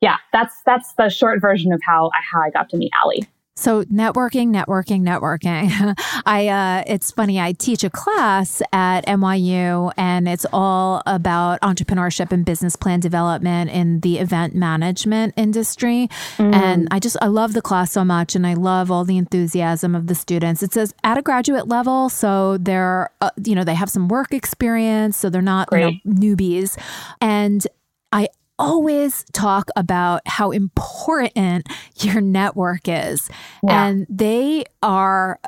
yeah, 0.00 0.16
that's 0.32 0.54
that's 0.64 0.94
the 0.94 1.08
short 1.08 1.40
version 1.40 1.72
of 1.72 1.80
how 1.84 2.10
I 2.14 2.20
how 2.32 2.40
I 2.40 2.50
got 2.50 2.70
to 2.70 2.76
meet 2.76 2.92
Ali. 3.04 3.24
So 3.56 3.84
networking, 3.84 4.48
networking, 4.48 5.02
networking. 5.02 5.94
I 6.26 6.48
uh, 6.48 6.84
it's 6.86 7.10
funny. 7.10 7.38
I 7.38 7.52
teach 7.52 7.84
a 7.84 7.90
class 7.90 8.62
at 8.72 9.04
NYU, 9.06 9.92
and 9.96 10.26
it's 10.28 10.46
all 10.52 11.02
about 11.04 11.60
entrepreneurship 11.60 12.32
and 12.32 12.44
business 12.44 12.74
plan 12.76 13.00
development 13.00 13.70
in 13.70 14.00
the 14.00 14.18
event 14.18 14.54
management 14.54 15.34
industry. 15.36 16.08
Mm. 16.38 16.54
And 16.54 16.88
I 16.90 17.00
just 17.00 17.16
I 17.20 17.26
love 17.26 17.52
the 17.52 17.62
class 17.62 17.92
so 17.92 18.04
much, 18.04 18.34
and 18.34 18.46
I 18.46 18.54
love 18.54 18.90
all 18.90 19.04
the 19.04 19.18
enthusiasm 19.18 19.94
of 19.94 20.06
the 20.06 20.14
students. 20.14 20.62
It 20.62 20.72
says 20.72 20.94
at 21.04 21.18
a 21.18 21.22
graduate 21.22 21.68
level, 21.68 22.08
so 22.08 22.56
they're 22.56 23.10
uh, 23.20 23.30
you 23.44 23.54
know 23.54 23.64
they 23.64 23.74
have 23.74 23.90
some 23.90 24.08
work 24.08 24.32
experience, 24.32 25.18
so 25.18 25.28
they're 25.28 25.42
not 25.42 25.68
you 25.72 25.78
know, 25.78 25.92
newbies, 26.06 26.78
and 27.20 27.66
I 28.12 28.28
always 28.60 29.24
talk 29.32 29.70
about 29.76 30.22
how 30.26 30.50
important 30.50 31.66
your 31.96 32.20
network 32.20 32.82
is. 32.86 33.28
Yeah. 33.62 33.86
And 33.86 34.06
they 34.08 34.64
are, 34.82 35.40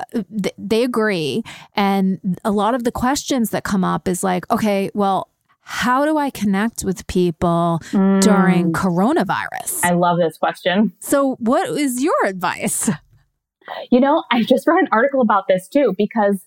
they 0.57 0.83
agree. 0.83 1.43
And 1.75 2.39
a 2.43 2.51
lot 2.51 2.75
of 2.75 2.83
the 2.83 2.91
questions 2.91 3.51
that 3.51 3.63
come 3.63 3.83
up 3.83 4.07
is 4.07 4.23
like, 4.23 4.49
okay, 4.51 4.89
well, 4.93 5.29
how 5.65 6.05
do 6.05 6.17
I 6.17 6.29
connect 6.29 6.83
with 6.83 7.07
people 7.07 7.79
mm. 7.91 8.21
during 8.21 8.73
coronavirus? 8.73 9.79
I 9.83 9.91
love 9.91 10.17
this 10.17 10.37
question. 10.37 10.93
So, 10.99 11.37
what 11.39 11.69
is 11.69 12.03
your 12.03 12.25
advice? 12.25 12.89
You 13.91 14.01
know, 14.01 14.25
I 14.29 14.43
just 14.43 14.67
wrote 14.67 14.81
an 14.81 14.89
article 14.91 15.21
about 15.21 15.45
this 15.47 15.69
too, 15.69 15.95
because 15.97 16.43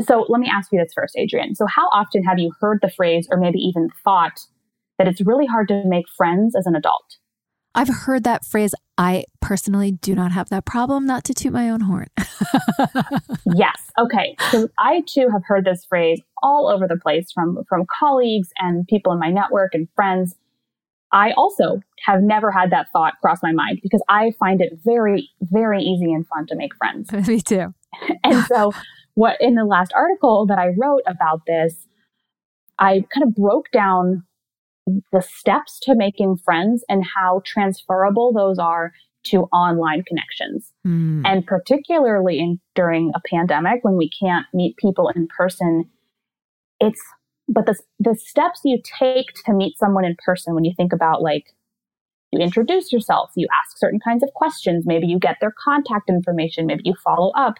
so 0.00 0.26
let 0.28 0.40
me 0.40 0.50
ask 0.52 0.70
you 0.70 0.78
this 0.78 0.92
first, 0.94 1.16
Adrienne. 1.18 1.54
So, 1.54 1.66
how 1.66 1.88
often 1.88 2.22
have 2.24 2.38
you 2.38 2.52
heard 2.60 2.80
the 2.82 2.90
phrase 2.90 3.26
or 3.30 3.38
maybe 3.38 3.58
even 3.58 3.88
thought 4.04 4.38
that 4.98 5.08
it's 5.08 5.20
really 5.20 5.46
hard 5.46 5.68
to 5.68 5.82
make 5.84 6.06
friends 6.16 6.54
as 6.56 6.66
an 6.66 6.74
adult. 6.74 7.16
I've 7.74 7.88
heard 7.88 8.24
that 8.24 8.44
phrase. 8.44 8.74
I 8.98 9.24
personally 9.40 9.92
do 9.92 10.14
not 10.14 10.32
have 10.32 10.50
that 10.50 10.64
problem, 10.64 11.06
not 11.06 11.24
to 11.24 11.34
toot 11.34 11.52
my 11.52 11.70
own 11.70 11.80
horn. 11.80 12.08
yes. 13.54 13.90
Okay. 13.98 14.36
So 14.50 14.68
I 14.78 15.02
too 15.06 15.28
have 15.32 15.42
heard 15.44 15.64
this 15.64 15.84
phrase 15.84 16.20
all 16.42 16.68
over 16.68 16.86
the 16.86 16.98
place 16.98 17.32
from, 17.32 17.64
from 17.68 17.86
colleagues 17.98 18.48
and 18.58 18.86
people 18.86 19.12
in 19.12 19.18
my 19.18 19.30
network 19.30 19.74
and 19.74 19.88
friends. 19.94 20.36
I 21.12 21.32
also 21.32 21.80
have 22.06 22.22
never 22.22 22.50
had 22.50 22.70
that 22.70 22.90
thought 22.92 23.14
cross 23.20 23.42
my 23.42 23.52
mind 23.52 23.80
because 23.82 24.02
I 24.08 24.32
find 24.38 24.60
it 24.60 24.72
very, 24.84 25.30
very 25.40 25.82
easy 25.82 26.12
and 26.12 26.26
fun 26.26 26.46
to 26.46 26.56
make 26.56 26.74
friends. 26.76 27.12
Me 27.28 27.40
too. 27.40 27.74
and 28.24 28.44
so, 28.44 28.72
what 29.14 29.36
in 29.40 29.54
the 29.54 29.64
last 29.64 29.92
article 29.94 30.46
that 30.46 30.58
I 30.58 30.68
wrote 30.78 31.02
about 31.06 31.42
this, 31.46 31.86
I 32.78 33.04
kind 33.12 33.24
of 33.24 33.34
broke 33.34 33.70
down 33.70 34.24
the 34.86 35.22
steps 35.22 35.78
to 35.80 35.94
making 35.94 36.36
friends 36.38 36.84
and 36.88 37.04
how 37.04 37.42
transferable 37.44 38.32
those 38.32 38.58
are 38.58 38.92
to 39.24 39.42
online 39.52 40.02
connections. 40.02 40.72
Mm. 40.86 41.22
And 41.24 41.46
particularly 41.46 42.40
in, 42.40 42.60
during 42.74 43.12
a 43.14 43.20
pandemic 43.28 43.80
when 43.82 43.96
we 43.96 44.10
can't 44.10 44.46
meet 44.52 44.76
people 44.76 45.10
in 45.14 45.28
person, 45.28 45.84
it's 46.80 47.00
but 47.48 47.66
the 47.66 47.76
the 47.98 48.16
steps 48.16 48.60
you 48.64 48.78
take 48.98 49.26
to 49.44 49.52
meet 49.52 49.76
someone 49.78 50.04
in 50.04 50.16
person 50.24 50.54
when 50.54 50.64
you 50.64 50.72
think 50.76 50.92
about 50.92 51.22
like 51.22 51.54
you 52.32 52.40
introduce 52.40 52.92
yourself, 52.92 53.30
you 53.36 53.46
ask 53.52 53.76
certain 53.76 54.00
kinds 54.00 54.22
of 54.22 54.30
questions, 54.34 54.86
maybe 54.86 55.06
you 55.06 55.18
get 55.18 55.36
their 55.40 55.54
contact 55.62 56.08
information, 56.08 56.66
maybe 56.66 56.82
you 56.84 56.94
follow 57.04 57.30
up. 57.36 57.54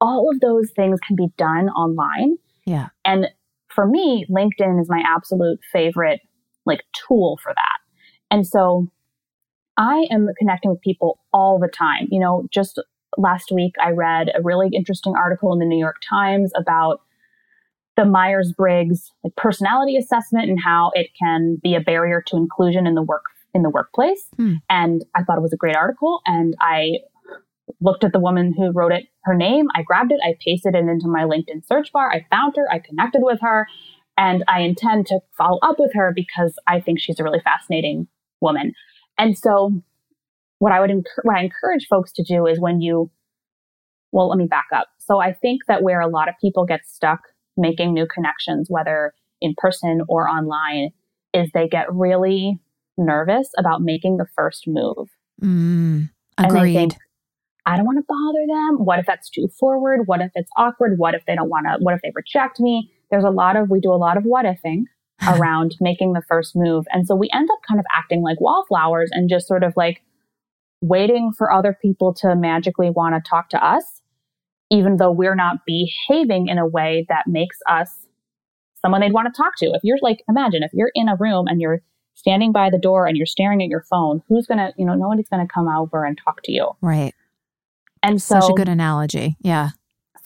All 0.00 0.30
of 0.30 0.40
those 0.40 0.70
things 0.74 0.98
can 1.06 1.16
be 1.16 1.28
done 1.36 1.68
online. 1.68 2.36
Yeah. 2.64 2.88
And 3.04 3.28
for 3.68 3.86
me, 3.86 4.26
LinkedIn 4.30 4.80
is 4.80 4.88
my 4.88 5.02
absolute 5.06 5.60
favorite 5.70 6.20
like 6.66 6.82
tool 7.06 7.38
for 7.42 7.52
that. 7.54 7.78
And 8.30 8.46
so 8.46 8.88
I 9.76 10.06
am 10.10 10.28
connecting 10.38 10.70
with 10.70 10.80
people 10.80 11.18
all 11.32 11.58
the 11.58 11.68
time. 11.68 12.08
You 12.10 12.20
know, 12.20 12.48
just 12.50 12.80
last 13.16 13.50
week 13.52 13.74
I 13.82 13.90
read 13.90 14.30
a 14.34 14.42
really 14.42 14.68
interesting 14.72 15.14
article 15.16 15.52
in 15.52 15.58
the 15.58 15.64
New 15.64 15.78
York 15.78 15.96
Times 16.08 16.52
about 16.56 17.02
the 17.96 18.04
Myers 18.04 18.52
Briggs 18.52 19.10
like 19.24 19.34
personality 19.36 19.96
assessment 19.96 20.50
and 20.50 20.58
how 20.62 20.92
it 20.94 21.08
can 21.18 21.58
be 21.62 21.74
a 21.74 21.80
barrier 21.80 22.22
to 22.26 22.36
inclusion 22.36 22.86
in 22.86 22.94
the 22.94 23.02
work 23.02 23.24
in 23.54 23.62
the 23.62 23.70
workplace. 23.70 24.26
Hmm. 24.36 24.54
And 24.68 25.04
I 25.14 25.22
thought 25.22 25.38
it 25.38 25.42
was 25.42 25.54
a 25.54 25.56
great 25.56 25.76
article. 25.76 26.20
And 26.26 26.54
I 26.60 26.98
looked 27.80 28.04
at 28.04 28.12
the 28.12 28.20
woman 28.20 28.54
who 28.56 28.70
wrote 28.70 28.92
it, 28.92 29.06
her 29.24 29.34
name. 29.34 29.66
I 29.74 29.82
grabbed 29.82 30.12
it, 30.12 30.20
I 30.22 30.36
pasted 30.44 30.74
it 30.74 30.84
into 30.84 31.08
my 31.08 31.24
LinkedIn 31.24 31.66
search 31.66 31.90
bar. 31.92 32.10
I 32.10 32.26
found 32.30 32.54
her, 32.56 32.70
I 32.70 32.78
connected 32.78 33.22
with 33.22 33.40
her, 33.40 33.66
and 34.16 34.44
I 34.48 34.60
intend 34.60 35.06
to 35.06 35.20
follow 35.36 35.58
up 35.62 35.76
with 35.78 35.92
her 35.94 36.12
because 36.14 36.58
I 36.66 36.80
think 36.80 37.00
she's 37.00 37.20
a 37.20 37.24
really 37.24 37.40
fascinating 37.44 38.08
woman. 38.40 38.72
And 39.18 39.36
so, 39.36 39.72
what 40.58 40.72
I 40.72 40.80
would 40.80 40.90
what 41.22 41.36
I 41.36 41.42
encourage 41.42 41.86
folks 41.86 42.12
to 42.12 42.22
do 42.22 42.46
is 42.46 42.58
when 42.58 42.80
you, 42.80 43.10
well, 44.12 44.28
let 44.28 44.38
me 44.38 44.46
back 44.46 44.66
up. 44.74 44.88
So 44.98 45.20
I 45.20 45.32
think 45.32 45.62
that 45.68 45.82
where 45.82 46.00
a 46.00 46.08
lot 46.08 46.28
of 46.28 46.34
people 46.40 46.64
get 46.64 46.86
stuck 46.86 47.20
making 47.56 47.94
new 47.94 48.06
connections, 48.06 48.66
whether 48.68 49.12
in 49.40 49.54
person 49.56 50.02
or 50.08 50.28
online, 50.28 50.90
is 51.32 51.50
they 51.52 51.68
get 51.68 51.92
really 51.92 52.58
nervous 52.96 53.50
about 53.58 53.82
making 53.82 54.16
the 54.16 54.26
first 54.34 54.64
move. 54.66 55.08
Mm, 55.42 56.10
agreed. 56.38 56.74
Think, 56.74 56.94
I 57.66 57.76
don't 57.76 57.84
want 57.84 57.98
to 57.98 58.04
bother 58.08 58.46
them. 58.46 58.84
What 58.84 58.98
if 58.98 59.06
that's 59.06 59.28
too 59.28 59.48
forward? 59.58 60.06
What 60.06 60.20
if 60.20 60.30
it's 60.34 60.50
awkward? 60.56 60.98
What 60.98 61.14
if 61.14 61.24
they 61.26 61.34
don't 61.34 61.50
want 61.50 61.66
to? 61.66 61.76
What 61.82 61.94
if 61.94 62.00
they 62.02 62.12
reject 62.14 62.60
me? 62.60 62.90
There's 63.10 63.24
a 63.24 63.30
lot 63.30 63.56
of, 63.56 63.70
we 63.70 63.80
do 63.80 63.92
a 63.92 63.96
lot 63.96 64.16
of 64.16 64.24
what 64.24 64.44
ifing 64.44 64.84
around 65.28 65.76
making 65.80 66.12
the 66.12 66.22
first 66.28 66.54
move. 66.54 66.84
And 66.92 67.06
so 67.06 67.14
we 67.14 67.30
end 67.32 67.48
up 67.50 67.58
kind 67.66 67.80
of 67.80 67.86
acting 67.96 68.22
like 68.22 68.40
wallflowers 68.40 69.10
and 69.12 69.30
just 69.30 69.46
sort 69.46 69.64
of 69.64 69.74
like 69.76 70.02
waiting 70.82 71.32
for 71.36 71.52
other 71.52 71.76
people 71.80 72.12
to 72.14 72.34
magically 72.36 72.90
want 72.90 73.14
to 73.14 73.28
talk 73.28 73.48
to 73.50 73.64
us, 73.64 74.02
even 74.70 74.96
though 74.96 75.10
we're 75.10 75.34
not 75.34 75.58
behaving 75.66 76.48
in 76.48 76.58
a 76.58 76.66
way 76.66 77.06
that 77.08 77.24
makes 77.26 77.58
us 77.68 77.90
someone 78.82 79.00
they'd 79.00 79.12
want 79.12 79.32
to 79.32 79.36
talk 79.36 79.56
to. 79.58 79.66
If 79.66 79.80
you're 79.82 79.98
like, 80.02 80.22
imagine 80.28 80.62
if 80.62 80.70
you're 80.72 80.92
in 80.94 81.08
a 81.08 81.16
room 81.16 81.46
and 81.48 81.60
you're 81.60 81.80
standing 82.14 82.52
by 82.52 82.70
the 82.70 82.78
door 82.78 83.06
and 83.06 83.16
you're 83.16 83.26
staring 83.26 83.62
at 83.62 83.68
your 83.68 83.84
phone, 83.88 84.22
who's 84.28 84.46
going 84.46 84.58
to, 84.58 84.72
you 84.76 84.84
know, 84.84 84.94
nobody's 84.94 85.28
going 85.28 85.46
to 85.46 85.52
come 85.52 85.68
over 85.68 86.04
and 86.04 86.18
talk 86.22 86.42
to 86.44 86.52
you. 86.52 86.70
Right. 86.80 87.14
And 88.02 88.20
so, 88.20 88.40
such 88.40 88.50
a 88.50 88.54
good 88.54 88.68
analogy. 88.68 89.36
Yeah. 89.40 89.70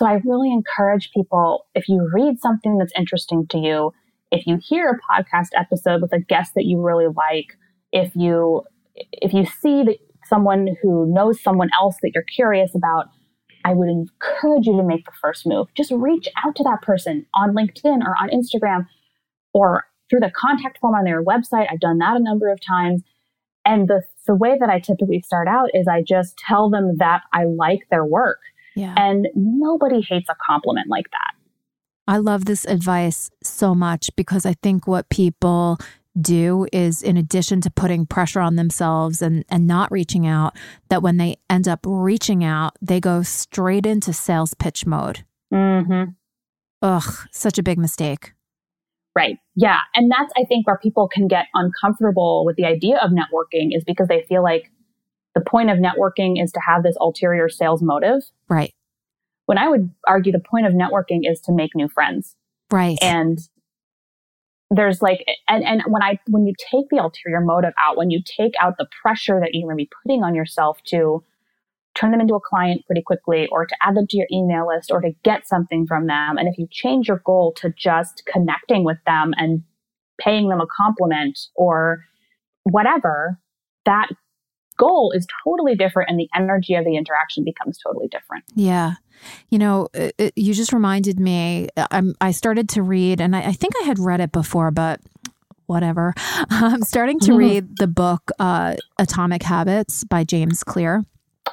So 0.01 0.07
I 0.07 0.19
really 0.25 0.51
encourage 0.51 1.11
people 1.13 1.67
if 1.75 1.87
you 1.87 2.09
read 2.11 2.41
something 2.41 2.79
that's 2.79 2.93
interesting 2.97 3.47
to 3.49 3.59
you, 3.59 3.93
if 4.31 4.47
you 4.47 4.59
hear 4.63 4.89
a 4.89 5.13
podcast 5.13 5.49
episode 5.55 6.01
with 6.01 6.15
a 6.15 6.21
guest 6.21 6.55
that 6.55 6.65
you 6.65 6.81
really 6.81 7.09
like, 7.15 7.59
if 7.93 8.17
you 8.17 8.63
if 8.95 9.35
you 9.35 9.45
see 9.45 9.85
that 9.85 9.99
someone 10.25 10.75
who 10.83 11.13
knows 11.13 11.43
someone 11.43 11.69
else 11.79 11.97
that 12.01 12.13
you're 12.15 12.25
curious 12.35 12.75
about, 12.75 13.09
I 13.67 13.75
would 13.75 13.91
encourage 13.91 14.67
you 14.67 14.77
to 14.79 14.83
make 14.83 15.05
the 15.05 15.13
first 15.21 15.47
move. 15.47 15.67
Just 15.77 15.91
reach 15.91 16.29
out 16.47 16.57
to 16.57 16.63
that 16.63 16.81
person 16.81 17.27
on 17.35 17.55
LinkedIn 17.55 18.01
or 18.03 18.15
on 18.19 18.31
Instagram 18.31 18.87
or 19.53 19.85
through 20.09 20.21
the 20.21 20.33
contact 20.35 20.79
form 20.79 20.95
on 20.95 21.05
their 21.05 21.23
website. 21.23 21.67
I've 21.71 21.81
done 21.81 21.99
that 21.99 22.17
a 22.17 22.23
number 22.23 22.51
of 22.51 22.59
times. 22.67 23.03
And 23.67 23.87
the, 23.87 24.03
the 24.27 24.35
way 24.35 24.57
that 24.59 24.71
I 24.71 24.81
typically 24.81 25.21
start 25.21 25.47
out 25.47 25.69
is 25.75 25.87
I 25.87 26.03
just 26.03 26.39
tell 26.39 26.71
them 26.71 26.97
that 26.97 27.21
I 27.35 27.45
like 27.45 27.81
their 27.91 28.07
work. 28.07 28.39
Yeah. 28.77 28.95
And 28.97 29.29
nobody 29.35 30.01
hates 30.01 30.29
a 30.29 30.37
compliment 30.47 30.89
like 30.89 31.11
that. 31.11 31.33
I 32.07 32.19
love 32.19 32.45
this 32.45 32.65
advice 32.65 33.31
so 33.43 33.75
much 33.75 34.11
because 34.17 34.45
I 34.45 34.55
think 34.63 34.87
what 34.87 35.09
people 35.11 35.79
do 36.21 36.67
is 36.73 37.03
in 37.03 37.17
addition 37.17 37.61
to 37.61 37.71
putting 37.71 38.05
pressure 38.05 38.41
on 38.41 38.57
themselves 38.57 39.23
and 39.23 39.45
and 39.49 39.67
not 39.69 39.93
reaching 39.93 40.27
out 40.27 40.57
that 40.89 41.03
when 41.03 41.19
they 41.19 41.37
end 41.49 41.69
up 41.69 41.79
reaching 41.87 42.43
out 42.43 42.77
they 42.83 42.99
go 42.99 43.23
straight 43.23 43.87
into 43.87 44.13
sales 44.13 44.53
pitch 44.55 44.85
mode 44.85 45.25
mm-hmm. 45.55 46.11
ugh 46.83 47.29
such 47.31 47.59
a 47.59 47.63
big 47.63 47.79
mistake 47.79 48.33
Right. 49.15 49.39
Yeah. 49.57 49.79
And 49.95 50.11
that's, 50.11 50.33
I 50.37 50.45
think, 50.45 50.67
where 50.67 50.79
people 50.79 51.09
can 51.09 51.27
get 51.27 51.47
uncomfortable 51.55 52.45
with 52.45 52.57
the 52.57 52.65
idea 52.65 52.97
of 52.99 53.11
networking 53.11 53.77
is 53.77 53.83
because 53.85 54.09
they 54.09 54.23
feel 54.29 54.43
like 54.43 54.71
the 55.35 55.41
point 55.41 55.71
of 55.71 55.79
networking 55.79 56.43
is 56.43 56.53
to 56.53 56.61
have 56.61 56.83
this 56.83 56.97
ulterior 57.01 57.49
sales 57.49 57.83
motive. 57.83 58.23
Right. 58.49 58.75
When 59.47 59.59
I 59.59 59.69
would 59.69 59.91
argue 60.07 60.33
the 60.33 60.41
point 60.41 60.67
of 60.67 60.73
networking 60.73 61.21
is 61.25 61.41
to 61.43 61.53
make 61.53 61.75
new 61.75 61.89
friends. 61.89 62.37
Right. 62.71 62.99
And 63.03 63.39
there's 64.71 65.03
like, 65.03 65.25
and, 65.49 65.65
and 65.65 65.83
when 65.89 66.03
I, 66.03 66.19
when 66.29 66.47
you 66.47 66.55
take 66.71 66.87
the 66.91 66.99
ulterior 66.99 67.41
motive 67.41 67.73
out, 67.83 67.97
when 67.97 68.11
you 68.11 68.23
take 68.25 68.53
out 68.61 68.77
the 68.79 68.87
pressure 69.03 69.41
that 69.41 69.51
you're 69.53 69.67
going 69.67 69.77
to 69.77 69.85
be 69.85 69.91
putting 70.03 70.23
on 70.23 70.35
yourself 70.35 70.79
to 70.87 71.25
turn 71.97 72.13
them 72.13 72.21
into 72.21 72.35
a 72.35 72.41
client 72.41 72.87
pretty 72.87 73.03
quickly 73.03 73.49
or 73.51 73.67
to 73.67 73.77
add 73.83 73.97
them 73.97 74.07
to 74.09 74.17
your 74.17 74.29
email 74.33 74.69
list 74.69 74.91
or 74.93 75.01
to 75.01 75.11
get 75.25 75.49
something 75.49 75.87
from 75.87 76.07
them. 76.07 76.39
And 76.39 76.49
if 76.49 76.57
you 76.57 76.69
change 76.71 77.09
your 77.09 77.21
goal 77.25 77.53
to 77.57 77.73
just 77.77 78.23
connecting 78.27 78.85
with 78.85 78.99
them 79.07 79.35
and 79.37 79.63
paying 80.21 80.49
them 80.49 80.61
a 80.61 80.67
compliment 80.67 81.39
or 81.57 82.05
whatever, 82.63 83.41
that 83.87 84.09
goal 84.81 85.13
is 85.15 85.27
totally 85.45 85.75
different 85.75 86.09
and 86.11 86.19
the 86.19 86.29
energy 86.35 86.75
of 86.75 86.85
the 86.85 86.97
interaction 86.97 87.45
becomes 87.45 87.79
totally 87.79 88.09
different. 88.09 88.45
Yeah. 88.55 88.95
You 89.51 89.59
know, 89.59 89.89
it, 89.93 90.15
it, 90.17 90.33
you 90.35 90.55
just 90.55 90.73
reminded 90.73 91.21
me, 91.21 91.69
uh, 91.77 91.87
I'm, 91.91 92.15
I 92.23 92.31
started 92.31 92.71
to 92.71 92.83
read, 92.83 93.21
and 93.21 93.37
I, 93.37 93.49
I 93.49 93.53
think 93.53 93.75
I 93.83 93.85
had 93.85 93.99
read 93.99 94.21
it 94.21 94.33
before, 94.33 94.71
but 94.71 94.99
whatever. 95.67 96.15
I'm 96.51 96.83
starting 96.83 97.21
to 97.21 97.33
mm-hmm. 97.33 97.37
read 97.37 97.77
the 97.79 97.87
book 97.87 98.31
uh, 98.39 98.77
Atomic 98.99 99.43
Habits 99.43 100.05
by 100.05 100.25
James 100.25 100.65
Clear. 100.65 101.05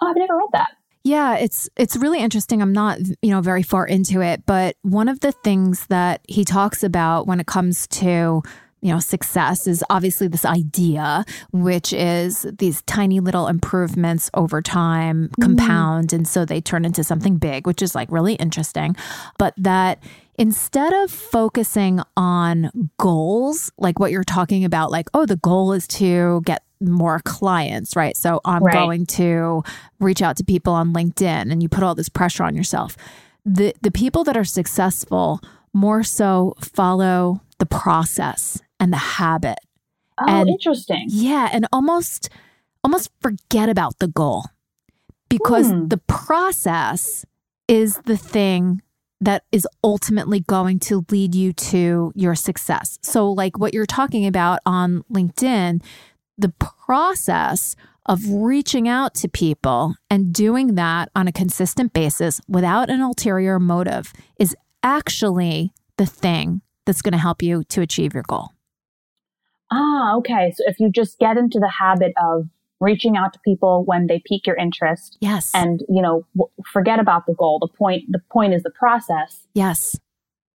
Oh, 0.01 0.07
I've 0.07 0.15
never 0.15 0.38
read 0.38 0.49
that. 0.53 0.69
Yeah, 1.03 1.38
it's 1.38 1.69
it's 1.78 1.95
really 1.95 2.19
interesting. 2.19 2.61
I'm 2.61 2.73
not, 2.73 2.99
you 3.21 3.32
know, 3.32 3.39
very 3.39 3.63
far 3.63 3.86
into 3.86 4.21
it, 4.21 4.45
but 4.45 4.75
one 4.82 5.07
of 5.07 5.21
the 5.21 5.32
things 5.32 5.88
that 5.88 6.19
he 6.28 6.43
talks 6.43 6.84
about 6.84 7.28
when 7.28 7.39
it 7.39 7.47
comes 7.47 7.88
to 7.88 8.43
you 8.82 8.93
know, 8.93 8.99
success 8.99 9.65
is 9.65 9.84
obviously 9.89 10.28
this 10.28 10.45
idea, 10.45 11.25
which 11.51 11.93
is 11.93 12.45
these 12.57 12.84
tiny 12.84 13.19
little 13.19 13.47
improvements 13.47 14.30
over 14.34 14.61
time 14.61 15.30
mm-hmm. 15.30 15.41
compound. 15.41 16.13
And 16.13 16.28
so 16.28 16.45
they 16.45 16.61
turn 16.61 16.86
into 16.86 17.03
something 17.03 17.38
big, 17.38 17.65
which 17.65 17.82
is 17.82 17.95
like 17.95 18.11
really 18.11 18.36
interesting. 18.36 18.95
But 19.39 19.53
that 19.57 20.03
instead 20.38 20.93
of 20.93 21.09
focusing 21.09 22.01
on 22.15 22.89
goals, 22.99 23.71
like 23.78 23.99
what 23.99 24.11
you're 24.11 24.23
talking 24.23 24.63
about, 24.63 24.91
like, 24.91 25.07
oh, 25.13 25.25
the 25.25 25.38
goal 25.38 25.73
is 25.73 25.88
to 25.88 26.41
get 26.45 26.63
more 26.80 27.19
clients, 27.25 27.95
right? 27.95 28.15
So 28.15 28.39
I'm 28.45 28.63
right. 28.63 28.73
going 28.73 29.07
to 29.07 29.63
reach 29.99 30.21
out 30.21 30.38
to 30.38 30.43
people 30.43 30.73
on 30.73 30.93
LinkedIn 30.93 31.51
and 31.51 31.63
you 31.63 31.69
put 31.69 31.84
all 31.84 31.95
this 31.95 32.09
pressure 32.09 32.43
on 32.43 32.55
yourself. 32.55 32.95
The 33.43 33.73
the 33.82 33.91
people 33.91 34.23
that 34.25 34.38
are 34.38 34.43
successful 34.43 35.39
more 35.73 36.03
so 36.03 36.53
follow 36.61 37.41
the 37.59 37.65
process 37.65 38.61
and 38.80 38.91
the 38.91 38.97
habit. 38.97 39.59
Oh, 40.19 40.25
and, 40.28 40.49
interesting. 40.49 41.05
Yeah, 41.09 41.49
and 41.51 41.67
almost 41.71 42.30
almost 42.84 43.11
forget 43.21 43.69
about 43.69 43.99
the 43.99 44.07
goal. 44.07 44.45
Because 45.30 45.69
hmm. 45.69 45.88
the 45.88 45.97
process 45.97 47.25
is 47.67 47.97
the 48.05 48.15
thing 48.15 48.82
that 49.19 49.43
is 49.51 49.67
ultimately 49.84 50.39
going 50.39 50.80
to 50.80 51.05
lead 51.09 51.36
you 51.36 51.51
to 51.51 52.11
your 52.15 52.36
success. 52.36 52.99
So, 53.01 53.30
like 53.32 53.57
what 53.57 53.73
you're 53.73 53.86
talking 53.86 54.25
about 54.25 54.59
on 54.65 55.03
LinkedIn, 55.11 55.84
the 56.38 56.49
process 56.49 57.75
of 58.05 58.21
reaching 58.30 58.88
out 58.88 59.13
to 59.15 59.28
people 59.28 59.95
and 60.09 60.32
doing 60.32 60.75
that 60.75 61.09
on 61.15 61.28
a 61.28 61.32
consistent 61.32 61.91
basis 61.93 62.39
without 62.47 62.89
an 62.89 63.01
ulterior 63.01 63.59
motive 63.59 64.13
is 64.39 64.55
actually 64.82 65.73
the 65.97 66.05
thing 66.05 66.61
that's 66.86 67.01
going 67.01 67.11
to 67.11 67.17
help 67.17 67.41
you 67.41 67.63
to 67.65 67.82
achieve 67.82 68.13
your 68.13 68.23
goal. 68.23 68.51
Ah, 69.72 70.15
okay. 70.18 70.53
So 70.55 70.63
if 70.68 70.80
you 70.80 70.89
just 70.89 71.20
get 71.20 71.38
into 71.38 71.59
the 71.59 71.70
habit 71.70 72.13
of 72.22 72.47
reaching 72.80 73.18
out 73.18 73.34
to 73.34 73.39
people 73.43 73.84
when 73.86 74.07
they 74.07 74.22
pique 74.26 74.45
your 74.45 74.55
interest. 74.55 75.18
Yes. 75.20 75.51
And, 75.53 75.84
you 75.89 76.01
know, 76.01 76.26
forget 76.72 76.99
about 76.99 77.26
the 77.26 77.34
goal. 77.34 77.59
The 77.59 77.68
point 77.68 78.03
the 78.09 78.20
point 78.32 78.53
is 78.53 78.63
the 78.63 78.70
process. 78.70 79.47
Yes. 79.53 79.99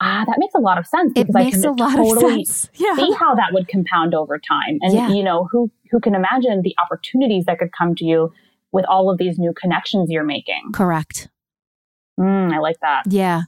Ah, 0.01 0.25
that 0.27 0.37
makes 0.39 0.55
a 0.55 0.61
lot 0.61 0.79
of 0.79 0.87
sense 0.87 1.13
because 1.13 1.35
I 1.35 1.51
can 1.51 1.63
totally 1.77 2.47
yeah. 2.75 2.97
see 2.97 3.13
how 3.19 3.37
that 3.37 3.53
would 3.53 3.69
compound 3.69 4.15
over 4.15 4.39
time. 4.39 4.79
And 4.81 4.95
yeah. 4.95 5.09
you 5.09 5.23
know, 5.23 5.49
who 5.51 5.71
who 5.91 6.01
can 6.01 6.15
imagine 6.15 6.63
the 6.63 6.75
opportunities 6.83 7.45
that 7.45 7.59
could 7.59 7.71
come 7.77 7.95
to 7.97 8.05
you 8.05 8.33
with 8.73 8.85
all 8.87 9.11
of 9.11 9.19
these 9.19 9.39
new 9.39 9.53
connections 9.53 10.11
you're 10.11 10.25
making? 10.25 10.73
Correct. 10.73 11.29
Mm, 12.19 12.53
I 12.53 12.59
like 12.59 12.81
that. 12.81 13.05
Yeah. 13.09 13.43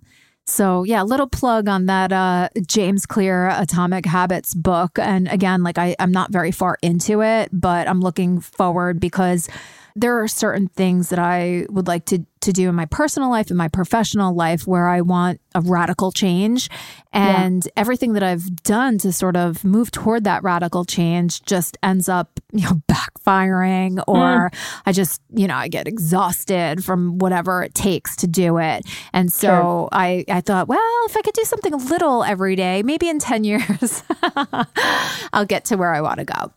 So, 0.47 0.83
yeah, 0.83 1.03
little 1.03 1.27
plug 1.27 1.69
on 1.69 1.87
that 1.87 2.13
uh, 2.13 2.49
James 2.67 3.07
Clear 3.07 3.49
Atomic 3.49 4.05
Habits 4.05 4.53
book. 4.55 4.99
And 4.99 5.27
again, 5.29 5.63
like 5.63 5.79
I, 5.79 5.97
I'm 5.99 6.13
not 6.13 6.31
very 6.31 6.51
far 6.51 6.77
into 6.83 7.23
it, 7.23 7.49
but 7.53 7.89
I'm 7.89 8.01
looking 8.01 8.41
forward 8.41 9.01
because 9.01 9.49
there 9.97 10.21
are 10.21 10.29
certain 10.29 10.69
things 10.69 11.09
that 11.09 11.19
I 11.19 11.67
would 11.71 11.87
like 11.87 12.05
to 12.07 12.27
to 12.45 12.53
do 12.53 12.69
in 12.69 12.75
my 12.75 12.87
personal 12.87 13.31
life 13.31 13.49
and 13.49 13.59
my 13.59 13.69
professional 13.69 14.35
life 14.35 14.67
where 14.67 14.89
I 14.89 15.01
want 15.01 15.41
a 15.55 15.61
radical 15.61 16.13
change 16.13 16.69
and 17.13 17.65
yeah. 17.65 17.73
everything 17.77 18.15
that 18.15 18.23
I've 18.23 18.63
done 18.63 18.99
to 18.99 19.13
sort 19.13 19.37
of 19.37 19.65
move 19.65 19.91
toward 19.91 20.25
that 20.25 20.43
radical 20.43 20.85
change 20.85 21.43
just 21.43 21.77
ends 21.83 22.09
up 22.09 22.41
you 22.53 22.63
know 22.63 22.83
backfiring 22.91 24.03
or 24.07 24.51
mm. 24.51 24.59
I 24.87 24.93
just 24.93 25.21
you 25.31 25.47
know 25.47 25.57
I 25.57 25.69
get 25.69 25.87
exhausted 25.87 26.85
from 26.85 27.19
whatever 27.19 27.63
it 27.63 27.75
takes 27.75 28.17
to 28.17 28.27
do 28.27 28.59
it 28.59 28.85
and 29.13 29.33
so 29.33 29.49
sure. 29.49 29.89
I 29.93 30.25
I 30.29 30.41
thought 30.41 30.69
well 30.69 30.81
if 31.07 31.17
I 31.17 31.23
could 31.23 31.35
do 31.35 31.45
something 31.45 31.73
a 31.73 31.79
little 31.79 32.25
every 32.25 32.57
day 32.57 32.83
maybe 32.83 33.09
in 33.09 33.19
10 33.19 33.45
years 33.45 34.03
I'll 35.33 35.47
get 35.47 35.67
to 35.67 35.77
where 35.77 35.95
I 35.95 36.01
want 36.01 36.19
to 36.19 36.25
go 36.25 36.53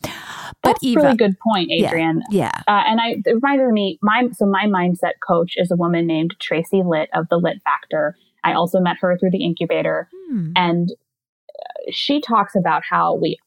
but 0.63 0.69
That's 0.69 0.83
Eva, 0.83 1.01
really 1.01 1.15
good 1.15 1.35
point, 1.39 1.71
Adrienne. 1.71 2.23
Yeah. 2.29 2.51
yeah. 2.67 2.73
Uh, 2.73 2.83
and 2.87 2.99
I 2.99 3.21
it 3.25 3.35
reminded 3.35 3.69
me, 3.69 3.99
my 4.01 4.27
so 4.33 4.45
my 4.45 4.65
mindset 4.65 5.13
coach 5.25 5.53
is 5.55 5.71
a 5.71 5.76
woman 5.77 6.07
named 6.07 6.35
Tracy 6.39 6.81
Litt 6.85 7.09
of 7.13 7.27
the 7.29 7.37
Litt 7.37 7.61
Factor. 7.63 8.15
I 8.43 8.53
also 8.53 8.79
met 8.79 8.97
her 9.01 9.17
through 9.17 9.31
the 9.31 9.43
incubator, 9.43 10.09
hmm. 10.29 10.51
and 10.55 10.89
uh, 10.91 11.91
she 11.91 12.21
talks 12.21 12.55
about 12.55 12.83
how 12.89 13.15
we 13.15 13.37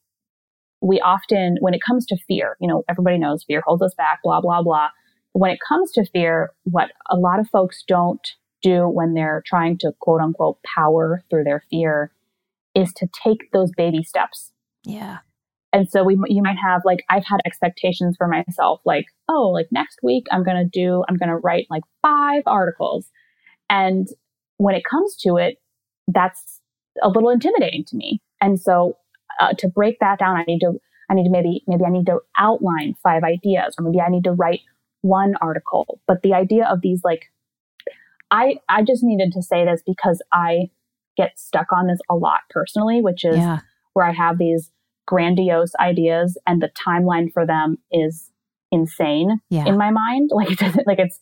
we 0.82 1.00
often, 1.00 1.58
when 1.60 1.74
it 1.74 1.82
comes 1.86 2.06
to 2.06 2.16
fear, 2.26 2.56
you 2.58 2.66
know, 2.66 2.84
everybody 2.88 3.18
knows 3.18 3.44
fear 3.44 3.62
holds 3.66 3.82
us 3.82 3.94
back, 3.94 4.20
blah 4.22 4.40
blah 4.40 4.62
blah. 4.62 4.88
When 5.32 5.50
it 5.50 5.58
comes 5.66 5.92
to 5.92 6.04
fear, 6.06 6.52
what 6.64 6.90
a 7.08 7.16
lot 7.16 7.38
of 7.38 7.48
folks 7.48 7.84
don't 7.86 8.26
do 8.62 8.88
when 8.88 9.14
they're 9.14 9.42
trying 9.46 9.78
to 9.78 9.92
quote 10.00 10.20
unquote 10.20 10.58
power 10.62 11.22
through 11.30 11.44
their 11.44 11.64
fear 11.70 12.12
is 12.74 12.92
to 12.94 13.08
take 13.24 13.50
those 13.52 13.70
baby 13.76 14.02
steps. 14.02 14.52
Yeah. 14.84 15.18
And 15.72 15.88
so 15.88 16.02
we, 16.02 16.18
you 16.26 16.42
might 16.42 16.58
have 16.58 16.82
like, 16.84 17.04
I've 17.08 17.24
had 17.24 17.40
expectations 17.46 18.16
for 18.18 18.26
myself, 18.26 18.80
like, 18.84 19.06
oh, 19.28 19.50
like 19.50 19.68
next 19.70 20.00
week 20.02 20.26
I'm 20.30 20.42
going 20.42 20.56
to 20.56 20.68
do, 20.68 21.04
I'm 21.08 21.16
going 21.16 21.28
to 21.28 21.36
write 21.36 21.66
like 21.70 21.82
five 22.02 22.42
articles. 22.46 23.08
And 23.68 24.08
when 24.56 24.74
it 24.74 24.82
comes 24.84 25.16
to 25.18 25.36
it, 25.36 25.58
that's 26.08 26.60
a 27.02 27.08
little 27.08 27.30
intimidating 27.30 27.84
to 27.86 27.96
me. 27.96 28.20
And 28.40 28.60
so 28.60 28.96
uh, 29.38 29.52
to 29.58 29.68
break 29.68 30.00
that 30.00 30.18
down, 30.18 30.36
I 30.36 30.44
need 30.46 30.60
to, 30.60 30.72
I 31.08 31.14
need 31.14 31.24
to 31.24 31.30
maybe, 31.30 31.62
maybe 31.68 31.84
I 31.84 31.90
need 31.90 32.06
to 32.06 32.18
outline 32.36 32.94
five 33.02 33.22
ideas 33.22 33.76
or 33.78 33.84
maybe 33.84 34.00
I 34.00 34.08
need 34.08 34.24
to 34.24 34.32
write 34.32 34.60
one 35.02 35.34
article. 35.40 36.00
But 36.06 36.22
the 36.22 36.34
idea 36.34 36.66
of 36.66 36.80
these 36.80 37.02
like, 37.04 37.30
I, 38.32 38.56
I 38.68 38.82
just 38.82 39.02
needed 39.02 39.32
to 39.32 39.42
say 39.42 39.64
this 39.64 39.82
because 39.86 40.20
I 40.32 40.70
get 41.16 41.38
stuck 41.38 41.72
on 41.72 41.86
this 41.86 42.00
a 42.08 42.14
lot 42.14 42.40
personally, 42.50 43.00
which 43.00 43.24
is 43.24 43.36
yeah. 43.36 43.60
where 43.92 44.06
I 44.06 44.12
have 44.12 44.38
these 44.38 44.70
grandiose 45.10 45.72
ideas 45.80 46.38
and 46.46 46.62
the 46.62 46.70
timeline 46.86 47.32
for 47.32 47.44
them 47.44 47.76
is 47.90 48.30
insane 48.70 49.40
yeah. 49.50 49.66
in 49.66 49.76
my 49.76 49.90
mind. 49.90 50.30
Like 50.34 50.52
it 50.52 50.58
doesn't 50.58 50.86
like 50.86 51.00
it's 51.00 51.18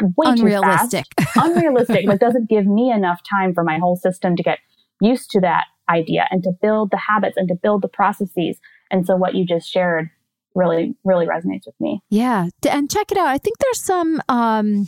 way 0.00 0.30
unrealistic. 0.30 1.04
too 1.18 1.24
fast. 1.24 1.46
unrealistic. 1.48 2.06
Like 2.06 2.20
doesn't 2.20 2.48
give 2.48 2.66
me 2.66 2.92
enough 2.92 3.20
time 3.28 3.52
for 3.52 3.64
my 3.64 3.78
whole 3.78 3.96
system 3.96 4.36
to 4.36 4.44
get 4.44 4.60
used 5.00 5.28
to 5.30 5.40
that 5.40 5.64
idea 5.90 6.28
and 6.30 6.44
to 6.44 6.52
build 6.62 6.92
the 6.92 6.96
habits 7.08 7.36
and 7.36 7.48
to 7.48 7.56
build 7.56 7.82
the 7.82 7.88
processes. 7.88 8.58
And 8.92 9.04
so 9.04 9.16
what 9.16 9.34
you 9.34 9.44
just 9.44 9.68
shared 9.68 10.08
really, 10.54 10.94
really 11.02 11.26
resonates 11.26 11.66
with 11.66 11.74
me. 11.80 12.00
Yeah. 12.10 12.46
And 12.70 12.88
check 12.88 13.10
it 13.10 13.18
out. 13.18 13.26
I 13.26 13.38
think 13.38 13.58
there's 13.58 13.82
some 13.82 14.22
um 14.28 14.86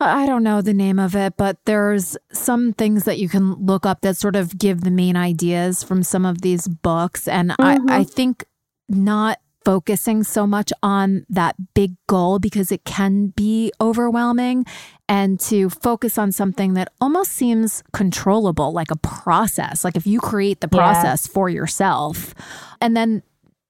I 0.00 0.26
don't 0.26 0.44
know 0.44 0.62
the 0.62 0.74
name 0.74 0.98
of 0.98 1.16
it, 1.16 1.36
but 1.36 1.58
there's 1.64 2.16
some 2.32 2.72
things 2.72 3.04
that 3.04 3.18
you 3.18 3.28
can 3.28 3.54
look 3.54 3.84
up 3.84 4.02
that 4.02 4.16
sort 4.16 4.36
of 4.36 4.56
give 4.56 4.82
the 4.82 4.90
main 4.90 5.16
ideas 5.16 5.82
from 5.82 6.02
some 6.02 6.24
of 6.24 6.42
these 6.42 6.68
books. 6.68 7.26
And 7.26 7.50
mm-hmm. 7.50 7.90
I, 7.90 7.98
I 7.98 8.04
think 8.04 8.44
not 8.88 9.38
focusing 9.64 10.22
so 10.22 10.46
much 10.46 10.72
on 10.82 11.26
that 11.28 11.54
big 11.74 11.94
goal 12.06 12.38
because 12.38 12.72
it 12.72 12.84
can 12.84 13.28
be 13.28 13.72
overwhelming 13.80 14.64
and 15.08 15.38
to 15.40 15.68
focus 15.68 16.16
on 16.16 16.32
something 16.32 16.74
that 16.74 16.90
almost 17.00 17.32
seems 17.32 17.82
controllable, 17.92 18.72
like 18.72 18.90
a 18.90 18.96
process. 18.96 19.84
Like 19.84 19.96
if 19.96 20.06
you 20.06 20.20
create 20.20 20.60
the 20.60 20.68
process 20.68 21.26
yeah. 21.26 21.32
for 21.34 21.48
yourself, 21.48 22.34
and 22.80 22.96
then 22.96 23.22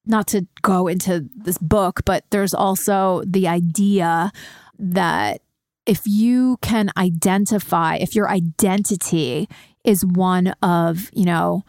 not 0.06 0.26
to 0.28 0.46
go 0.62 0.88
into 0.88 1.28
this 1.34 1.58
book, 1.58 2.02
but 2.04 2.24
there's 2.30 2.54
also 2.54 3.22
the 3.26 3.48
idea 3.48 4.30
that 4.78 5.42
if 5.88 6.02
you 6.06 6.58
can 6.60 6.90
identify, 6.98 7.96
if 7.96 8.14
your 8.14 8.28
identity 8.28 9.48
is 9.84 10.04
one 10.04 10.48
of, 10.62 11.08
you 11.14 11.24
know, 11.24 11.64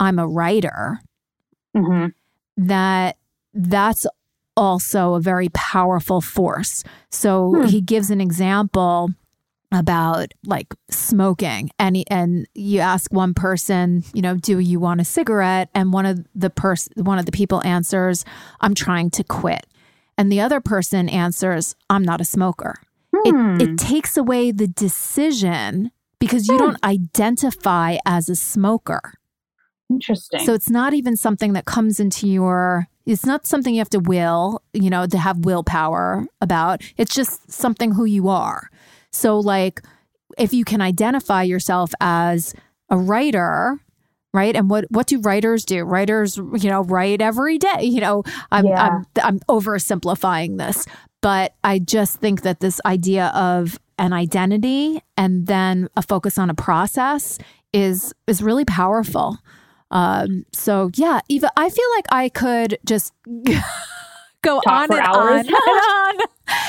I'm 0.00 0.18
a 0.18 0.26
writer, 0.26 1.00
mm-hmm. 1.74 2.08
that 2.56 3.16
that's 3.54 4.06
also 4.56 5.14
a 5.14 5.20
very 5.20 5.48
powerful 5.50 6.20
force. 6.20 6.82
So 7.10 7.54
hmm. 7.54 7.66
he 7.66 7.80
gives 7.80 8.10
an 8.10 8.20
example 8.20 9.10
about 9.72 10.32
like 10.44 10.74
smoking 10.90 11.70
and 11.78 11.94
he, 11.94 12.04
and 12.10 12.48
you 12.54 12.80
ask 12.80 13.12
one 13.12 13.32
person 13.32 14.02
you 14.12 14.20
know 14.20 14.34
do 14.34 14.58
you 14.58 14.80
want 14.80 15.00
a 15.00 15.04
cigarette 15.04 15.68
and 15.76 15.92
one 15.92 16.04
of 16.04 16.26
the 16.34 16.50
person 16.50 16.92
one 16.96 17.20
of 17.20 17.24
the 17.24 17.30
people 17.30 17.62
answers 17.64 18.24
i'm 18.62 18.74
trying 18.74 19.08
to 19.08 19.22
quit 19.22 19.68
and 20.18 20.32
the 20.32 20.40
other 20.40 20.60
person 20.60 21.08
answers 21.08 21.76
i'm 21.88 22.02
not 22.02 22.20
a 22.20 22.24
smoker 22.24 22.74
Hmm. 23.14 23.60
It, 23.60 23.70
it 23.70 23.78
takes 23.78 24.16
away 24.16 24.50
the 24.52 24.68
decision 24.68 25.90
because 26.18 26.48
you 26.48 26.54
hmm. 26.54 26.64
don't 26.64 26.84
identify 26.84 27.98
as 28.06 28.28
a 28.28 28.36
smoker. 28.36 29.14
Interesting. 29.90 30.44
So 30.44 30.54
it's 30.54 30.70
not 30.70 30.94
even 30.94 31.16
something 31.16 31.52
that 31.54 31.64
comes 31.64 31.98
into 31.98 32.28
your 32.28 32.86
it's 33.06 33.26
not 33.26 33.46
something 33.46 33.74
you 33.74 33.80
have 33.80 33.90
to 33.90 33.98
will, 33.98 34.62
you 34.72 34.88
know, 34.88 35.06
to 35.06 35.18
have 35.18 35.38
willpower 35.38 36.26
about. 36.40 36.82
It's 36.96 37.14
just 37.14 37.50
something 37.50 37.92
who 37.92 38.04
you 38.04 38.28
are. 38.28 38.70
So 39.10 39.40
like 39.40 39.82
if 40.38 40.52
you 40.52 40.64
can 40.64 40.80
identify 40.80 41.42
yourself 41.42 41.92
as 42.00 42.54
a 42.88 42.96
writer, 42.96 43.78
right? 44.32 44.54
And 44.54 44.70
what 44.70 44.84
what 44.90 45.06
do 45.06 45.20
writers 45.20 45.64
do? 45.64 45.82
Writers, 45.82 46.36
you 46.36 46.70
know, 46.70 46.82
write 46.82 47.20
every 47.20 47.58
day. 47.58 47.82
You 47.82 48.00
know, 48.00 48.22
I'm 48.52 48.66
yeah. 48.66 48.82
I'm 48.82 49.06
I'm 49.22 49.40
oversimplifying 49.40 50.58
this, 50.58 50.86
but 51.20 51.54
I 51.62 51.78
just 51.78 52.16
think 52.16 52.42
that 52.42 52.60
this 52.60 52.80
idea 52.84 53.26
of 53.28 53.78
an 53.98 54.12
identity 54.12 55.02
and 55.16 55.46
then 55.46 55.88
a 55.96 56.02
focus 56.02 56.38
on 56.38 56.50
a 56.50 56.54
process 56.54 57.38
is 57.72 58.14
is 58.26 58.42
really 58.42 58.64
powerful. 58.64 59.38
Um, 59.90 60.46
so 60.52 60.90
yeah, 60.94 61.20
Eva, 61.28 61.50
I 61.56 61.68
feel 61.68 61.84
like 61.96 62.06
I 62.10 62.28
could 62.28 62.78
just 62.84 63.12
go 64.42 64.58
on 64.66 64.92
and 64.92 65.00
on 65.00 65.38
and 65.38 65.50
on 65.50 66.18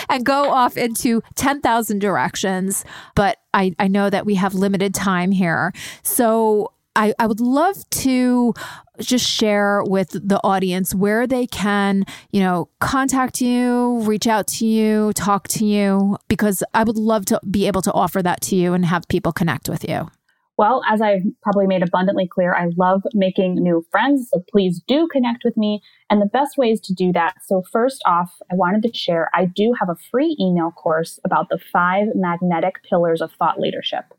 and 0.10 0.26
go 0.26 0.52
off 0.52 0.76
into 0.76 1.22
10,000 1.36 1.99
directions. 1.99 2.84
But 3.16 3.38
I, 3.54 3.74
I 3.80 3.88
know 3.88 4.10
that 4.10 4.26
we 4.26 4.36
have 4.36 4.54
limited 4.54 4.93
time 4.93 5.32
here. 5.32 5.72
So 6.04 6.74
I, 6.96 7.14
I 7.20 7.28
would 7.28 7.39
love 7.39 7.89
to 7.89 8.54
just 9.00 9.26
share 9.28 9.82
with 9.84 10.10
the 10.12 10.39
audience 10.44 10.94
where 10.94 11.26
they 11.26 11.48
can, 11.48 12.04
you 12.32 12.42
know, 12.42 12.70
contact 12.80 13.42
you, 13.42 14.00
reach 14.02 14.28
out 14.28 14.48
to 14.48 14.66
you, 14.66 15.14
talk 15.14 15.48
to 15.50 15.66
you, 15.66 16.18
because 16.28 16.64
I 16.74 16.84
would 16.84 16.98
love 16.98 17.26
to 17.28 17.39
be 17.50 17.66
able 17.68 17.82
to 17.84 17.94
offer 17.94 18.22
that 18.22 18.42
to 18.42 18.56
you 18.56 18.74
and 18.74 18.86
have 18.86 19.08
people 19.08 19.32
connect 19.32 19.70
with 19.70 19.88
you. 19.88 20.10
Well, 20.58 20.84
as 20.88 21.02
I've 21.02 21.24
probably 21.42 21.66
made 21.66 21.82
abundantly 21.82 22.28
clear, 22.28 22.54
I 22.54 22.70
love 22.78 23.02
making 23.14 23.56
new 23.56 23.84
friends. 23.89 24.30
So 24.32 24.44
please 24.52 24.82
do 24.86 25.08
connect 25.12 25.44
with 25.44 25.58
me. 25.58 25.82
And 26.10 26.22
the 26.22 26.28
best 26.28 26.58
ways 26.58 26.80
to 26.82 26.94
do 26.94 27.12
that. 27.14 27.36
So, 27.48 27.64
first 27.72 28.04
off, 28.06 28.32
I 28.52 28.56
wanted 28.56 28.84
to 28.84 28.94
share 28.94 29.32
I 29.34 29.46
do 29.46 29.74
have 29.80 29.89
a 29.89 29.96
free 30.12 30.38
email 30.39 30.70
course 30.70 31.20
about 31.26 31.50
the 31.50 31.58
five 31.72 32.10
magnetic 32.14 32.84
pillars 32.84 33.22
of 33.22 33.32
thought 33.39 33.60
leadership 33.60 34.14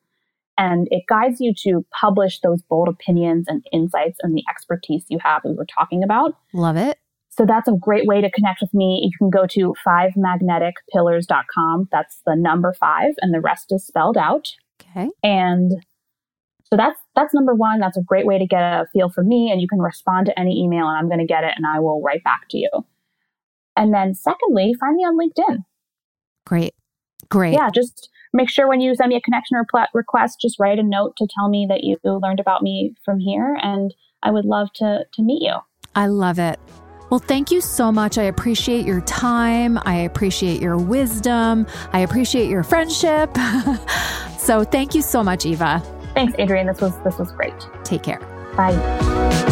and 0.62 0.86
it 0.92 1.02
guides 1.08 1.40
you 1.40 1.52
to 1.64 1.84
publish 2.00 2.38
those 2.40 2.62
bold 2.62 2.88
opinions 2.88 3.46
and 3.48 3.66
insights 3.72 4.18
and 4.22 4.36
the 4.36 4.44
expertise 4.48 5.04
you 5.08 5.18
have 5.20 5.42
we 5.44 5.54
were 5.54 5.66
talking 5.66 6.04
about. 6.04 6.36
Love 6.54 6.76
it. 6.76 6.98
So 7.30 7.44
that's 7.44 7.66
a 7.66 7.74
great 7.80 8.06
way 8.06 8.20
to 8.20 8.30
connect 8.30 8.60
with 8.60 8.72
me. 8.72 9.00
You 9.02 9.10
can 9.18 9.28
go 9.28 9.48
to 9.48 9.74
fivemagneticpillars.com. 9.84 11.88
That's 11.90 12.20
the 12.26 12.36
number 12.36 12.72
five, 12.78 13.14
and 13.20 13.34
the 13.34 13.40
rest 13.40 13.72
is 13.72 13.84
spelled 13.84 14.16
out. 14.16 14.52
Okay. 14.80 15.10
And 15.24 15.72
so 16.64 16.76
that's 16.76 17.00
that's 17.16 17.34
number 17.34 17.54
one. 17.54 17.80
That's 17.80 17.96
a 17.96 18.02
great 18.02 18.26
way 18.26 18.38
to 18.38 18.46
get 18.46 18.60
a 18.60 18.86
feel 18.92 19.10
for 19.10 19.24
me, 19.24 19.50
and 19.50 19.60
you 19.60 19.66
can 19.66 19.80
respond 19.80 20.26
to 20.26 20.38
any 20.38 20.62
email, 20.62 20.86
and 20.86 20.96
I'm 20.96 21.08
going 21.08 21.18
to 21.18 21.26
get 21.26 21.42
it, 21.42 21.54
and 21.56 21.66
I 21.66 21.80
will 21.80 22.00
write 22.02 22.22
back 22.22 22.42
to 22.50 22.58
you. 22.58 22.70
And 23.74 23.92
then, 23.92 24.14
secondly, 24.14 24.76
find 24.78 24.94
me 24.94 25.02
on 25.02 25.18
LinkedIn. 25.18 25.64
Great, 26.46 26.74
great. 27.32 27.54
Yeah, 27.54 27.70
just 27.74 28.10
make 28.32 28.48
sure 28.48 28.68
when 28.68 28.80
you 28.80 28.94
send 28.94 29.08
me 29.08 29.16
a 29.16 29.20
connection 29.20 29.56
or 29.56 29.66
pl- 29.70 29.86
request, 29.94 30.38
just 30.40 30.58
write 30.60 30.78
a 30.78 30.82
note 30.82 31.16
to 31.16 31.26
tell 31.34 31.48
me 31.48 31.66
that 31.68 31.82
you 31.82 31.98
learned 32.04 32.40
about 32.40 32.62
me 32.62 32.94
from 33.04 33.18
here. 33.18 33.58
And 33.62 33.92
I 34.22 34.30
would 34.30 34.44
love 34.44 34.68
to, 34.74 35.06
to 35.12 35.22
meet 35.22 35.42
you. 35.42 35.54
I 35.94 36.06
love 36.06 36.38
it. 36.38 36.58
Well, 37.10 37.18
thank 37.18 37.50
you 37.50 37.60
so 37.60 37.92
much. 37.92 38.16
I 38.16 38.22
appreciate 38.22 38.86
your 38.86 39.02
time. 39.02 39.78
I 39.84 39.96
appreciate 39.96 40.62
your 40.62 40.78
wisdom. 40.78 41.66
I 41.92 42.00
appreciate 42.00 42.48
your 42.48 42.62
friendship. 42.62 43.36
so, 44.38 44.64
thank 44.64 44.94
you 44.94 45.02
so 45.02 45.22
much, 45.22 45.44
Eva. 45.44 45.82
Thanks, 46.14 46.38
Adrienne. 46.38 46.66
This 46.66 46.80
was 46.80 46.98
this 47.04 47.18
was 47.18 47.30
great. 47.32 47.54
Take 47.84 48.02
care. 48.02 48.20
Bye. 48.56 49.51